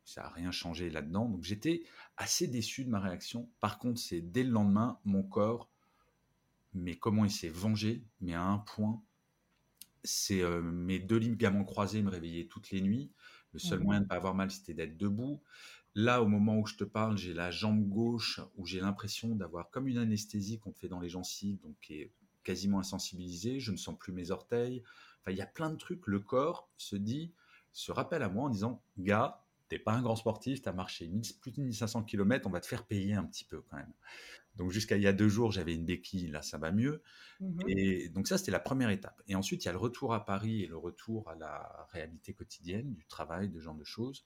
ça 0.05 0.23
n'a 0.23 0.29
rien 0.29 0.51
changé 0.51 0.90
là-dedans. 0.90 1.29
Donc 1.29 1.43
j'étais 1.43 1.85
assez 2.17 2.47
déçu 2.47 2.85
de 2.85 2.90
ma 2.90 3.01
réaction. 3.01 3.51
Par 3.61 3.79
contre, 3.79 4.01
c'est 4.01 4.21
dès 4.21 4.43
le 4.43 4.51
lendemain, 4.51 4.99
mon 5.05 5.23
corps, 5.23 5.71
mais 6.75 6.97
comment 6.97 7.25
il 7.25 7.31
s'est 7.31 7.49
vengé, 7.49 8.05
mais 8.21 8.35
à 8.35 8.43
un 8.43 8.59
point, 8.59 9.03
c'est 10.03 10.43
euh, 10.43 10.61
mes 10.61 10.99
deux 10.99 11.17
ligaments 11.17 11.64
croisés 11.64 12.03
me 12.03 12.11
réveillaient 12.11 12.47
toutes 12.47 12.71
les 12.71 12.81
nuits. 12.81 13.11
Le 13.53 13.59
seul 13.59 13.81
mmh 13.81 13.83
moyen 13.85 14.01
de 14.01 14.05
ne 14.05 14.09
pas 14.09 14.17
avoir 14.17 14.35
mal, 14.35 14.51
c'était 14.51 14.75
d'être 14.75 14.97
debout. 14.97 15.40
Là, 15.95 16.23
au 16.23 16.27
moment 16.27 16.59
où 16.59 16.67
je 16.67 16.75
te 16.75 16.85
parle, 16.85 17.17
j'ai 17.17 17.33
la 17.33 17.53
jambe 17.53 17.88
gauche 17.88 18.40
où 18.57 18.67
j'ai 18.67 18.81
l'impression 18.81 19.37
d'avoir 19.37 19.71
comme 19.71 19.87
une 19.87 19.99
anesthésie 19.99 20.59
qu'on 20.59 20.73
te 20.73 20.79
fait 20.81 20.88
dans 20.88 20.99
les 20.99 21.09
gencives, 21.09 21.61
donc 21.61 21.77
qui 21.81 21.95
est 21.95 22.11
quasiment 22.43 22.81
insensibilisée. 22.81 23.61
Je 23.61 23.71
ne 23.71 23.77
sens 23.77 23.97
plus 23.97 24.12
mes 24.12 24.33
orteils. 24.33 24.83
Enfin, 25.21 25.31
il 25.31 25.38
y 25.38 25.43
a 25.43 25.47
plein 25.47 25.71
de 25.71 25.77
trucs. 25.77 26.07
Le 26.09 26.19
corps 26.19 26.69
se 26.77 26.97
dit, 26.97 27.33
se 27.73 27.93
rappelle 27.93 28.23
à 28.23 28.29
moi 28.29 28.45
en 28.45 28.51
disant, 28.51 28.83
gars, 28.99 29.43
t'es 29.68 29.79
pas 29.79 29.92
un 29.92 30.03
grand 30.03 30.16
sportif, 30.16 30.62
tu 30.62 30.68
as 30.68 30.72
marché 30.72 31.11
plus 31.40 31.53
de 31.53 31.62
1500 31.62 32.05
km, 32.05 32.46
on 32.46 32.50
va 32.50 32.61
te 32.61 32.66
faire 32.66 32.87
payer 32.87 33.14
un 33.14 33.24
petit 33.24 33.44
peu 33.44 33.62
quand 33.62 33.77
même. 33.77 33.92
Donc 34.57 34.70
jusqu'à 34.70 34.96
il 34.96 35.03
y 35.03 35.07
a 35.07 35.12
deux 35.12 35.29
jours, 35.29 35.50
j'avais 35.50 35.74
une 35.74 35.85
béquille, 35.85 36.29
là 36.29 36.42
ça 36.42 36.59
va 36.59 36.70
mieux. 36.70 37.03
Mmh 37.40 37.61
et 37.66 38.09
donc 38.11 38.29
ça, 38.29 38.38
c'était 38.38 38.53
la 38.53 38.61
première 38.61 38.90
étape. 38.90 39.20
Et 39.27 39.35
ensuite, 39.35 39.64
il 39.64 39.66
y 39.66 39.68
a 39.68 39.72
le 39.72 39.79
retour 39.79 40.14
à 40.14 40.24
Paris 40.24 40.62
et 40.62 40.66
le 40.66 40.77
retour 40.77 41.29
à 41.29 41.35
la 41.35 41.88
réalité 41.90 42.33
quotidienne, 42.33 42.94
du 42.94 43.05
travail, 43.07 43.48
de 43.48 43.59
ce 43.59 43.64
genre 43.64 43.74
de 43.74 43.85
choses. 43.85 44.24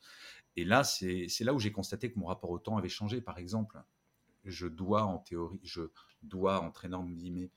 Et 0.57 0.64
là, 0.64 0.85
c'est 0.85 1.29
là 1.40 1.55
où 1.55 1.59
j'ai 1.59 1.72
constaté 1.72 2.12
que 2.12 2.18
mon 2.18 2.27
rapport 2.27 2.51
au 2.51 2.59
temps 2.59 2.77
avait 2.77 2.88
changé. 2.88 3.20
Par 3.20 3.38
exemple, 3.38 3.81
je 4.44 4.66
dois 4.66 5.05
en 5.05 5.18
théorie, 5.18 5.61
je 5.62 5.83
dois, 6.22 6.61
entre 6.61 6.85
énormes 6.85 7.14
guillemets, 7.14 7.51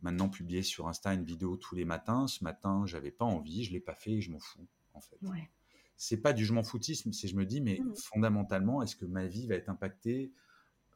maintenant 0.00 0.30
publier 0.30 0.62
sur 0.62 0.88
Insta 0.88 1.12
une 1.12 1.24
vidéo 1.24 1.56
tous 1.56 1.74
les 1.74 1.84
matins. 1.84 2.26
Ce 2.26 2.42
matin, 2.42 2.84
j'avais 2.86 3.10
pas 3.10 3.26
envie, 3.26 3.64
je 3.64 3.72
l'ai 3.72 3.80
pas 3.80 3.94
fait 3.94 4.12
et 4.12 4.20
je 4.22 4.30
m'en 4.30 4.40
fous, 4.40 4.66
en 4.94 5.00
fait. 5.00 5.18
Ouais 5.22 5.50
c'est 5.96 6.20
pas 6.20 6.32
du 6.32 6.44
je 6.44 6.52
m'en 6.52 6.62
foutisme, 6.62 7.12
c'est 7.12 7.28
je 7.28 7.36
me 7.36 7.46
dis, 7.46 7.60
mais 7.60 7.80
mmh. 7.80 7.94
fondamentalement, 7.96 8.82
est-ce 8.82 8.96
que 8.96 9.04
ma 9.04 9.26
vie 9.26 9.46
va 9.46 9.54
être 9.54 9.68
impactée 9.68 10.32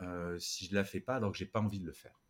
euh, 0.00 0.38
si 0.38 0.66
je 0.66 0.74
la 0.74 0.84
fais 0.84 1.00
pas 1.00 1.16
alors 1.16 1.32
que 1.32 1.38
j'ai 1.38 1.46
pas 1.46 1.60
envie 1.60 1.80
de 1.80 1.86
le 1.86 1.92
faire? 1.92 2.20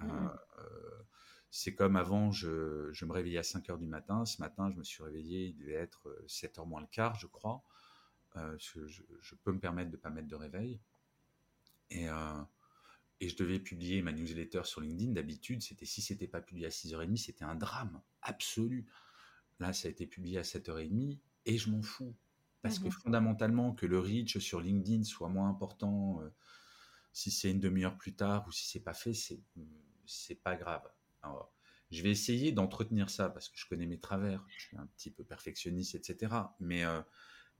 Euh, 0.00 0.04
mmh. 0.04 0.38
euh, 0.58 1.02
C'est 1.50 1.74
comme 1.74 1.96
avant, 1.96 2.30
je, 2.30 2.90
je, 2.92 3.04
me 3.04 3.12
réveillais 3.12 3.38
à 3.38 3.42
5 3.42 3.70
heures 3.70 3.78
du 3.78 3.86
matin. 3.86 4.24
Ce 4.24 4.40
matin, 4.40 4.70
je 4.70 4.76
me 4.76 4.84
suis 4.84 5.02
réveillé, 5.02 5.46
il 5.46 5.56
devait 5.56 5.72
être 5.72 6.14
7 6.26 6.58
heures 6.58 6.66
moins 6.66 6.80
le 6.80 6.86
quart, 6.86 7.14
je 7.18 7.26
crois. 7.26 7.62
Je, 8.56 8.86
je, 8.86 9.34
peux 9.44 9.52
me 9.52 9.60
permettre 9.60 9.90
de 9.90 9.98
pas 9.98 10.08
mettre 10.08 10.28
de 10.28 10.34
réveil. 10.34 10.80
Et, 11.90 12.06
et 13.20 13.28
je 13.28 13.36
devais 13.36 13.58
publier 13.58 14.00
ma 14.00 14.10
newsletter 14.10 14.62
sur 14.64 14.80
LinkedIn. 14.80 15.12
D'habitude, 15.12 15.60
c'était 15.62 15.84
si 15.84 16.00
c'était 16.00 16.26
pas 16.26 16.40
publié 16.40 16.66
à 16.66 16.70
6h30, 16.70 17.16
c'était 17.18 17.44
un 17.44 17.54
drame 17.54 18.00
absolu. 18.22 18.86
Là, 19.60 19.74
ça 19.74 19.88
a 19.88 19.90
été 19.90 20.06
publié 20.06 20.38
à 20.38 20.42
7h30 20.42 21.18
et 21.46 21.58
je 21.58 21.70
m'en 21.70 21.82
fous. 21.82 22.14
Parce 22.62 22.78
que 22.78 22.88
mmh 22.88 22.92
fondamentalement, 22.92 23.72
que 23.72 23.86
le 23.86 23.98
reach 23.98 24.38
sur 24.38 24.60
LinkedIn 24.60 25.02
soit 25.02 25.28
moins 25.28 25.48
important 25.48 26.22
euh, 26.22 26.30
si 27.12 27.32
c'est 27.32 27.50
une 27.50 27.58
demi-heure 27.58 27.98
plus 27.98 28.14
tard 28.14 28.44
ou 28.46 28.52
si 28.52 28.68
c'est 28.68 28.80
pas 28.80 28.94
fait, 28.94 29.14
c'est 29.14 29.40
c'est 30.06 30.36
pas 30.36 30.56
grave. 30.56 30.82
Alors, 31.22 31.52
je 31.90 32.02
vais 32.02 32.10
essayer 32.10 32.52
d'entretenir 32.52 33.10
ça 33.10 33.28
parce 33.28 33.48
que 33.48 33.58
je 33.58 33.66
connais 33.66 33.86
mes 33.86 33.98
travers, 33.98 34.44
je 34.48 34.60
suis 34.60 34.76
un 34.76 34.86
petit 34.96 35.10
peu 35.10 35.24
perfectionniste, 35.24 35.96
etc. 35.96 36.34
Mais 36.60 36.84
euh, 36.84 37.00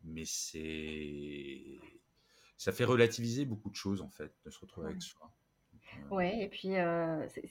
mais 0.05 0.25
c'est 0.25 1.81
ça 2.57 2.71
fait 2.71 2.85
relativiser 2.85 3.45
beaucoup 3.45 3.71
de 3.71 3.77
choses 3.77 4.03
en 4.03 4.11
fait 4.11 4.33
de 4.45 4.51
se 4.51 4.61
retrouver 4.61 4.91
avec 4.91 5.03
soi. 5.03 5.35
Euh, 5.75 6.15
ouais, 6.15 6.43
et 6.43 6.49
puis 6.49 6.75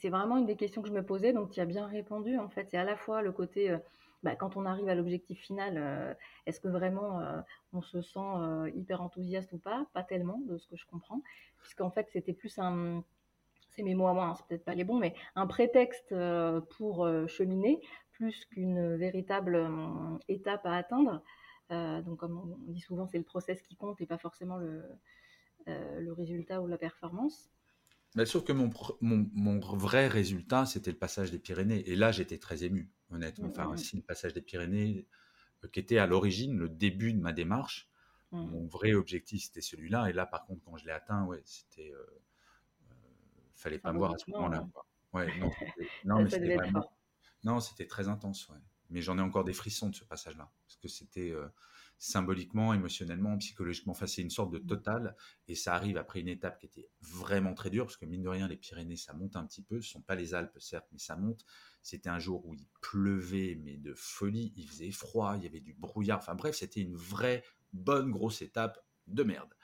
c'est 0.00 0.08
vraiment 0.08 0.38
une 0.38 0.46
des 0.46 0.56
questions 0.56 0.80
que 0.80 0.88
je 0.88 0.94
me 0.94 1.04
posais, 1.04 1.34
donc 1.34 1.50
tu 1.50 1.60
as 1.60 1.66
bien 1.66 1.86
répondu 1.86 2.38
en 2.38 2.48
fait. 2.48 2.70
C'est 2.70 2.78
à 2.78 2.84
la 2.84 2.96
fois 2.96 3.20
le 3.20 3.30
côté 3.30 3.76
bah, 4.22 4.36
quand 4.36 4.56
on 4.56 4.66
arrive 4.66 4.88
à 4.88 4.94
l'objectif 4.94 5.40
final, 5.40 6.16
est-ce 6.46 6.60
que 6.60 6.68
vraiment 6.68 7.20
on 7.72 7.82
se 7.82 8.02
sent 8.02 8.70
hyper 8.74 9.00
enthousiaste 9.02 9.52
ou 9.52 9.58
pas? 9.58 9.86
Pas 9.92 10.02
tellement, 10.02 10.38
de 10.46 10.58
ce 10.58 10.66
que 10.68 10.76
je 10.76 10.86
comprends, 10.86 11.22
puisqu'en 11.58 11.90
fait 11.90 12.08
c'était 12.12 12.32
plus 12.32 12.58
un, 12.58 13.04
c'est 13.70 13.82
mes 13.82 13.94
mots 13.94 14.06
à 14.06 14.14
moi, 14.14 14.26
hein, 14.26 14.34
c'est 14.36 14.46
peut-être 14.46 14.64
pas 14.64 14.74
les 14.74 14.84
bons, 14.84 14.98
mais 14.98 15.14
un 15.34 15.46
prétexte 15.46 16.14
pour 16.76 17.08
cheminer 17.28 17.80
plus 18.12 18.44
qu'une 18.46 18.96
véritable 18.96 19.68
étape 20.28 20.64
à 20.66 20.76
atteindre. 20.76 21.22
donc 21.70 22.18
comme 22.18 22.38
on 22.38 22.70
dit 22.72 22.80
souvent, 22.80 23.06
c'est 23.06 23.18
le 23.18 23.24
process 23.24 23.60
qui 23.62 23.76
compte 23.76 24.00
et 24.00 24.06
pas 24.06 24.18
forcément 24.18 24.58
le 25.66 26.12
résultat 26.12 26.60
ou 26.60 26.66
la 26.66 26.78
performance. 26.78 27.50
Bien 28.14 28.26
sûr 28.26 28.44
que 28.44 28.52
mon, 28.52 28.70
mon, 29.00 29.30
mon 29.32 29.58
vrai 29.58 30.06
résultat, 30.06 30.66
c'était 30.66 30.90
le 30.90 30.98
passage 30.98 31.30
des 31.30 31.38
Pyrénées. 31.38 31.88
Et 31.88 31.96
là, 31.96 32.12
j'étais 32.12 32.38
très 32.38 32.64
ému, 32.64 32.90
honnêtement. 33.10 33.48
Enfin, 33.48 33.68
mmh, 33.68 33.72
mmh. 33.72 33.78
si 33.78 33.96
le 33.96 34.02
passage 34.02 34.34
des 34.34 34.42
Pyrénées, 34.42 35.06
euh, 35.64 35.68
qui 35.68 35.80
était 35.80 35.98
à 35.98 36.06
l'origine 36.06 36.58
le 36.58 36.68
début 36.68 37.14
de 37.14 37.20
ma 37.20 37.32
démarche, 37.32 37.88
mmh. 38.32 38.38
mon 38.38 38.66
vrai 38.66 38.92
objectif, 38.92 39.44
c'était 39.44 39.62
celui-là. 39.62 40.10
Et 40.10 40.12
là, 40.12 40.26
par 40.26 40.44
contre, 40.44 40.62
quand 40.62 40.76
je 40.76 40.84
l'ai 40.84 40.92
atteint, 40.92 41.24
ouais, 41.24 41.40
c'était. 41.44 41.90
Euh, 41.90 42.06
euh 42.90 42.94
fallait 43.54 43.78
pas 43.78 43.92
me 43.92 43.98
voir 43.98 44.12
à 44.12 44.18
ce 44.18 44.30
moment-là. 44.30 44.66
Ouais, 45.12 45.38
non, 45.38 45.50
non 46.04 46.22
mais 46.22 46.30
c'était 46.30 46.56
vraiment. 46.56 46.92
Non, 47.44 47.60
c'était 47.60 47.86
très 47.86 48.08
intense, 48.08 48.48
ouais. 48.48 48.58
Mais 48.90 49.00
j'en 49.00 49.16
ai 49.18 49.22
encore 49.22 49.44
des 49.44 49.52
frissons 49.52 49.88
de 49.88 49.94
ce 49.94 50.04
passage-là. 50.04 50.50
Parce 50.66 50.76
que 50.76 50.88
c'était. 50.88 51.32
Symboliquement, 52.04 52.74
émotionnellement, 52.74 53.38
psychologiquement. 53.38 53.92
Enfin, 53.92 54.08
c'est 54.08 54.22
une 54.22 54.30
sorte 54.30 54.50
de 54.50 54.58
mmh. 54.58 54.66
total. 54.66 55.16
Et 55.46 55.54
ça 55.54 55.72
arrive 55.72 55.96
après 55.96 56.18
une 56.18 56.26
étape 56.26 56.58
qui 56.58 56.66
était 56.66 56.90
vraiment 57.00 57.54
très 57.54 57.70
dure, 57.70 57.84
parce 57.84 57.96
que 57.96 58.06
mine 58.06 58.22
de 58.22 58.28
rien, 58.28 58.48
les 58.48 58.56
Pyrénées, 58.56 58.96
ça 58.96 59.12
monte 59.12 59.36
un 59.36 59.46
petit 59.46 59.62
peu. 59.62 59.80
Ce 59.80 59.86
ne 59.86 59.92
sont 59.92 60.00
pas 60.00 60.16
les 60.16 60.34
Alpes, 60.34 60.58
certes, 60.58 60.88
mais 60.90 60.98
ça 60.98 61.14
monte. 61.14 61.44
C'était 61.80 62.08
un 62.08 62.18
jour 62.18 62.44
où 62.44 62.54
il 62.54 62.66
pleuvait, 62.80 63.56
mais 63.62 63.76
de 63.76 63.94
folie. 63.94 64.52
Il 64.56 64.68
faisait 64.68 64.90
froid, 64.90 65.36
il 65.36 65.44
y 65.44 65.46
avait 65.46 65.60
du 65.60 65.74
brouillard. 65.74 66.18
Enfin 66.18 66.34
bref, 66.34 66.56
c'était 66.56 66.80
une 66.80 66.96
vraie 66.96 67.44
bonne 67.72 68.10
grosse 68.10 68.42
étape 68.42 68.84
de 69.06 69.22
merde. 69.22 69.54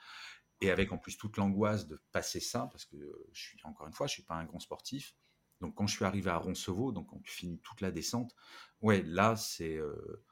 Et 0.61 0.71
avec 0.71 0.93
en 0.93 0.97
plus 0.97 1.17
toute 1.17 1.35
l'angoisse 1.35 1.87
de 1.87 2.01
passer 2.13 2.39
ça, 2.39 2.69
parce 2.71 2.85
que 2.85 2.95
je 3.33 3.41
suis, 3.41 3.59
encore 3.65 3.87
une 3.87 3.93
fois, 3.93 4.07
je 4.07 4.13
suis 4.13 4.23
pas 4.23 4.35
un 4.35 4.45
grand 4.45 4.59
sportif. 4.59 5.13
Donc 5.59 5.75
quand 5.75 5.87
je 5.87 5.95
suis 5.97 6.05
arrivé 6.05 6.29
à 6.29 6.37
Roncevaux, 6.37 6.93
donc 6.93 7.07
quand 7.09 7.19
tu 7.21 7.33
finis 7.33 7.59
toute 7.59 7.81
la 7.81 7.91
descente, 7.91 8.33
ouais, 8.79 9.03
là, 9.03 9.35
c'est... 9.35 9.75
Euh, 9.75 10.23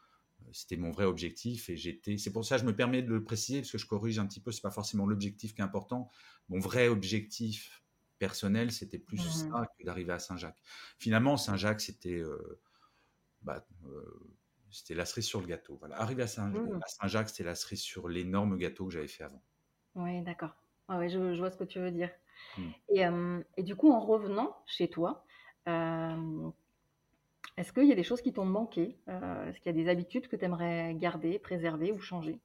c'était 0.53 0.77
mon 0.77 0.91
vrai 0.91 1.05
objectif 1.05 1.69
et 1.69 1.77
j'étais. 1.77 2.17
C'est 2.17 2.31
pour 2.31 2.45
ça 2.45 2.55
que 2.55 2.61
je 2.61 2.67
me 2.67 2.75
permets 2.75 3.01
de 3.01 3.13
le 3.13 3.23
préciser 3.23 3.61
parce 3.61 3.71
que 3.71 3.77
je 3.77 3.85
corrige 3.85 4.19
un 4.19 4.25
petit 4.25 4.39
peu. 4.39 4.51
C'est 4.51 4.61
pas 4.61 4.71
forcément 4.71 5.05
l'objectif 5.05 5.53
qui 5.53 5.61
est 5.61 5.63
important. 5.63 6.09
Mon 6.49 6.59
vrai 6.59 6.87
objectif 6.87 7.83
personnel, 8.19 8.71
c'était 8.71 8.97
plus 8.97 9.19
mmh 9.19 9.51
ça 9.51 9.65
que 9.77 9.85
d'arriver 9.85 10.13
à 10.13 10.19
Saint-Jacques. 10.19 10.61
Finalement, 10.97 11.37
Saint-Jacques, 11.37 11.81
c'était 11.81 12.19
euh, 12.19 12.59
bah, 13.41 13.65
euh, 13.85 14.35
c'était 14.71 14.95
la 14.95 15.05
cerise 15.05 15.25
sur 15.25 15.41
le 15.41 15.47
gâteau. 15.47 15.77
Voilà. 15.79 15.99
Arriver 16.01 16.23
à, 16.23 16.41
mmh. 16.47 16.79
jacques 17.05 17.29
c'était 17.29 17.43
la 17.43 17.55
cerise 17.55 17.81
sur 17.81 18.09
l'énorme 18.09 18.57
gâteau 18.57 18.87
que 18.87 18.93
j'avais 18.93 19.07
fait 19.07 19.23
avant. 19.23 19.41
Oui, 19.95 20.21
d'accord. 20.21 20.55
ouais, 20.89 21.09
je, 21.09 21.37
vois 21.37 21.51
ce 21.51 21.57
que 21.57 21.63
tu 21.63 21.79
veux 21.79 21.91
dire. 21.91 22.11
Mmh. 22.57 22.69
Et, 22.89 23.05
et, 23.57 23.63
du 23.63 23.75
coup, 23.75 23.91
en 23.91 23.99
revenant 23.99 24.55
chez 24.67 24.89
toi, 24.89 25.25
est-ce 27.57 27.73
qu'il 27.73 27.87
y 27.87 27.91
a 27.91 27.95
des 27.95 28.03
choses 28.03 28.21
qui 28.21 28.33
t'ont 28.33 28.45
manqué 28.45 28.99
euh, 29.09 29.49
Est-ce 29.49 29.59
qu'il 29.59 29.75
y 29.75 29.79
a 29.79 29.83
des 29.83 29.89
habitudes 29.89 30.27
que 30.27 30.35
tu 30.35 30.45
aimerais 30.45 30.93
garder, 30.95 31.39
préserver 31.39 31.91
ou 31.91 31.99
changer? 31.99 32.39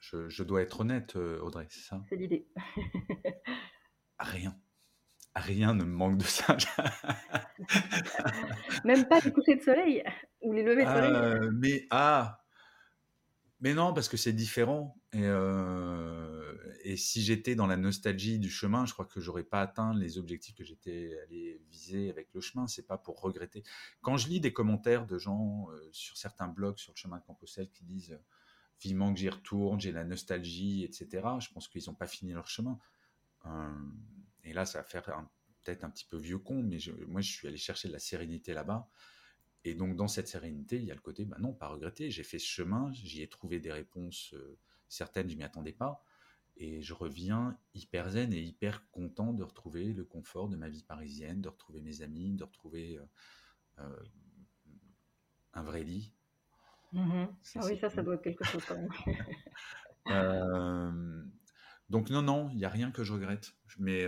Je, 0.00 0.42
dois 0.42 0.60
être 0.62 0.80
honnête, 0.80 1.16
euh, 1.16 1.40
Audrey, 1.40 1.66
c'est 1.70 1.80
ça? 1.80 2.02
C'est 2.08 2.16
l'idée. 2.16 2.46
Rien. 4.18 4.54
Rien 5.34 5.74
ne 5.74 5.84
me 5.84 5.90
manque 5.90 6.18
de 6.18 6.24
ça. 6.24 6.56
Même 8.84 9.06
pas 9.06 9.20
les 9.20 9.32
couchers 9.32 9.56
de 9.56 9.62
soleil 9.62 10.02
ou 10.42 10.52
les 10.52 10.62
levées 10.62 10.84
de 10.84 10.90
soleil 10.90 11.12
euh, 11.12 11.50
Mais 11.54 11.86
ah, 11.90 12.44
mais 13.60 13.74
non, 13.74 13.94
parce 13.94 14.08
que 14.08 14.16
c'est 14.16 14.32
différent. 14.32 14.96
Et, 15.12 15.22
et 16.84 16.96
si 16.96 17.22
j'étais 17.22 17.54
dans 17.54 17.66
la 17.66 17.76
nostalgie 17.76 18.38
du 18.38 18.50
chemin, 18.50 18.86
je 18.86 18.92
crois 18.92 19.04
que 19.04 19.20
j'aurais 19.20 19.44
pas 19.44 19.60
atteint 19.60 19.94
les 19.94 20.18
objectifs 20.18 20.54
que 20.54 20.64
j'étais 20.64 21.18
allé 21.22 21.60
viser 21.70 22.10
avec 22.10 22.28
le 22.34 22.40
chemin. 22.40 22.66
C'est 22.66 22.86
pas 22.86 22.98
pour 22.98 23.20
regretter. 23.20 23.62
Quand 24.02 24.16
je 24.16 24.28
lis 24.28 24.40
des 24.40 24.52
commentaires 24.52 25.06
de 25.06 25.18
gens 25.18 25.68
euh, 25.70 25.88
sur 25.92 26.16
certains 26.16 26.48
blogs 26.48 26.78
sur 26.78 26.92
le 26.92 26.96
chemin 26.96 27.18
de 27.18 27.24
Compostelle 27.24 27.70
qui 27.70 27.84
disent 27.84 28.12
euh, 28.12 28.24
vivement 28.80 29.12
que 29.12 29.18
j'y 29.18 29.28
retourne, 29.28 29.80
j'ai 29.80 29.92
la 29.92 30.04
nostalgie, 30.04 30.84
etc. 30.84 31.26
Je 31.40 31.48
pense 31.52 31.68
qu'ils 31.68 31.84
n'ont 31.86 31.94
pas 31.94 32.06
fini 32.06 32.32
leur 32.32 32.48
chemin. 32.48 32.78
Euh, 33.46 33.70
et 34.44 34.52
là, 34.52 34.64
ça 34.64 34.78
va 34.78 34.84
faire 34.84 35.04
peut-être 35.62 35.84
un 35.84 35.90
petit 35.90 36.06
peu 36.06 36.16
vieux 36.16 36.38
con, 36.38 36.62
mais 36.62 36.78
moi, 37.06 37.20
je 37.20 37.30
suis 37.30 37.46
allé 37.46 37.58
chercher 37.58 37.88
de 37.88 37.92
la 37.92 37.98
sérénité 37.98 38.54
là-bas. 38.54 38.88
Et 39.64 39.74
donc, 39.74 39.96
dans 39.96 40.08
cette 40.08 40.28
sérénité, 40.28 40.76
il 40.76 40.84
y 40.84 40.90
a 40.90 40.94
le 40.94 41.00
côté, 41.00 41.26
bah 41.26 41.36
non, 41.38 41.52
pas 41.52 41.68
regretter. 41.68 42.10
J'ai 42.10 42.22
fait 42.22 42.38
ce 42.38 42.46
chemin, 42.46 42.90
j'y 42.92 43.22
ai 43.22 43.28
trouvé 43.28 43.60
des 43.60 43.70
réponses 43.70 44.34
certaines, 44.88 45.30
je 45.30 45.36
m'y 45.36 45.44
attendais 45.44 45.72
pas. 45.72 46.02
Et 46.62 46.82
je 46.82 46.92
reviens 46.92 47.58
hyper 47.72 48.10
zen 48.10 48.34
et 48.34 48.42
hyper 48.42 48.86
content 48.90 49.32
de 49.32 49.42
retrouver 49.42 49.94
le 49.94 50.04
confort 50.04 50.50
de 50.50 50.56
ma 50.56 50.68
vie 50.68 50.82
parisienne, 50.82 51.40
de 51.40 51.48
retrouver 51.48 51.80
mes 51.80 52.02
amis, 52.02 52.34
de 52.34 52.44
retrouver 52.44 52.98
euh, 52.98 53.06
euh, 53.78 54.04
un 55.54 55.62
vrai 55.62 55.82
lit. 55.82 56.12
Mmh 56.92 57.28
ah 57.54 57.60
oui, 57.64 57.78
ça, 57.78 57.88
ça 57.88 58.02
doit 58.02 58.16
être 58.16 58.22
quelque 58.22 58.44
chose 58.44 58.64
quand 58.64 58.76
même. 58.76 58.90
Euh, 60.06 61.22
donc 61.90 62.08
non, 62.08 62.22
non, 62.22 62.48
il 62.48 62.56
n'y 62.56 62.64
a 62.64 62.70
rien 62.70 62.90
que 62.90 63.04
je 63.04 63.12
regrette. 63.12 63.52
Mais, 63.78 64.06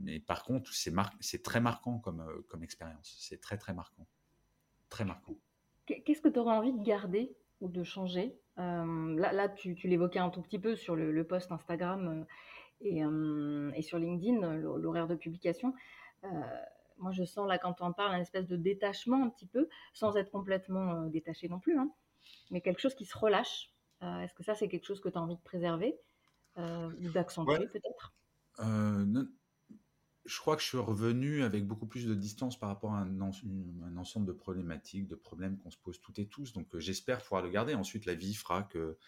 mais 0.00 0.18
par 0.20 0.42
contre, 0.42 0.72
c'est 0.72 0.92
c'est 1.20 1.42
très 1.42 1.60
marquant 1.60 1.98
comme, 1.98 2.26
comme 2.48 2.62
expérience. 2.64 3.14
C'est 3.20 3.42
très, 3.42 3.58
très 3.58 3.74
marquant. 3.74 4.08
Très 4.88 5.04
marquant. 5.04 5.34
Qu'est-ce 5.84 6.22
que 6.22 6.30
tu 6.30 6.38
aurais 6.38 6.56
envie 6.56 6.72
de 6.72 6.82
garder 6.82 7.36
ou 7.60 7.68
de 7.68 7.84
changer 7.84 8.40
là, 8.56 9.32
là, 9.32 9.48
tu, 9.48 9.74
l'évoquais 9.84 10.18
un 10.18 10.30
tout 10.30 10.42
petit 10.42 10.58
peu 10.58 10.76
sur 10.76 10.96
le, 10.96 11.24
post 11.24 11.52
Instagram 11.52 12.26
euh, 12.84 13.04
euh, 13.04 13.70
et, 13.74 13.82
sur 13.82 13.98
LinkedIn, 13.98 14.54
l'horaire 14.56 15.06
de 15.06 15.14
publication. 15.14 15.74
moi, 16.98 17.12
je 17.12 17.24
sens 17.24 17.48
là, 17.48 17.58
quand 17.58 17.80
on 17.80 17.86
en 17.86 17.92
parle, 17.92 18.14
un 18.14 18.20
espèce 18.20 18.46
de 18.46 18.56
détachement 18.56 19.24
un 19.24 19.28
petit 19.28 19.46
peu, 19.46 19.68
sans 19.92 20.16
être 20.16 20.30
complètement 20.30 21.06
détaché 21.06 21.48
non 21.48 21.58
plus, 21.58 21.78
hein, 21.78 21.90
mais 22.50 22.60
quelque 22.60 22.80
chose 22.80 22.94
qui 22.94 23.04
se 23.04 23.16
relâche. 23.16 23.70
Est-ce 24.02 24.34
que 24.34 24.42
ça, 24.42 24.54
c'est 24.54 24.68
quelque 24.68 24.84
chose 24.84 25.00
que 25.00 25.08
tu 25.08 25.18
as 25.18 25.22
envie 25.22 25.36
de 25.36 25.42
préserver 25.42 25.96
ou 26.56 27.10
d'accentuer 27.12 27.66
peut-être? 27.66 28.12
Je 30.26 30.38
crois 30.38 30.56
que 30.56 30.62
je 30.62 30.68
suis 30.68 30.78
revenu 30.78 31.42
avec 31.42 31.66
beaucoup 31.66 31.86
plus 31.86 32.06
de 32.06 32.14
distance 32.14 32.58
par 32.58 32.68
rapport 32.68 32.94
à 32.94 33.00
un, 33.00 33.20
ensemble 33.20 34.26
de 34.26 34.32
problématiques, 34.32 35.06
de 35.06 35.14
problèmes 35.14 35.58
qu'on 35.58 35.70
se 35.70 35.78
pose 35.78 36.00
toutes 36.00 36.18
et 36.18 36.26
tous. 36.26 36.52
Donc 36.52 36.74
euh, 36.74 36.80
j'espère 36.80 37.22
pouvoir 37.22 37.42
le 37.42 37.50
garder. 37.50 37.74
Ensuite, 37.74 38.06
la 38.06 38.14
vie 38.14 38.34
fera 38.34 38.64
que 38.64 38.98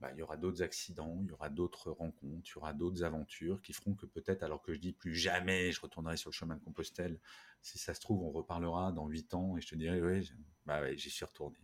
bah, 0.00 0.10
il 0.12 0.18
y 0.18 0.22
aura 0.22 0.36
d'autres 0.36 0.62
accidents, 0.62 1.20
il 1.22 1.28
y 1.28 1.32
aura 1.32 1.50
d'autres 1.50 1.90
rencontres, 1.90 2.48
il 2.48 2.54
y 2.54 2.58
aura 2.58 2.72
d'autres 2.72 3.04
aventures 3.04 3.60
qui 3.62 3.72
feront 3.72 3.94
que 3.94 4.06
peut-être, 4.06 4.42
alors 4.42 4.62
que 4.62 4.72
je 4.72 4.78
dis 4.78 4.92
plus 4.92 5.14
jamais 5.14 5.72
je 5.72 5.80
retournerai 5.80 6.16
sur 6.16 6.30
le 6.30 6.34
chemin 6.34 6.56
de 6.56 6.60
Compostelle, 6.60 7.20
si 7.60 7.78
ça 7.78 7.94
se 7.94 8.00
trouve, 8.00 8.22
on 8.22 8.30
reparlera 8.30 8.92
dans 8.92 9.06
huit 9.06 9.34
ans 9.34 9.56
et 9.56 9.60
je 9.60 9.68
te 9.68 9.74
dirai, 9.74 10.00
oui, 10.02 10.30
bah 10.64 10.94
j'y 10.96 11.10
suis 11.10 11.24
retourné. 11.24 11.58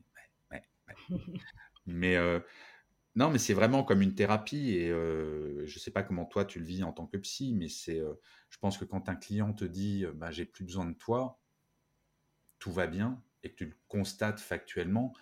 Mais 1.87 2.17
euh, 2.17 2.41
non, 3.17 3.31
mais 3.31 3.39
c'est 3.39 3.55
vraiment 3.55 3.83
comme 3.83 4.03
une 4.03 4.15
thérapie 4.15 4.73
et 4.73 4.89
je 4.89 5.63
ne 5.63 5.81
sais 5.81 5.91
pas 5.91 6.03
comment 6.03 6.27
toi 6.27 6.45
tu 6.45 6.59
le 6.61 6.67
vis 6.67 6.85
en 6.85 6.93
tant 6.93 7.07
que 7.07 7.17
psy, 7.17 7.55
mais 7.55 7.69
c'est, 7.69 8.01
je 8.51 8.59
pense 8.59 8.79
que 8.79 8.85
quand 8.85 9.09
un 9.09 9.17
client 9.17 9.53
te 9.53 9.65
dit 9.65 10.05
bah, 10.15 10.31
j'ai 10.31 10.45
plus 10.45 10.65
besoin 10.65 10.85
de 10.87 10.95
toi, 10.95 11.41
tout 12.59 12.73
va 12.73 12.87
bien 12.87 13.23
et 13.43 13.51
que 13.51 13.57
tu 13.57 13.65
le 13.67 13.75
constates 13.89 14.41
factuellement, 14.41 15.15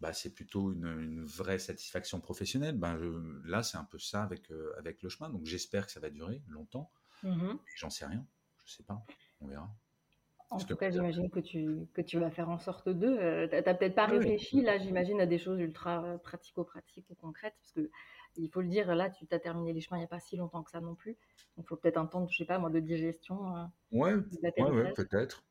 bah, 0.00 0.12
c'est 0.12 0.34
plutôt 0.34 0.72
une, 0.72 1.24
vraie 1.24 1.58
satisfaction 1.58 2.20
professionnelle. 2.20 2.76
Ben, 2.76 2.98
là, 3.44 3.62
c'est 3.62 3.78
un 3.78 3.84
peu 3.84 3.98
ça 3.98 4.22
avec, 4.22 4.50
avec 4.76 5.02
le 5.02 5.08
chemin. 5.08 5.30
Donc 5.30 5.44
j'espère 5.44 5.86
que 5.86 5.92
ça 5.92 6.00
va 6.00 6.10
durer 6.10 6.42
longtemps. 6.48 6.92
Mmh 7.22 7.54
j'en 7.74 7.90
sais 7.90 8.06
rien, 8.06 8.24
je 8.64 8.72
sais 8.72 8.84
pas, 8.84 9.04
on 9.40 9.48
verra. 9.48 9.68
En 10.50 10.58
tout 10.58 10.76
cas, 10.76 10.90
j'imagine 10.90 11.28
que 11.28 11.40
tu, 11.40 11.86
que 11.92 12.00
tu 12.00 12.18
vas 12.18 12.30
faire 12.30 12.48
en 12.48 12.58
sorte 12.58 12.88
d'eux. 12.88 13.18
Euh, 13.20 13.46
tu 13.48 13.54
n'as 13.54 13.74
peut-être 13.74 13.94
pas 13.94 14.06
réfléchi, 14.06 14.62
là, 14.62 14.78
j'imagine, 14.78 15.20
à 15.20 15.26
des 15.26 15.38
choses 15.38 15.60
ultra 15.60 16.02
euh, 16.02 16.18
pratico-pratiques 16.18 17.10
ou 17.10 17.14
concrètes, 17.14 17.54
parce 17.60 17.72
que 17.72 17.90
il 18.36 18.48
faut 18.50 18.60
le 18.60 18.68
dire, 18.68 18.94
là, 18.94 19.10
tu 19.10 19.26
as 19.30 19.38
terminé 19.40 19.72
les 19.72 19.80
chemins 19.80 19.98
il 19.98 20.00
n'y 20.00 20.04
a 20.04 20.08
pas 20.08 20.20
si 20.20 20.36
longtemps 20.36 20.62
que 20.62 20.70
ça 20.70 20.80
non 20.80 20.94
plus. 20.94 21.16
Donc, 21.56 21.66
il 21.66 21.68
faut 21.68 21.76
peut-être 21.76 21.98
un 21.98 22.06
temps, 22.06 22.26
je 22.28 22.36
sais 22.36 22.44
pas, 22.44 22.58
moi, 22.58 22.70
de 22.70 22.80
digestion. 22.80 23.56
Euh, 23.56 23.64
ouais, 23.90 24.14
ouais, 24.14 24.92
peut-être. 24.94 25.44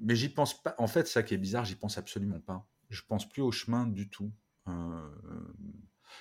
Mais 0.00 0.14
j'y 0.14 0.28
pense 0.28 0.62
pas. 0.62 0.74
En 0.78 0.86
fait, 0.86 1.06
ça 1.08 1.22
qui 1.22 1.34
est 1.34 1.38
bizarre, 1.38 1.64
j'y 1.64 1.74
pense 1.74 1.98
absolument 1.98 2.40
pas. 2.40 2.66
Je 2.90 3.02
pense 3.02 3.28
plus 3.28 3.42
au 3.42 3.50
chemin 3.50 3.86
du 3.86 4.08
tout. 4.08 4.30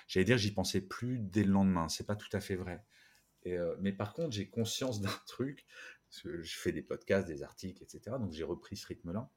J'allais 0.07 0.25
dire, 0.25 0.38
j'y 0.38 0.51
pensais 0.51 0.82
plus 0.82 1.19
dès 1.19 1.43
le 1.43 1.51
lendemain. 1.51 1.88
C'est 1.88 2.07
pas 2.07 2.15
tout 2.15 2.30
à 2.34 2.39
fait 2.39 2.55
vrai. 2.55 2.84
Et, 3.43 3.55
mais 3.80 3.93
par 3.93 4.13
contre, 4.13 4.32
j'ai 4.32 4.49
conscience 4.49 4.99
d'un 4.99 5.13
truc 5.28 5.65
je 6.12 6.58
fais 6.58 6.72
des 6.72 6.82
podcasts, 6.82 7.28
des 7.28 7.43
articles, 7.43 7.84
etc. 7.84 8.16
Donc 8.20 8.32
j'ai 8.32 8.43
repris 8.43 8.78
ce 8.78 8.88
rythme-là. 8.88 9.30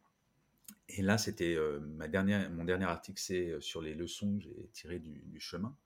Et 0.88 1.02
là, 1.02 1.18
c'était 1.18 1.54
euh, 1.54 1.80
ma 1.80 2.08
dernière, 2.08 2.50
mon 2.50 2.64
dernier 2.64 2.84
article, 2.84 3.20
c'est 3.20 3.50
euh, 3.50 3.60
sur 3.60 3.80
les 3.80 3.94
leçons 3.94 4.38
que 4.38 4.44
j'ai 4.44 4.70
tirées 4.72 4.98
du, 4.98 5.38
chemin. 5.38 5.76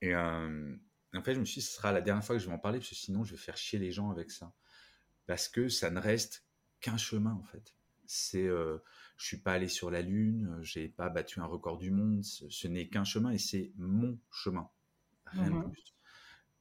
Et 0.00 0.14
euh, 0.14 0.74
en 1.14 1.22
fait, 1.22 1.34
je 1.34 1.40
me 1.40 1.44
suis 1.44 1.60
dit, 1.60 1.66
ce 1.66 1.76
sera 1.76 1.92
la 1.92 2.00
dernière 2.00 2.24
fois 2.24 2.36
que 2.36 2.42
je 2.42 2.48
vais 2.48 2.52
en 2.52 2.58
parler, 2.58 2.78
parce 2.78 2.90
que 2.90 2.96
sinon, 2.96 3.24
je 3.24 3.32
vais 3.32 3.40
faire 3.40 3.56
chier 3.56 3.78
les 3.78 3.92
gens 3.92 4.10
avec 4.10 4.30
ça. 4.30 4.52
Parce 5.26 5.48
que 5.48 5.68
ça 5.68 5.90
ne 5.90 6.00
reste 6.00 6.44
qu'un 6.80 6.96
chemin, 6.96 7.32
en 7.32 7.44
fait. 7.44 7.74
C'est, 8.04 8.46
Je 8.46 9.26
suis 9.26 9.38
pas 9.38 9.52
allé 9.52 9.68
sur 9.68 9.90
la 9.90 10.02
lune, 10.02 10.58
j'ai 10.62 10.88
pas 10.88 11.08
battu 11.08 11.40
un 11.40 11.46
record 11.46 11.78
du 11.78 11.90
monde. 11.90 12.24
Ce, 12.24 12.66
n'est 12.68 12.88
qu'un 12.88 13.04
chemin 13.04 13.30
et 13.30 13.38
c'est 13.38 13.72
mon 13.76 14.18
chemin, 14.30 14.68
rien 15.26 15.50
de 15.50 15.54
Mmh 15.54 15.70
plus. 15.70 15.94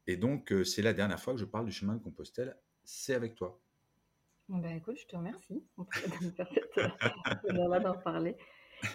Et 0.08 0.18
donc, 0.18 0.54
c'est 0.64 0.82
la 0.82 0.94
dernière 0.94 1.20
fois 1.20 1.34
que 1.34 1.40
je 1.40 1.46
parle 1.46 1.66
du 1.66 1.72
chemin 1.72 1.96
de 1.96 2.00
Compostelle. 2.04 2.56
C'est 2.84 3.16
avec 3.16 3.36
toi. 3.36 3.60
Bah, 4.50 4.74
écoute, 4.74 4.98
je 4.98 5.06
te 5.06 5.16
remercie 5.16 5.64
cas 6.36 6.46
de 7.46 7.54
me 7.54 7.80
d'en 7.80 7.98
parler. 7.98 8.36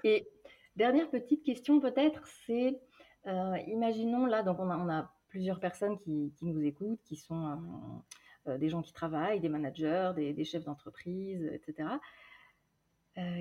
Et 0.04 0.28
dernière 0.76 1.08
petite 1.08 1.42
question 1.42 1.80
peut-être, 1.80 2.26
c'est 2.46 2.78
euh, 3.26 3.56
imaginons 3.66 4.26
là, 4.26 4.42
donc 4.42 4.58
on 4.60 4.70
a, 4.70 4.76
on 4.76 4.88
a 4.88 5.10
plusieurs 5.28 5.58
personnes 5.58 5.98
qui, 5.98 6.32
qui 6.36 6.44
nous 6.44 6.62
écoutent, 6.62 7.00
qui 7.04 7.16
sont 7.16 7.46
euh, 7.46 8.52
euh, 8.52 8.58
des 8.58 8.68
gens 8.68 8.82
qui 8.82 8.92
travaillent, 8.92 9.40
des 9.40 9.48
managers, 9.48 10.12
des, 10.14 10.32
des 10.32 10.44
chefs 10.44 10.64
d'entreprise, 10.64 11.44
etc., 11.52 11.88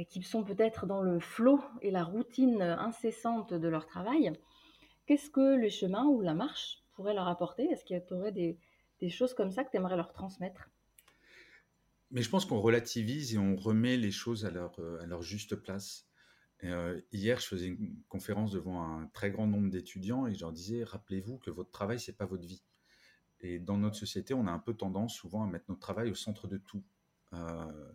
qui 0.08 0.24
sont 0.24 0.46
peut-être 0.46 0.86
dans 0.86 1.02
le 1.02 1.20
flot 1.20 1.60
et 1.82 1.92
la 1.92 2.06
routine 2.06 2.62
incessante 2.62 3.54
de 3.54 3.68
leur 3.68 3.86
travail. 3.86 4.32
Qu'est-ce 5.06 5.30
que 5.30 5.58
le 5.58 5.68
chemin 5.68 6.06
ou 6.06 6.22
la 6.22 6.34
marche 6.34 6.82
pourrait 6.94 7.14
leur 7.14 7.28
apporter? 7.28 7.66
Est-ce 7.66 7.84
qu'il 7.84 7.98
y 7.98 8.14
aurait 8.14 8.32
des, 8.32 8.58
des 9.06 9.12
choses 9.12 9.34
comme 9.36 9.52
ça 9.52 9.64
que 9.64 9.70
tu 9.72 9.78
aimerais 9.78 9.96
leur 9.96 10.12
transmettre? 10.14 10.70
Mais 12.12 12.22
je 12.22 12.30
pense 12.30 12.46
qu'on 12.46 12.60
relativise 12.60 13.36
et 13.36 13.38
on 13.38 13.56
remet 13.56 13.98
les 13.98 14.12
choses 14.12 14.46
à 14.46 14.52
leur, 14.52 14.80
euh, 14.80 15.22
juste 15.22 15.56
place. 15.56 16.08
Euh, 16.64 17.00
hier, 17.12 17.40
je 17.40 17.46
faisais 17.46 17.68
une 17.68 18.02
conférence 18.10 18.52
devant 18.52 18.82
un 18.82 19.08
très 19.08 19.30
grand 19.30 19.46
nombre 19.46 19.70
d'étudiants 19.70 20.26
et 20.26 20.34
je 20.34 20.40
leur 20.40 20.52
disais, 20.52 20.84
rappelez-vous 20.84 21.38
que 21.38 21.52
votre 21.52 21.72
travail, 21.72 22.00
c'est 22.00 22.18
pas 22.18 22.26
votre 22.26 22.46
vie. 22.46 22.64
Et 23.42 23.60
dans 23.60 23.78
notre 23.78 23.96
société, 23.96 24.34
on 24.34 24.48
a 24.48 24.52
un 24.52 24.60
peu 24.60 24.74
tendance 24.74 25.14
souvent 25.14 25.44
à 25.44 25.48
mettre 25.48 25.66
notre 25.68 25.82
travail 25.82 26.10
au 26.10 26.16
centre 26.16 26.48
de 26.48 26.58
tout. 26.58 26.84
Euh, 27.34 27.92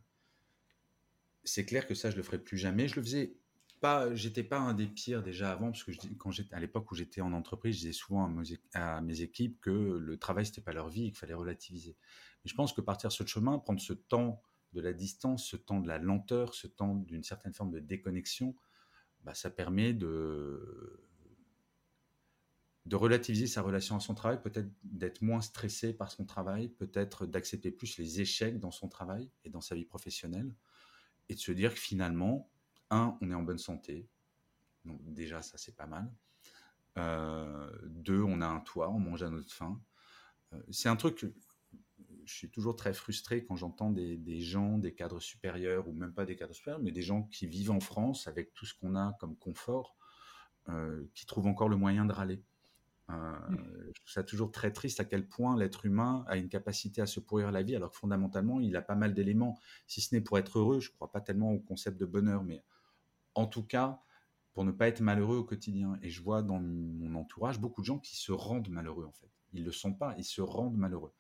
c'est 1.43 1.65
clair 1.65 1.87
que 1.87 1.95
ça, 1.95 2.11
je 2.11 2.17
le 2.17 2.23
ferai 2.23 2.39
plus 2.39 2.59
jamais. 2.59 2.87
Je 2.87 2.97
le 2.97 3.03
faisais 3.03 3.35
pas, 3.81 4.15
j'étais 4.15 4.45
pas 4.45 4.59
un 4.59 4.75
des 4.75 4.87
pires 4.87 5.23
déjà 5.23 5.53
avant, 5.53 5.71
parce 5.73 5.85
que 5.85 5.93
quand 6.19 6.31
j'étais 6.31 6.55
à 6.55 6.61
l'époque 6.61 6.91
où 6.93 6.95
j'étais 6.95 7.21
en 7.21 7.33
entreprise, 7.33 7.75
je 7.77 7.81
disais 7.81 7.93
souvent 7.93 8.31
à 8.75 9.01
mes, 9.01 9.21
équipes 9.23 9.61
que 9.61 9.71
le 9.71 10.17
travail 10.19 10.47
c'était 10.47 10.61
pas 10.61 10.73
leur 10.73 10.89
vie 10.89 11.05
qu'il 11.05 11.17
fallait 11.17 11.35
relativiser. 11.35 11.97
Mais 12.45 12.51
je 12.51 12.55
pense 12.55 12.73
que 12.73 12.81
partir 12.81 13.11
sur 13.11 13.25
le 13.25 13.29
chemin, 13.29 13.59
prendre 13.59 13.81
ce 13.81 13.93
temps 13.93 14.43
de 14.73 14.81
la 14.81 14.93
distance, 14.93 15.45
ce 15.47 15.57
temps 15.57 15.81
de 15.81 15.89
la 15.89 15.99
lenteur, 15.99 16.55
ce 16.55 16.67
temps 16.67 16.95
d'une 16.95 17.25
certaine 17.25 17.55
forme 17.55 17.73
de 17.73 17.81
déconnexion, 17.81 18.55
bah, 19.25 19.35
ça 19.35 19.51
permet 19.51 19.93
de 19.93 21.07
de 22.87 22.97
relativiser 22.97 23.47
sa 23.47 23.63
relation 23.63 23.97
à 23.97 24.01
son 24.01 24.15
travail, 24.15 24.41
peut-être 24.43 24.71
d'être 24.83 25.23
moins 25.23 25.43
stressé 25.43 25.93
par 25.93 26.11
son 26.11 26.25
travail, 26.25 26.69
peut-être 26.69 27.27
d'accepter 27.27 27.71
plus 27.71 27.99
les 27.99 28.21
échecs 28.21 28.59
dans 28.59 28.71
son 28.71 28.89
travail 28.89 29.31
et 29.45 29.51
dans 29.51 29.61
sa 29.61 29.75
vie 29.75 29.85
professionnelle, 29.85 30.55
et 31.29 31.35
de 31.35 31.39
se 31.39 31.53
dire 31.53 31.75
que 31.75 31.79
finalement, 31.79 32.50
un, 32.91 33.17
on 33.21 33.31
est 33.31 33.35
en 33.35 33.43
bonne 33.43 33.59
santé, 33.59 34.09
donc 34.85 35.01
déjà 35.13 35.43
ça 35.43 35.59
c'est 35.59 35.77
pas 35.77 35.87
mal. 35.87 36.11
Euh, 36.99 37.71
deux, 37.85 38.23
on 38.23 38.41
a 38.41 38.47
un 38.47 38.61
toit, 38.61 38.91
on 38.91 38.99
mange 38.99 39.23
à 39.23 39.31
notre 39.31 39.53
faim. 39.53 39.81
Euh, 40.53 40.61
c'est 40.71 40.89
un 40.89 40.97
truc, 40.97 41.25
je 42.25 42.35
suis 42.35 42.51
toujours 42.51 42.77
très 42.77 42.93
frustré 42.93 43.45
quand 43.45 43.57
j'entends 43.57 43.91
des, 43.91 44.17
des, 44.17 44.41
gens, 44.41 44.79
des 44.79 44.93
cadres 44.93 45.21
supérieurs, 45.21 45.89
ou 45.89 45.93
même 45.93 46.13
pas 46.13 46.27
des 46.27 46.37
cadres 46.37 46.55
supérieurs, 46.55 46.83
mais 46.83 46.93
des 46.93 47.03
gens 47.03 47.25
qui 47.25 47.47
vivent 47.47 47.71
en 47.71 47.81
France 47.81 48.27
avec 48.27 48.55
tout 48.55 48.67
ce 48.67 48.75
qu'on 48.75 48.97
a 48.97 49.17
comme 49.21 49.37
confort, 49.37 49.97
euh, 50.69 51.05
qui 51.15 51.27
trouvent 51.27 51.47
encore 51.47 51.69
le 51.69 51.77
moyen 51.77 52.05
de 52.05 52.13
râler. 52.13 52.43
Euh, 53.09 53.33
je 53.49 54.01
trouve 54.01 54.13
ça 54.13 54.23
toujours 54.23 54.53
très 54.53 54.73
triste 54.73 55.01
à 55.01 55.05
quel 55.05 55.27
point 55.27 55.57
l'être 55.57 55.87
humain 55.87 56.25
a 56.29 56.37
une 56.37 56.49
capacité 56.49 57.01
à 57.01 57.07
se 57.07 57.19
pourrir 57.19 57.51
la 57.51 57.63
vie, 57.63 57.75
alors 57.75 57.91
que 57.91 57.97
fondamentalement, 57.97 58.61
il 58.61 58.77
a 58.77 58.83
pas 58.83 58.95
mal 58.95 59.15
d'éléments. 59.15 59.59
Si 59.87 60.01
ce 60.01 60.15
n'est 60.15 60.21
pour 60.21 60.39
être 60.39 60.59
heureux, 60.59 60.81
je 60.81 60.91
ne 60.91 60.95
crois 60.95 61.11
pas 61.11 61.21
tellement 61.21 61.53
au 61.53 61.59
concept 61.59 61.99
de 61.99 62.07
bonheur, 62.07 62.45
mais 62.45 62.63
en 63.35 63.47
tout 63.47 63.63
cas, 63.63 64.03
pour 64.53 64.65
ne 64.65 64.73
pas 64.73 64.89
être 64.89 65.01
malheureux 65.01 65.37
au 65.37 65.45
quotidien. 65.45 65.99
Et 66.03 66.11
je 66.11 66.23
vois 66.23 66.43
dans 66.43 66.61
mon 66.61 67.15
entourage 67.15 67.61
beaucoup 67.61 67.81
de 67.81 67.87
gens 67.87 67.99
qui 67.99 68.17
se 68.17 68.33
rendent 68.33 68.69
malheureux, 68.69 69.07
en 69.07 69.13
fait. 69.13 69.31
Ils 69.53 69.61
ne 69.61 69.67
le 69.67 69.73
sont 69.73 69.95
pas, 69.95 70.15
ils 70.19 70.25
se 70.25 70.41
rendent 70.41 70.77
malheureux. 70.77 71.13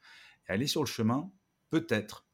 Et 0.48 0.52
aller 0.52 0.66
sur 0.66 0.82
le 0.82 0.88
chemin, 0.88 1.30
peut-être 1.70 2.26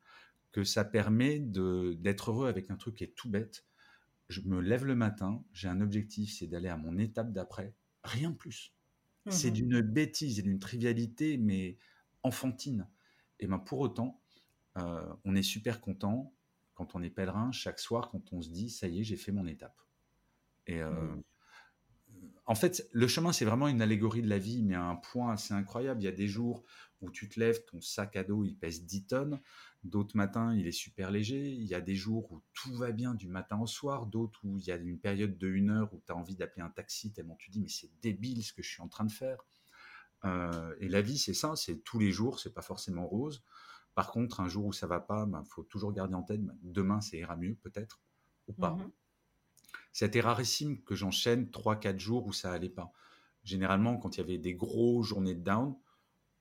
que 0.53 0.65
ça 0.65 0.85
permet 0.85 1.39
d'être 1.39 2.31
heureux 2.31 2.49
avec 2.49 2.71
un 2.71 2.77
truc 2.77 2.97
qui 2.97 3.05
est 3.05 3.15
tout 3.15 3.29
bête. 3.29 3.67
Je 4.29 4.41
me 4.43 4.61
lève 4.61 4.85
le 4.85 4.95
matin, 4.95 5.45
j'ai 5.53 5.69
un 5.69 5.81
objectif, 5.81 6.33
c'est 6.33 6.47
d'aller 6.47 6.69
à 6.69 6.77
mon 6.77 6.99
étape 6.99 7.33
d'après, 7.33 7.75
rien 8.03 8.31
de 8.31 8.37
plus. 8.37 8.75
Mmh. 9.27 9.31
C'est 9.31 9.51
d'une 9.51 9.81
bêtise 9.81 10.39
et 10.39 10.43
d'une 10.43 10.59
trivialité, 10.59 11.37
mais 11.37 11.79
enfantine. 12.23 12.89
Et 13.39 13.47
ben 13.47 13.59
pour 13.59 13.81
autant, 13.81 14.21
euh, 14.79 15.07
on 15.25 15.37
est 15.37 15.43
super 15.43 15.81
content 15.81 16.33
quand 16.77 16.95
on 16.95 17.03
est 17.03 17.11
pèlerin 17.11 17.51
chaque 17.51 17.81
soir, 17.81 18.11
quand 18.11 18.33
on 18.33 18.43
se 18.43 18.51
dit 18.51 18.71
ça 18.71 18.87
y 18.87 19.01
est, 19.01 19.05
j'ai 19.05 19.17
fait 19.17 19.33
mon 19.33 19.47
étape. 19.47 19.81
Et 20.67 20.83
euh, 20.83 20.91
mmh. 20.91 21.23
en 22.45 22.55
fait, 22.55 22.89
le 22.93 23.09
chemin, 23.09 23.33
c'est 23.33 23.45
vraiment 23.45 23.67
une 23.67 23.83
allégorie 23.83 24.23
de 24.23 24.29
la 24.29 24.39
vie, 24.39 24.63
mais 24.63 24.75
à 24.75 24.85
un 24.85 24.97
point 24.97 25.33
assez 25.33 25.55
incroyable. 25.55 26.03
Il 26.03 26.05
y 26.05 26.09
a 26.09 26.13
des 26.13 26.29
jours 26.29 26.65
où 27.01 27.11
tu 27.11 27.29
te 27.29 27.41
lèves, 27.41 27.65
ton 27.65 27.81
sac 27.81 28.17
à 28.17 28.25
dos, 28.25 28.45
il 28.45 28.57
pèse 28.57 28.85
10 28.85 29.07
tonnes. 29.07 29.41
D'autres 29.85 30.17
matins, 30.17 30.55
il 30.55 30.67
est 30.67 30.73
super 30.73 31.11
léger. 31.11 31.51
Il 31.51 31.65
y 31.65 31.75
a 31.75 31.81
des 31.81 31.95
jours 31.95 32.31
où 32.31 32.43
tout 32.53 32.75
va 32.75 32.93
bien 32.93 33.15
du 33.15 33.29
matin 33.29 33.59
au 33.59 33.67
soir. 33.67 34.07
D'autres 34.07 34.41
où 34.45 34.59
il 34.59 34.65
y 34.65 34.71
a 34.71 34.77
une 34.77 34.99
période 34.99 35.39
de 35.39 35.49
une 35.49 35.71
heure 35.71 35.93
où 35.95 36.03
tu 36.07 36.13
as 36.13 36.17
envie 36.17 36.37
d'appeler 36.37 36.63
un 36.63 36.71
taxi 36.71 37.13
tellement 37.13 37.37
tu 37.37 37.51
dis 37.51 37.61
mais 37.61 37.69
c'est 37.69 37.91
débile 38.03 38.43
ce 38.43 38.53
que 38.53 38.63
je 38.63 38.69
suis 38.69 38.83
en 38.83 38.89
train 38.89 39.05
de 39.05 39.13
faire. 39.13 39.39
Euh, 40.25 40.75
et 40.81 40.89
la 40.89 41.01
vie, 41.01 41.19
c'est 41.19 41.35
ça, 41.35 41.55
c'est 41.57 41.85
tous 41.85 41.99
les 41.99 42.11
jours, 42.11 42.41
c'est 42.41 42.53
pas 42.53 42.63
forcément 42.63 43.07
rose. 43.07 43.45
Par 43.97 44.13
contre, 44.13 44.41
un 44.41 44.49
jour 44.49 44.67
où 44.67 44.73
ça 44.75 44.87
va 44.87 45.01
pas, 45.01 45.25
il 45.27 45.33
ben, 45.33 45.43
faut 45.45 45.63
toujours 45.63 45.91
garder 45.91 46.15
en 46.15 46.23
tête, 46.23 46.45
ben, 46.45 46.55
demain 46.63 47.01
ça 47.01 47.17
ira 47.17 47.35
mieux 47.35 47.55
peut-être, 47.55 47.99
ou 48.47 48.53
pas. 48.53 48.73
Mmh. 48.73 48.93
C'était 49.91 50.21
rarissime 50.21 50.83
que 50.83 50.95
j'enchaîne 50.95 51.47
3-4 51.47 51.99
jours 51.99 52.27
où 52.27 52.33
ça 52.35 52.53
allait 52.53 52.69
pas. 52.69 52.93
Généralement, 53.43 53.97
quand 53.97 54.15
il 54.15 54.21
y 54.21 54.23
avait 54.23 54.37
des 54.37 54.55
gros 54.55 55.03
journées 55.03 55.35
de 55.35 55.41
down, 55.41 55.75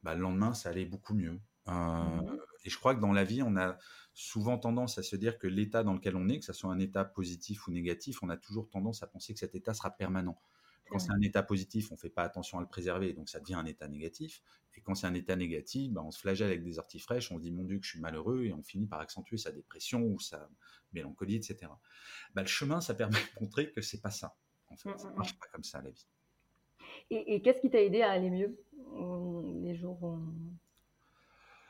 ben, 0.04 0.16
le 0.16 0.22
lendemain, 0.22 0.54
ça 0.54 0.68
allait 0.68 0.84
beaucoup 0.84 1.14
mieux. 1.14 1.40
Euh, 1.70 1.72
mmh. 1.72 2.40
Et 2.66 2.70
je 2.70 2.78
crois 2.78 2.94
que 2.94 3.00
dans 3.00 3.14
la 3.14 3.24
vie, 3.24 3.42
on 3.42 3.56
a 3.56 3.78
souvent 4.14 4.58
tendance 4.58 4.98
à 4.98 5.04
se 5.04 5.16
dire 5.16 5.38
que 5.38 5.48
l'état 5.48 5.86
dans 5.86 5.94
lequel 5.94 6.18
on 6.18 6.28
est, 6.28 6.40
que 6.40 6.46
ce 6.46 6.52
soit 6.52 6.74
un 6.74 6.80
état 6.80 7.06
positif 7.06 7.68
ou 7.68 7.72
négatif, 7.72 8.22
on 8.22 8.28
a 8.28 8.36
toujours 8.36 8.68
tendance 8.68 9.02
à 9.02 9.08
penser 9.08 9.34
que 9.34 9.40
cet 9.40 9.56
état 9.56 9.74
sera 9.74 9.92
permanent. 9.92 10.38
Quand 10.90 11.00
c'est 11.00 11.12
un 11.12 11.22
état 11.22 11.42
positif, 11.42 11.92
on 11.92 11.96
ne 11.96 12.00
fait 12.00 12.10
pas 12.10 12.24
attention 12.24 12.60
à 12.60 12.62
le 12.62 12.68
préserver, 12.68 13.14
donc 13.14 13.30
ça 13.30 13.40
devient 13.40 13.56
un 13.56 13.66
état 13.66 13.88
négatif. 13.88 14.44
Et 14.76 14.82
quand 14.82 14.94
c'est 14.94 15.08
un 15.08 15.14
état 15.14 15.36
négatif, 15.36 15.92
ben 15.92 16.02
on 16.02 16.12
se 16.12 16.20
flagelle 16.20 16.48
avec 16.48 16.64
des 16.64 16.78
orties 16.78 17.00
fraîches, 17.00 17.32
on 17.32 17.38
se 17.38 17.42
dit 17.44 17.52
mon 17.52 17.64
Dieu 17.64 17.80
que 17.80 17.86
je 17.86 17.92
suis 17.92 18.00
malheureux, 18.00 18.46
et 18.46 18.54
on 18.54 18.62
finit 18.62 18.86
par 18.86 19.00
accentuer 19.00 19.38
sa 19.38 19.52
dépression 19.52 20.04
ou 20.04 20.20
sa 20.20 20.50
mélancolie, 20.94 21.36
etc. 21.36 21.72
Ben, 22.36 22.42
le 22.42 22.48
chemin, 22.48 22.82
ça 22.82 22.94
permet 22.94 23.18
de 23.18 23.42
montrer 23.42 23.72
que 23.72 23.82
c'est 23.82 24.02
pas 24.02 24.12
ça. 24.12 24.36
En 24.68 24.76
fait, 24.76 24.98
ça 24.98 25.10
ne 25.10 25.16
marche 25.16 25.38
pas 25.40 25.48
comme 25.52 25.64
ça 25.64 25.82
la 25.82 25.90
vie. 25.90 26.08
Et, 27.10 27.36
et 27.36 27.42
qu'est-ce 27.42 27.62
qui 27.62 27.70
t'a 27.70 27.82
aidé 27.82 28.02
à 28.02 28.12
aller 28.12 28.30
mieux 28.30 28.58
les 29.64 29.76
jours 29.76 30.02
où, 30.04 30.20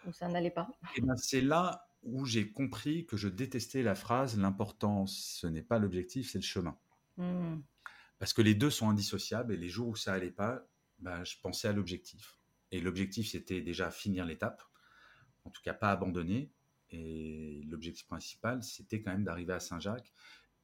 où 0.08 0.12
ça 0.12 0.28
n'allait 0.28 0.52
pas? 0.52 0.70
Et 0.96 1.02
ben, 1.02 1.16
C'est 1.18 1.42
là 1.42 1.88
où 2.04 2.26
j'ai 2.26 2.52
compris 2.52 3.06
que 3.06 3.18
je 3.18 3.28
détestais 3.28 3.82
la 3.82 3.96
phrase 3.96 4.38
l'important, 4.38 5.08
ce 5.08 5.48
n'est 5.48 5.64
pas 5.64 5.80
l'objectif, 5.80 6.32
c'est 6.32 6.38
le 6.38 6.44
chemin. 6.44 6.78
Mmh. 7.18 7.58
Parce 8.20 8.34
que 8.34 8.42
les 8.42 8.56
deux 8.56 8.70
sont 8.70 8.90
indissociables 8.90 9.54
et 9.54 9.58
les 9.58 9.70
jours 9.70 9.90
où 9.90 9.96
ça 9.96 10.14
allait 10.14 10.32
pas, 10.32 10.66
bah, 11.00 11.24
je 11.24 11.36
pensais 11.42 11.68
à 11.68 11.74
l'objectif. 11.74 12.38
Et 12.72 12.80
l'objectif, 12.80 13.30
c'était 13.30 13.62
déjà 13.62 13.92
finir 13.92 14.26
l'étape, 14.26 14.64
en 15.44 15.50
tout 15.50 15.62
cas 15.62 15.74
pas 15.74 15.92
abandonner. 15.92 16.52
Et 16.92 17.64
l'objectif 17.68 18.08
principal, 18.08 18.64
c'était 18.64 19.02
quand 19.02 19.12
même 19.12 19.24
d'arriver 19.24 19.54
à 19.54 19.60
Saint-Jacques. 19.60 20.14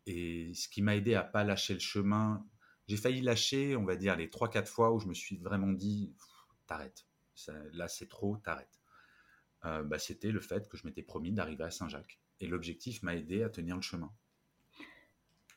Et 0.06 0.54
ce 0.54 0.68
qui 0.68 0.82
m'a 0.82 0.96
aidé 0.96 1.14
à 1.14 1.24
pas 1.24 1.44
lâcher 1.44 1.74
le 1.74 1.80
chemin, 1.80 2.46
j'ai 2.88 2.98
failli 2.98 3.22
lâcher, 3.22 3.76
on 3.76 3.86
va 3.86 3.96
dire, 3.96 4.16
les 4.16 4.28
3-4 4.28 4.66
fois 4.66 4.94
où 4.94 5.00
je 5.00 5.08
me 5.08 5.14
suis 5.14 5.38
vraiment 5.38 5.72
dit, 5.72 6.14
t'arrêtes, 6.68 7.06
là 7.74 7.88
c'est 7.88 8.08
trop, 8.08 8.38
t'arrêtes. 8.38 8.82
Euh, 9.66 9.84
bah, 9.84 10.00
c'était 10.00 10.32
le 10.32 10.40
fait 10.40 10.68
que 10.68 10.78
je 10.78 10.86
m'étais 10.86 11.04
promis 11.04 11.32
d'arriver 11.32 11.64
à 11.64 11.72
Saint-Jacques. 11.72 12.20
Et 12.40 12.48
l'objectif 12.48 13.04
m'a 13.04 13.16
aidé 13.16 13.44
à 13.44 13.50
tenir 13.50 13.76
le 13.76 13.82
chemin. 13.82 14.12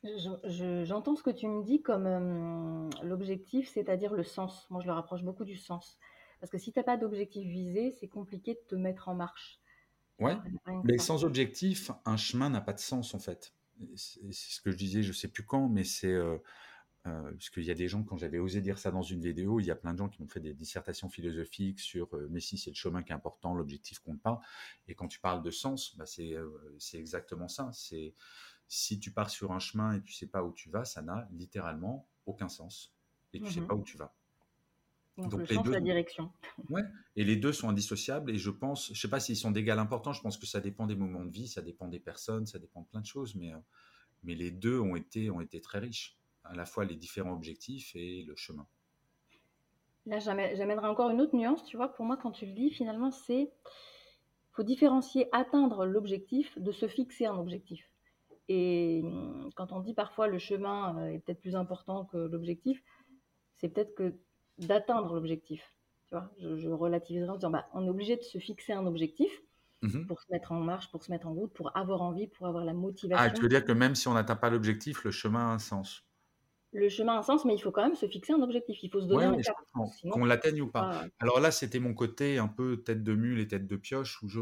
J'entends 0.04 1.16
ce 1.16 1.22
que 1.22 1.30
tu 1.30 1.46
me 1.46 1.62
dis 1.62 1.82
comme 1.82 2.06
euh, 2.06 2.90
l'objectif, 3.02 3.70
c'est-à-dire 3.72 4.12
le 4.12 4.24
sens. 4.24 4.66
Moi, 4.70 4.80
je 4.80 4.86
le 4.86 4.92
rapproche 4.92 5.22
beaucoup 5.22 5.44
du 5.44 5.56
sens. 5.56 5.98
Parce 6.40 6.50
que 6.50 6.58
si 6.58 6.72
tu 6.72 6.78
n'as 6.78 6.84
pas 6.84 6.96
d'objectif 6.96 7.46
visé, 7.46 7.90
c'est 7.92 8.08
compliqué 8.08 8.54
de 8.54 8.60
te 8.68 8.74
mettre 8.74 9.08
en 9.08 9.14
marche. 9.14 9.60
Ouais, 10.20 10.36
mais 10.84 10.98
sans 10.98 11.24
objectif, 11.24 11.90
un 12.04 12.16
chemin 12.16 12.48
n'a 12.48 12.60
pas 12.60 12.72
de 12.72 12.78
sens 12.78 13.14
en 13.14 13.18
fait. 13.18 13.52
C'est 13.96 14.20
ce 14.30 14.60
que 14.60 14.70
je 14.70 14.76
disais, 14.76 15.02
je 15.02 15.12
sais 15.12 15.26
plus 15.26 15.42
quand, 15.42 15.68
mais 15.68 15.82
c'est 15.82 16.12
euh, 16.12 16.38
euh, 17.06 17.32
parce 17.32 17.50
qu'il 17.50 17.64
y 17.64 17.70
a 17.70 17.74
des 17.74 17.86
gens, 17.86 18.02
quand 18.02 18.16
j'avais 18.16 18.38
osé 18.38 18.62
dire 18.62 18.78
ça 18.78 18.90
dans 18.90 19.02
une 19.02 19.20
vidéo, 19.20 19.60
il 19.60 19.66
y 19.66 19.70
a 19.70 19.74
plein 19.74 19.92
de 19.92 19.98
gens 19.98 20.08
qui 20.08 20.22
m'ont 20.22 20.28
fait 20.28 20.40
des 20.40 20.54
dissertations 20.54 21.10
philosophiques 21.10 21.80
sur 21.80 22.14
euh, 22.14 22.28
mais 22.30 22.40
si 22.40 22.56
c'est 22.56 22.70
le 22.70 22.76
chemin 22.76 23.02
qui 23.02 23.12
est 23.12 23.14
important, 23.14 23.54
l'objectif 23.54 23.98
compte 23.98 24.22
pas. 24.22 24.40
Et 24.88 24.94
quand 24.94 25.06
tu 25.06 25.20
parles 25.20 25.42
de 25.42 25.50
sens, 25.50 25.96
bah, 25.98 26.06
c'est 26.06 26.32
euh, 26.32 26.48
c'est 26.78 26.98
exactement 26.98 27.48
ça. 27.48 27.68
C'est 27.72 28.14
si 28.68 28.98
tu 29.00 29.12
pars 29.12 29.30
sur 29.30 29.52
un 29.52 29.58
chemin 29.60 29.94
et 29.94 30.02
tu 30.02 30.12
sais 30.12 30.26
pas 30.28 30.44
où 30.44 30.52
tu 30.52 30.70
vas, 30.70 30.84
ça 30.84 31.02
n'a 31.02 31.28
littéralement 31.32 32.08
aucun 32.26 32.48
sens. 32.48 32.94
Et 33.32 33.42
tu 33.42 33.52
sais 33.52 33.62
Mhm. 33.62 33.66
pas 33.66 33.74
où 33.74 33.84
tu 33.84 33.96
vas. 33.98 34.14
Donc, 35.16 35.34
Donc 35.34 35.48
le 35.48 35.48
les 35.50 35.58
deux, 35.58 35.72
la 35.72 35.80
direction. 35.80 36.30
ouais, 36.70 36.82
et 37.16 37.24
les 37.24 37.36
deux 37.36 37.52
sont 37.52 37.68
indissociables. 37.70 38.30
Et 38.32 38.38
je 38.38 38.50
pense, 38.50 38.92
je 38.94 39.00
sais 39.00 39.08
pas 39.10 39.20
s'ils 39.20 39.36
sont 39.36 39.50
d'égal 39.52 39.78
importance. 39.78 40.18
Je 40.18 40.22
pense 40.22 40.38
que 40.38 40.46
ça 40.46 40.60
dépend 40.60 40.86
des 40.86 40.96
moments 40.96 41.24
de 41.24 41.32
vie, 41.32 41.48
ça 41.48 41.62
dépend 41.62 41.88
des 41.88 42.00
personnes, 42.00 42.46
ça 42.46 42.58
dépend 42.58 42.82
de 42.82 42.88
plein 42.88 43.00
de 43.00 43.06
choses. 43.06 43.34
Mais 43.36 43.54
euh, 43.54 43.58
mais 44.24 44.34
les 44.36 44.50
deux 44.52 44.80
ont 44.80 44.96
été, 44.96 45.30
ont 45.30 45.40
été 45.42 45.60
très 45.62 45.78
riches, 45.80 46.18
à 46.44 46.54
la 46.54 46.66
fois 46.66 46.84
les 46.86 46.96
différents 46.96 47.34
objectifs 47.34 47.96
et 47.96 48.22
le 48.24 48.36
chemin. 48.36 48.68
Là, 50.06 50.18
j'amènerai 50.18 50.86
encore 50.86 51.10
une 51.10 51.20
autre 51.20 51.36
nuance, 51.36 51.62
tu 51.66 51.76
vois, 51.76 51.92
pour 51.92 52.06
moi, 52.06 52.16
quand 52.16 52.30
tu 52.32 52.46
le 52.46 52.52
dis, 52.52 52.70
finalement, 52.70 53.10
c'est 53.10 53.52
faut 54.52 54.62
différencier 54.62 55.28
atteindre 55.32 55.84
l'objectif 55.84 56.58
de 56.58 56.72
se 56.72 56.88
fixer 56.88 57.26
un 57.26 57.36
objectif. 57.36 57.90
Et 58.48 59.02
hum, 59.04 59.50
quand 59.56 59.72
on 59.72 59.80
dit 59.80 59.94
parfois 59.94 60.28
le 60.28 60.38
chemin 60.38 60.98
euh, 60.98 61.08
est 61.12 61.18
peut-être 61.20 61.40
plus 61.40 61.56
important 61.56 62.04
que 62.06 62.16
l'objectif, 62.18 62.82
c'est 63.56 63.68
peut-être 63.70 63.94
que 63.94 64.14
d'atteindre 64.58 65.14
l'objectif. 65.14 65.74
Tu 66.08 66.14
vois, 66.14 66.32
je, 66.38 66.56
je 66.56 66.68
relativiserai 66.70 67.30
en 67.30 67.36
disant 67.36 67.50
bah, 67.50 67.66
on 67.74 67.86
est 67.86 67.90
obligé 67.90 68.16
de 68.16 68.22
se 68.22 68.38
fixer 68.38 68.72
un 68.72 68.86
objectif 68.86 69.42
mmh 69.82 70.08
pour 70.08 70.20
se 70.20 70.26
mettre 70.32 70.52
en 70.52 70.60
marche, 70.60 70.90
pour 70.90 71.04
se 71.04 71.10
mettre 71.10 71.26
en 71.28 71.34
route, 71.34 71.52
pour 71.54 71.76
avoir 71.76 72.02
envie, 72.02 72.28
pour 72.28 72.46
avoir 72.46 72.64
la 72.64 72.74
motivation. 72.74 73.24
Ah, 73.24 73.30
tu 73.30 73.42
veux 73.42 73.48
dire 73.48 73.64
que 73.64 73.72
même 73.72 73.94
si 73.94 74.08
on 74.08 74.14
n'atteint 74.14 74.36
pas 74.36 74.50
l'objectif, 74.50 75.04
le 75.04 75.10
chemin 75.10 75.50
a 75.50 75.54
un 75.54 75.58
sens? 75.58 76.06
Le 76.72 76.88
chemin 76.88 77.14
a 77.14 77.18
un 77.18 77.22
sens, 77.22 77.44
mais 77.44 77.54
il 77.54 77.60
faut 77.60 77.70
quand 77.70 77.84
même 77.84 77.94
se 77.94 78.06
fixer 78.06 78.32
un 78.32 78.42
objectif. 78.42 78.82
Il 78.82 78.90
faut 78.90 79.00
se 79.00 79.06
donner 79.06 79.24
un 79.24 79.38
cap. 79.38 79.54
Qu'on 80.10 80.24
l'atteigne 80.24 80.60
ou 80.60 80.70
pas. 80.70 81.04
Alors 81.20 81.40
là, 81.40 81.50
c'était 81.50 81.78
mon 81.78 81.94
côté 81.94 82.38
un 82.38 82.48
peu 82.48 82.82
tête 82.82 83.02
de 83.04 83.14
mule 83.14 83.38
et 83.40 83.46
tête 83.48 83.66
de 83.66 83.76
pioche 83.76 84.22
où 84.22 84.28
je. 84.28 84.40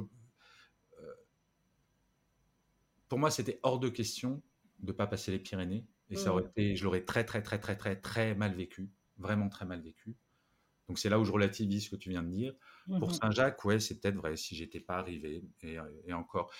Pour 3.12 3.18
moi, 3.18 3.30
c'était 3.30 3.60
hors 3.62 3.78
de 3.78 3.90
question 3.90 4.40
de 4.78 4.86
ne 4.86 4.92
pas 4.92 5.06
passer 5.06 5.30
les 5.32 5.38
Pyrénées. 5.38 5.84
Et 6.08 6.16
ça 6.16 6.32
aurait 6.32 6.44
mmh. 6.44 6.46
été, 6.46 6.76
je 6.76 6.84
l'aurais 6.84 7.04
très, 7.04 7.26
très, 7.26 7.42
très, 7.42 7.58
très, 7.58 7.76
très, 7.76 7.94
très 7.94 8.34
mal 8.34 8.54
vécu. 8.54 8.88
Vraiment 9.18 9.50
très 9.50 9.66
mal 9.66 9.82
vécu. 9.82 10.16
Donc 10.88 10.98
c'est 10.98 11.10
là 11.10 11.20
où 11.20 11.24
je 11.26 11.30
relativise 11.30 11.84
ce 11.84 11.90
que 11.90 11.96
tu 11.96 12.08
viens 12.08 12.22
de 12.22 12.30
dire. 12.30 12.54
Pour 12.86 13.10
mmh 13.10 13.12
Saint-Jacques, 13.12 13.62
ouais, 13.66 13.80
c'est 13.80 14.00
peut-être 14.00 14.14
vrai 14.14 14.38
si 14.38 14.56
j'étais 14.56 14.80
pas 14.80 14.96
arrivé. 14.96 15.44
Et, 15.60 15.78
euh, 15.78 15.84
et, 16.06 16.14
encore, 16.14 16.50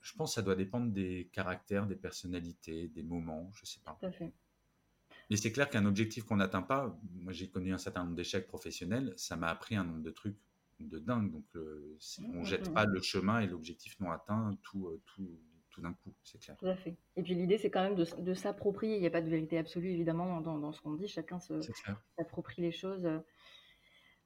je 0.00 0.12
pense 0.14 0.32
que 0.32 0.34
ça 0.34 0.42
doit 0.42 0.56
dépendre 0.56 0.90
des 0.90 1.30
caractères, 1.32 1.86
des 1.86 1.94
personnalités, 1.94 2.88
des 2.88 3.04
moments, 3.04 3.48
je 3.54 3.64
sais 3.64 3.80
pas. 3.84 3.96
Tout 4.00 4.06
à 4.06 4.10
fait. 4.10 4.32
Mais 5.30 5.36
c'est 5.36 5.52
clair 5.52 5.70
qu'un 5.70 5.86
objectif 5.86 6.24
qu'on 6.24 6.38
n'atteint 6.38 6.62
pas, 6.62 6.98
moi 7.20 7.32
j'ai 7.32 7.48
connu 7.48 7.72
un 7.72 7.78
certain 7.78 8.02
nombre 8.02 8.16
d'échecs 8.16 8.48
professionnels, 8.48 9.14
ça 9.16 9.36
m'a 9.36 9.46
appris 9.46 9.76
un 9.76 9.84
nombre 9.84 10.02
de 10.02 10.10
trucs 10.10 10.36
de 10.80 10.98
dingue. 10.98 11.30
Donc 11.30 11.46
euh, 11.54 11.96
on 12.34 12.40
ne 12.40 12.44
jette 12.44 12.68
mmh, 12.68 12.74
pas 12.74 12.84
le 12.84 13.00
chemin 13.00 13.38
et 13.38 13.46
l'objectif 13.46 14.00
non 14.00 14.10
atteint 14.10 14.58
tout, 14.64 14.88
euh, 14.88 15.00
tout, 15.06 15.38
tout 15.70 15.80
d'un 15.80 15.92
coup, 15.92 16.12
c'est 16.22 16.38
clair. 16.40 16.56
Tout 16.58 16.66
à 16.66 16.76
fait. 16.76 16.96
Et 17.16 17.22
puis 17.22 17.34
l'idée 17.34 17.58
c'est 17.58 17.70
quand 17.70 17.82
même 17.82 17.94
de, 17.94 18.04
de 18.20 18.34
s'approprier, 18.34 18.96
il 18.96 19.00
n'y 19.00 19.06
a 19.06 19.10
pas 19.10 19.22
de 19.22 19.30
vérité 19.30 19.56
absolue 19.58 19.90
évidemment 19.90 20.40
dans, 20.40 20.58
dans 20.58 20.72
ce 20.72 20.80
qu'on 20.80 20.94
dit, 20.94 21.08
chacun 21.08 21.38
s'approprie 21.38 22.62
les 22.62 22.72
choses. 22.72 23.08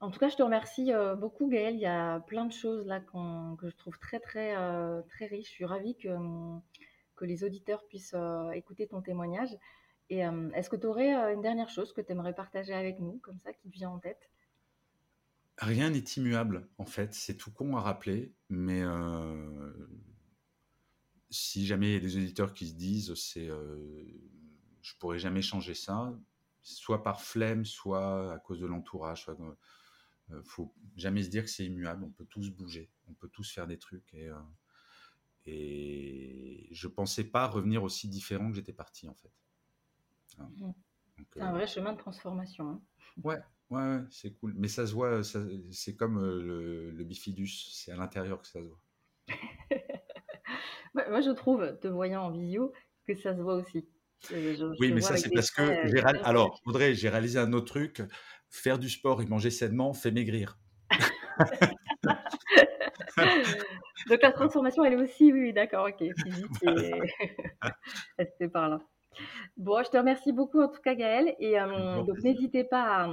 En 0.01 0.11
tout 0.11 0.18
cas, 0.18 0.28
je 0.28 0.36
te 0.36 0.42
remercie 0.42 0.92
euh, 0.92 1.14
beaucoup, 1.14 1.49
Gaël. 1.49 1.76
Il 1.76 1.80
y 1.80 1.86
a 1.86 2.20
plein 2.20 2.45
de 2.45 2.53
choses 2.53 2.84
là 2.84 3.01
que 3.01 3.70
je 3.70 3.76
trouve 3.76 3.99
très, 3.99 4.20
très, 4.20 4.55
très 5.09 5.26
riches. 5.26 5.49
Je 5.49 5.53
suis 5.53 5.64
ravie 5.64 5.97
que, 5.97 6.11
que 7.16 7.24
les 7.24 7.42
auditeurs 7.42 7.86
puissent 7.86 8.16
écouter 8.53 8.86
ton 8.86 9.01
témoignage. 9.01 9.57
Et 10.11 10.18
est-ce 10.18 10.68
que 10.68 10.76
tu 10.76 10.86
aurais 10.86 11.14
une 11.32 11.40
dernière 11.40 11.70
chose 11.70 11.95
que 11.95 12.03
tu 12.03 12.12
aimerais 12.12 12.34
partager 12.34 12.74
avec 12.74 12.99
nous, 13.01 13.18
comme 13.22 13.38
ça, 13.38 13.55
qui 13.55 13.70
te 13.70 13.74
vient 13.74 13.88
en 13.88 13.99
tête? 13.99 14.28
Rien 15.57 15.88
n'est 15.88 16.05
immuable, 16.16 16.68
en 16.76 16.84
fait. 16.84 17.14
C'est 17.14 17.36
tout 17.36 17.53
con 17.53 17.74
à 17.76 17.80
rappeler, 17.80 18.34
mais 18.51 18.82
si 21.35 21.66
jamais 21.66 21.91
il 21.91 21.93
y 21.95 21.97
a 21.97 22.01
des 22.01 22.16
auditeurs 22.16 22.55
qui 22.55 22.68
se 22.68 22.74
disent 22.74 23.14
c'est 23.14 23.49
je 23.49 24.93
pourrais 24.99 25.18
jamais 25.18 25.43
changer 25.43 25.74
ça, 25.74 26.12
soit 26.62 27.03
par 27.03 27.22
flemme, 27.22 27.64
soit 27.64 28.32
à 28.32 28.39
cause 28.39 28.61
de 28.61 28.66
l'entourage, 28.66 29.22
soit 29.24 29.37
faut 30.45 30.74
jamais 30.97 31.22
se 31.22 31.28
dire 31.30 31.45
que 31.45 31.51
c'est 31.51 31.64
immuable. 31.66 32.05
On 32.05 32.11
peut 32.11 32.26
tous 32.26 32.51
bouger, 32.51 32.91
on 33.09 33.14
peut 33.14 33.28
tous 33.28 33.51
faire 33.51 33.66
des 33.66 33.78
trucs 33.78 34.12
et 34.14 34.30
et 35.47 36.68
je 36.72 36.89
pensais 36.89 37.24
pas 37.24 37.47
revenir 37.47 37.82
aussi 37.82 38.09
différent 38.09 38.49
que 38.49 38.57
j'étais 38.57 38.72
parti 38.72 39.09
en 39.09 39.14
fait. 39.14 39.32
Mmh. 40.39 40.72
C'est 41.32 41.41
un 41.41 41.51
euh, 41.51 41.53
vrai 41.53 41.66
chemin 41.66 41.93
de 41.93 41.99
transformation. 41.99 42.70
Hein. 42.70 42.82
Ouais, 43.22 43.41
ouais, 43.70 44.01
c'est 44.11 44.32
cool. 44.35 44.55
Mais 44.57 44.68
ça 44.68 44.87
se 44.87 44.93
voit, 44.93 45.22
c'est 45.22 45.97
comme 45.97 46.18
euh, 46.18 46.91
le, 46.91 47.05
bifidus, 47.05 47.70
c'est 47.72 47.93
à 47.93 47.97
l'intérieur 47.97 48.41
que 48.41 48.49
ça 48.49 48.61
se 48.61 48.66
voit. 48.66 48.80
Moi, 50.95 51.20
je 51.20 51.30
trouve, 51.30 51.76
te 51.80 51.88
voyant 51.88 52.22
en 52.22 52.30
visio, 52.30 52.72
que 53.07 53.14
ça 53.14 53.34
se 53.34 53.40
voit 53.40 53.57
aussi. 53.57 53.86
oui, 54.30 54.92
mais 54.92 55.01
ça, 55.01 55.16
c'est 55.16 55.30
parce 55.30 55.51
que. 55.51 56.24
Alors, 56.24 56.61
Audrey, 56.66 56.95
j'ai 56.95 57.09
réalisé 57.09 57.38
un 57.38 57.53
autre 57.53 57.66
truc 57.66 58.03
faire 58.49 58.78
du 58.78 58.88
sport 58.88 59.20
et 59.20 59.26
manger 59.26 59.51
sainement 59.51 59.92
fait 59.92 60.12
maigrir. 60.12 60.59
Donc, 64.09 64.22
la 64.22 64.32
transformation, 64.32 64.84
elle 64.84 64.95
est 64.95 65.03
aussi, 65.03 65.32
oui, 65.32 65.53
d'accord, 65.53 65.88
ok. 65.88 66.05
Physique 66.24 66.47
et. 66.62 68.47
par 68.53 68.68
là. 68.68 68.80
Bon, 69.57 69.82
je 69.82 69.90
te 69.90 69.97
remercie 69.97 70.32
beaucoup 70.32 70.61
en 70.61 70.68
tout 70.68 70.80
cas, 70.80 70.95
Gaël. 70.95 71.34
Et 71.38 71.59
euh, 71.59 72.03
donc, 72.03 72.18
n'hésitez 72.22 72.64
pas 72.64 73.05
à, 73.05 73.09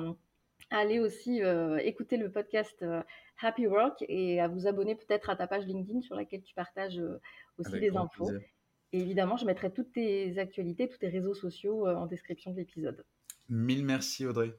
aller 0.71 0.99
aussi 0.99 1.43
euh, 1.43 1.77
écouter 1.77 2.17
le 2.17 2.31
podcast 2.31 2.77
euh, 2.81 3.01
Happy 3.41 3.67
Work 3.67 4.03
et 4.07 4.39
à 4.39 4.47
vous 4.47 4.67
abonner 4.67 4.95
peut-être 4.95 5.29
à 5.29 5.35
ta 5.35 5.47
page 5.47 5.65
LinkedIn 5.65 6.01
sur 6.01 6.15
laquelle 6.15 6.41
tu 6.41 6.53
partages 6.53 7.01
aussi 7.57 7.79
des 7.79 7.95
infos. 7.95 8.31
Et 8.93 8.99
évidemment, 8.99 9.37
je 9.37 9.45
mettrai 9.45 9.71
toutes 9.71 9.93
tes 9.93 10.37
actualités, 10.37 10.89
tous 10.89 10.97
tes 10.97 11.07
réseaux 11.07 11.33
sociaux 11.33 11.87
en 11.87 12.07
description 12.07 12.51
de 12.51 12.57
l'épisode. 12.57 13.05
Mille 13.49 13.85
merci, 13.85 14.25
Audrey. 14.25 14.53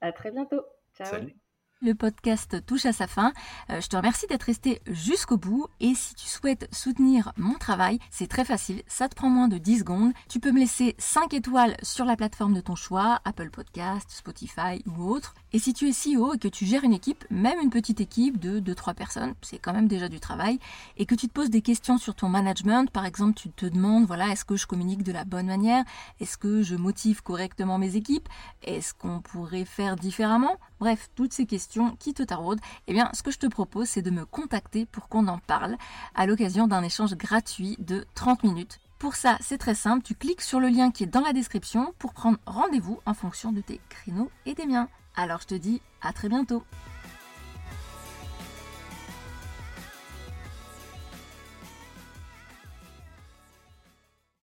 À 0.00 0.12
très 0.12 0.30
bientôt. 0.30 0.62
Ciao. 0.94 1.06
Salut. 1.06 1.36
Le 1.82 1.94
podcast 1.94 2.62
touche 2.66 2.84
à 2.84 2.92
sa 2.92 3.06
fin. 3.06 3.32
Euh, 3.70 3.80
je 3.80 3.88
te 3.88 3.96
remercie 3.96 4.26
d'être 4.26 4.42
resté 4.42 4.82
jusqu'au 4.86 5.38
bout 5.38 5.66
et 5.80 5.94
si 5.94 6.14
tu 6.14 6.26
souhaites 6.26 6.68
soutenir 6.74 7.32
mon 7.38 7.54
travail, 7.54 7.98
c'est 8.10 8.26
très 8.26 8.44
facile, 8.44 8.82
ça 8.86 9.08
te 9.08 9.14
prend 9.14 9.30
moins 9.30 9.48
de 9.48 9.56
10 9.56 9.78
secondes. 9.78 10.12
Tu 10.28 10.40
peux 10.40 10.52
me 10.52 10.60
laisser 10.60 10.94
5 10.98 11.32
étoiles 11.32 11.76
sur 11.82 12.04
la 12.04 12.16
plateforme 12.16 12.52
de 12.52 12.60
ton 12.60 12.74
choix, 12.74 13.20
Apple 13.24 13.48
Podcast, 13.48 14.10
Spotify 14.10 14.84
ou 14.84 15.04
autre. 15.04 15.34
Et 15.52 15.58
si 15.58 15.72
tu 15.72 15.88
es 15.88 15.92
CEO 15.92 16.34
et 16.34 16.38
que 16.38 16.46
tu 16.46 16.64
gères 16.64 16.84
une 16.84 16.92
équipe, 16.92 17.24
même 17.28 17.58
une 17.60 17.70
petite 17.70 18.00
équipe 18.00 18.38
de 18.38 18.60
2-3 18.60 18.94
personnes, 18.94 19.34
c'est 19.42 19.58
quand 19.58 19.72
même 19.72 19.88
déjà 19.88 20.08
du 20.08 20.20
travail, 20.20 20.60
et 20.96 21.06
que 21.06 21.16
tu 21.16 21.26
te 21.26 21.32
poses 21.32 21.50
des 21.50 21.60
questions 21.60 21.98
sur 21.98 22.14
ton 22.14 22.28
management, 22.28 22.88
par 22.90 23.04
exemple 23.04 23.34
tu 23.34 23.50
te 23.50 23.66
demandes, 23.66 24.06
voilà, 24.06 24.28
est-ce 24.28 24.44
que 24.44 24.56
je 24.56 24.66
communique 24.66 25.02
de 25.02 25.10
la 25.10 25.24
bonne 25.24 25.46
manière? 25.46 25.84
Est-ce 26.20 26.38
que 26.38 26.62
je 26.62 26.76
motive 26.76 27.22
correctement 27.22 27.78
mes 27.78 27.96
équipes? 27.96 28.28
Est-ce 28.62 28.94
qu'on 28.94 29.20
pourrait 29.20 29.64
faire 29.64 29.96
différemment? 29.96 30.56
Bref, 30.78 31.10
toutes 31.16 31.32
ces 31.32 31.46
questions 31.46 31.96
qui 31.98 32.14
te 32.14 32.22
taraudent, 32.22 32.62
eh 32.86 32.92
bien 32.92 33.10
ce 33.12 33.22
que 33.22 33.32
je 33.32 33.38
te 33.38 33.46
propose 33.46 33.88
c'est 33.88 34.02
de 34.02 34.10
me 34.10 34.24
contacter 34.24 34.86
pour 34.86 35.08
qu'on 35.08 35.26
en 35.26 35.38
parle 35.38 35.76
à 36.14 36.26
l'occasion 36.26 36.68
d'un 36.68 36.84
échange 36.84 37.14
gratuit 37.16 37.76
de 37.80 38.06
30 38.14 38.44
minutes. 38.44 38.78
Pour 39.00 39.16
ça, 39.16 39.38
c'est 39.40 39.58
très 39.58 39.74
simple, 39.74 40.04
tu 40.04 40.14
cliques 40.14 40.42
sur 40.42 40.60
le 40.60 40.68
lien 40.68 40.90
qui 40.90 41.04
est 41.04 41.06
dans 41.06 41.22
la 41.22 41.32
description 41.32 41.94
pour 41.98 42.12
prendre 42.12 42.38
rendez-vous 42.46 43.00
en 43.06 43.14
fonction 43.14 43.50
de 43.50 43.62
tes 43.62 43.80
créneaux 43.88 44.30
et 44.44 44.54
des 44.54 44.66
miens. 44.66 44.88
Alors 45.20 45.42
je 45.42 45.48
te 45.48 45.54
dis 45.54 45.82
à 46.00 46.14
très 46.14 46.30
bientôt 46.30 46.64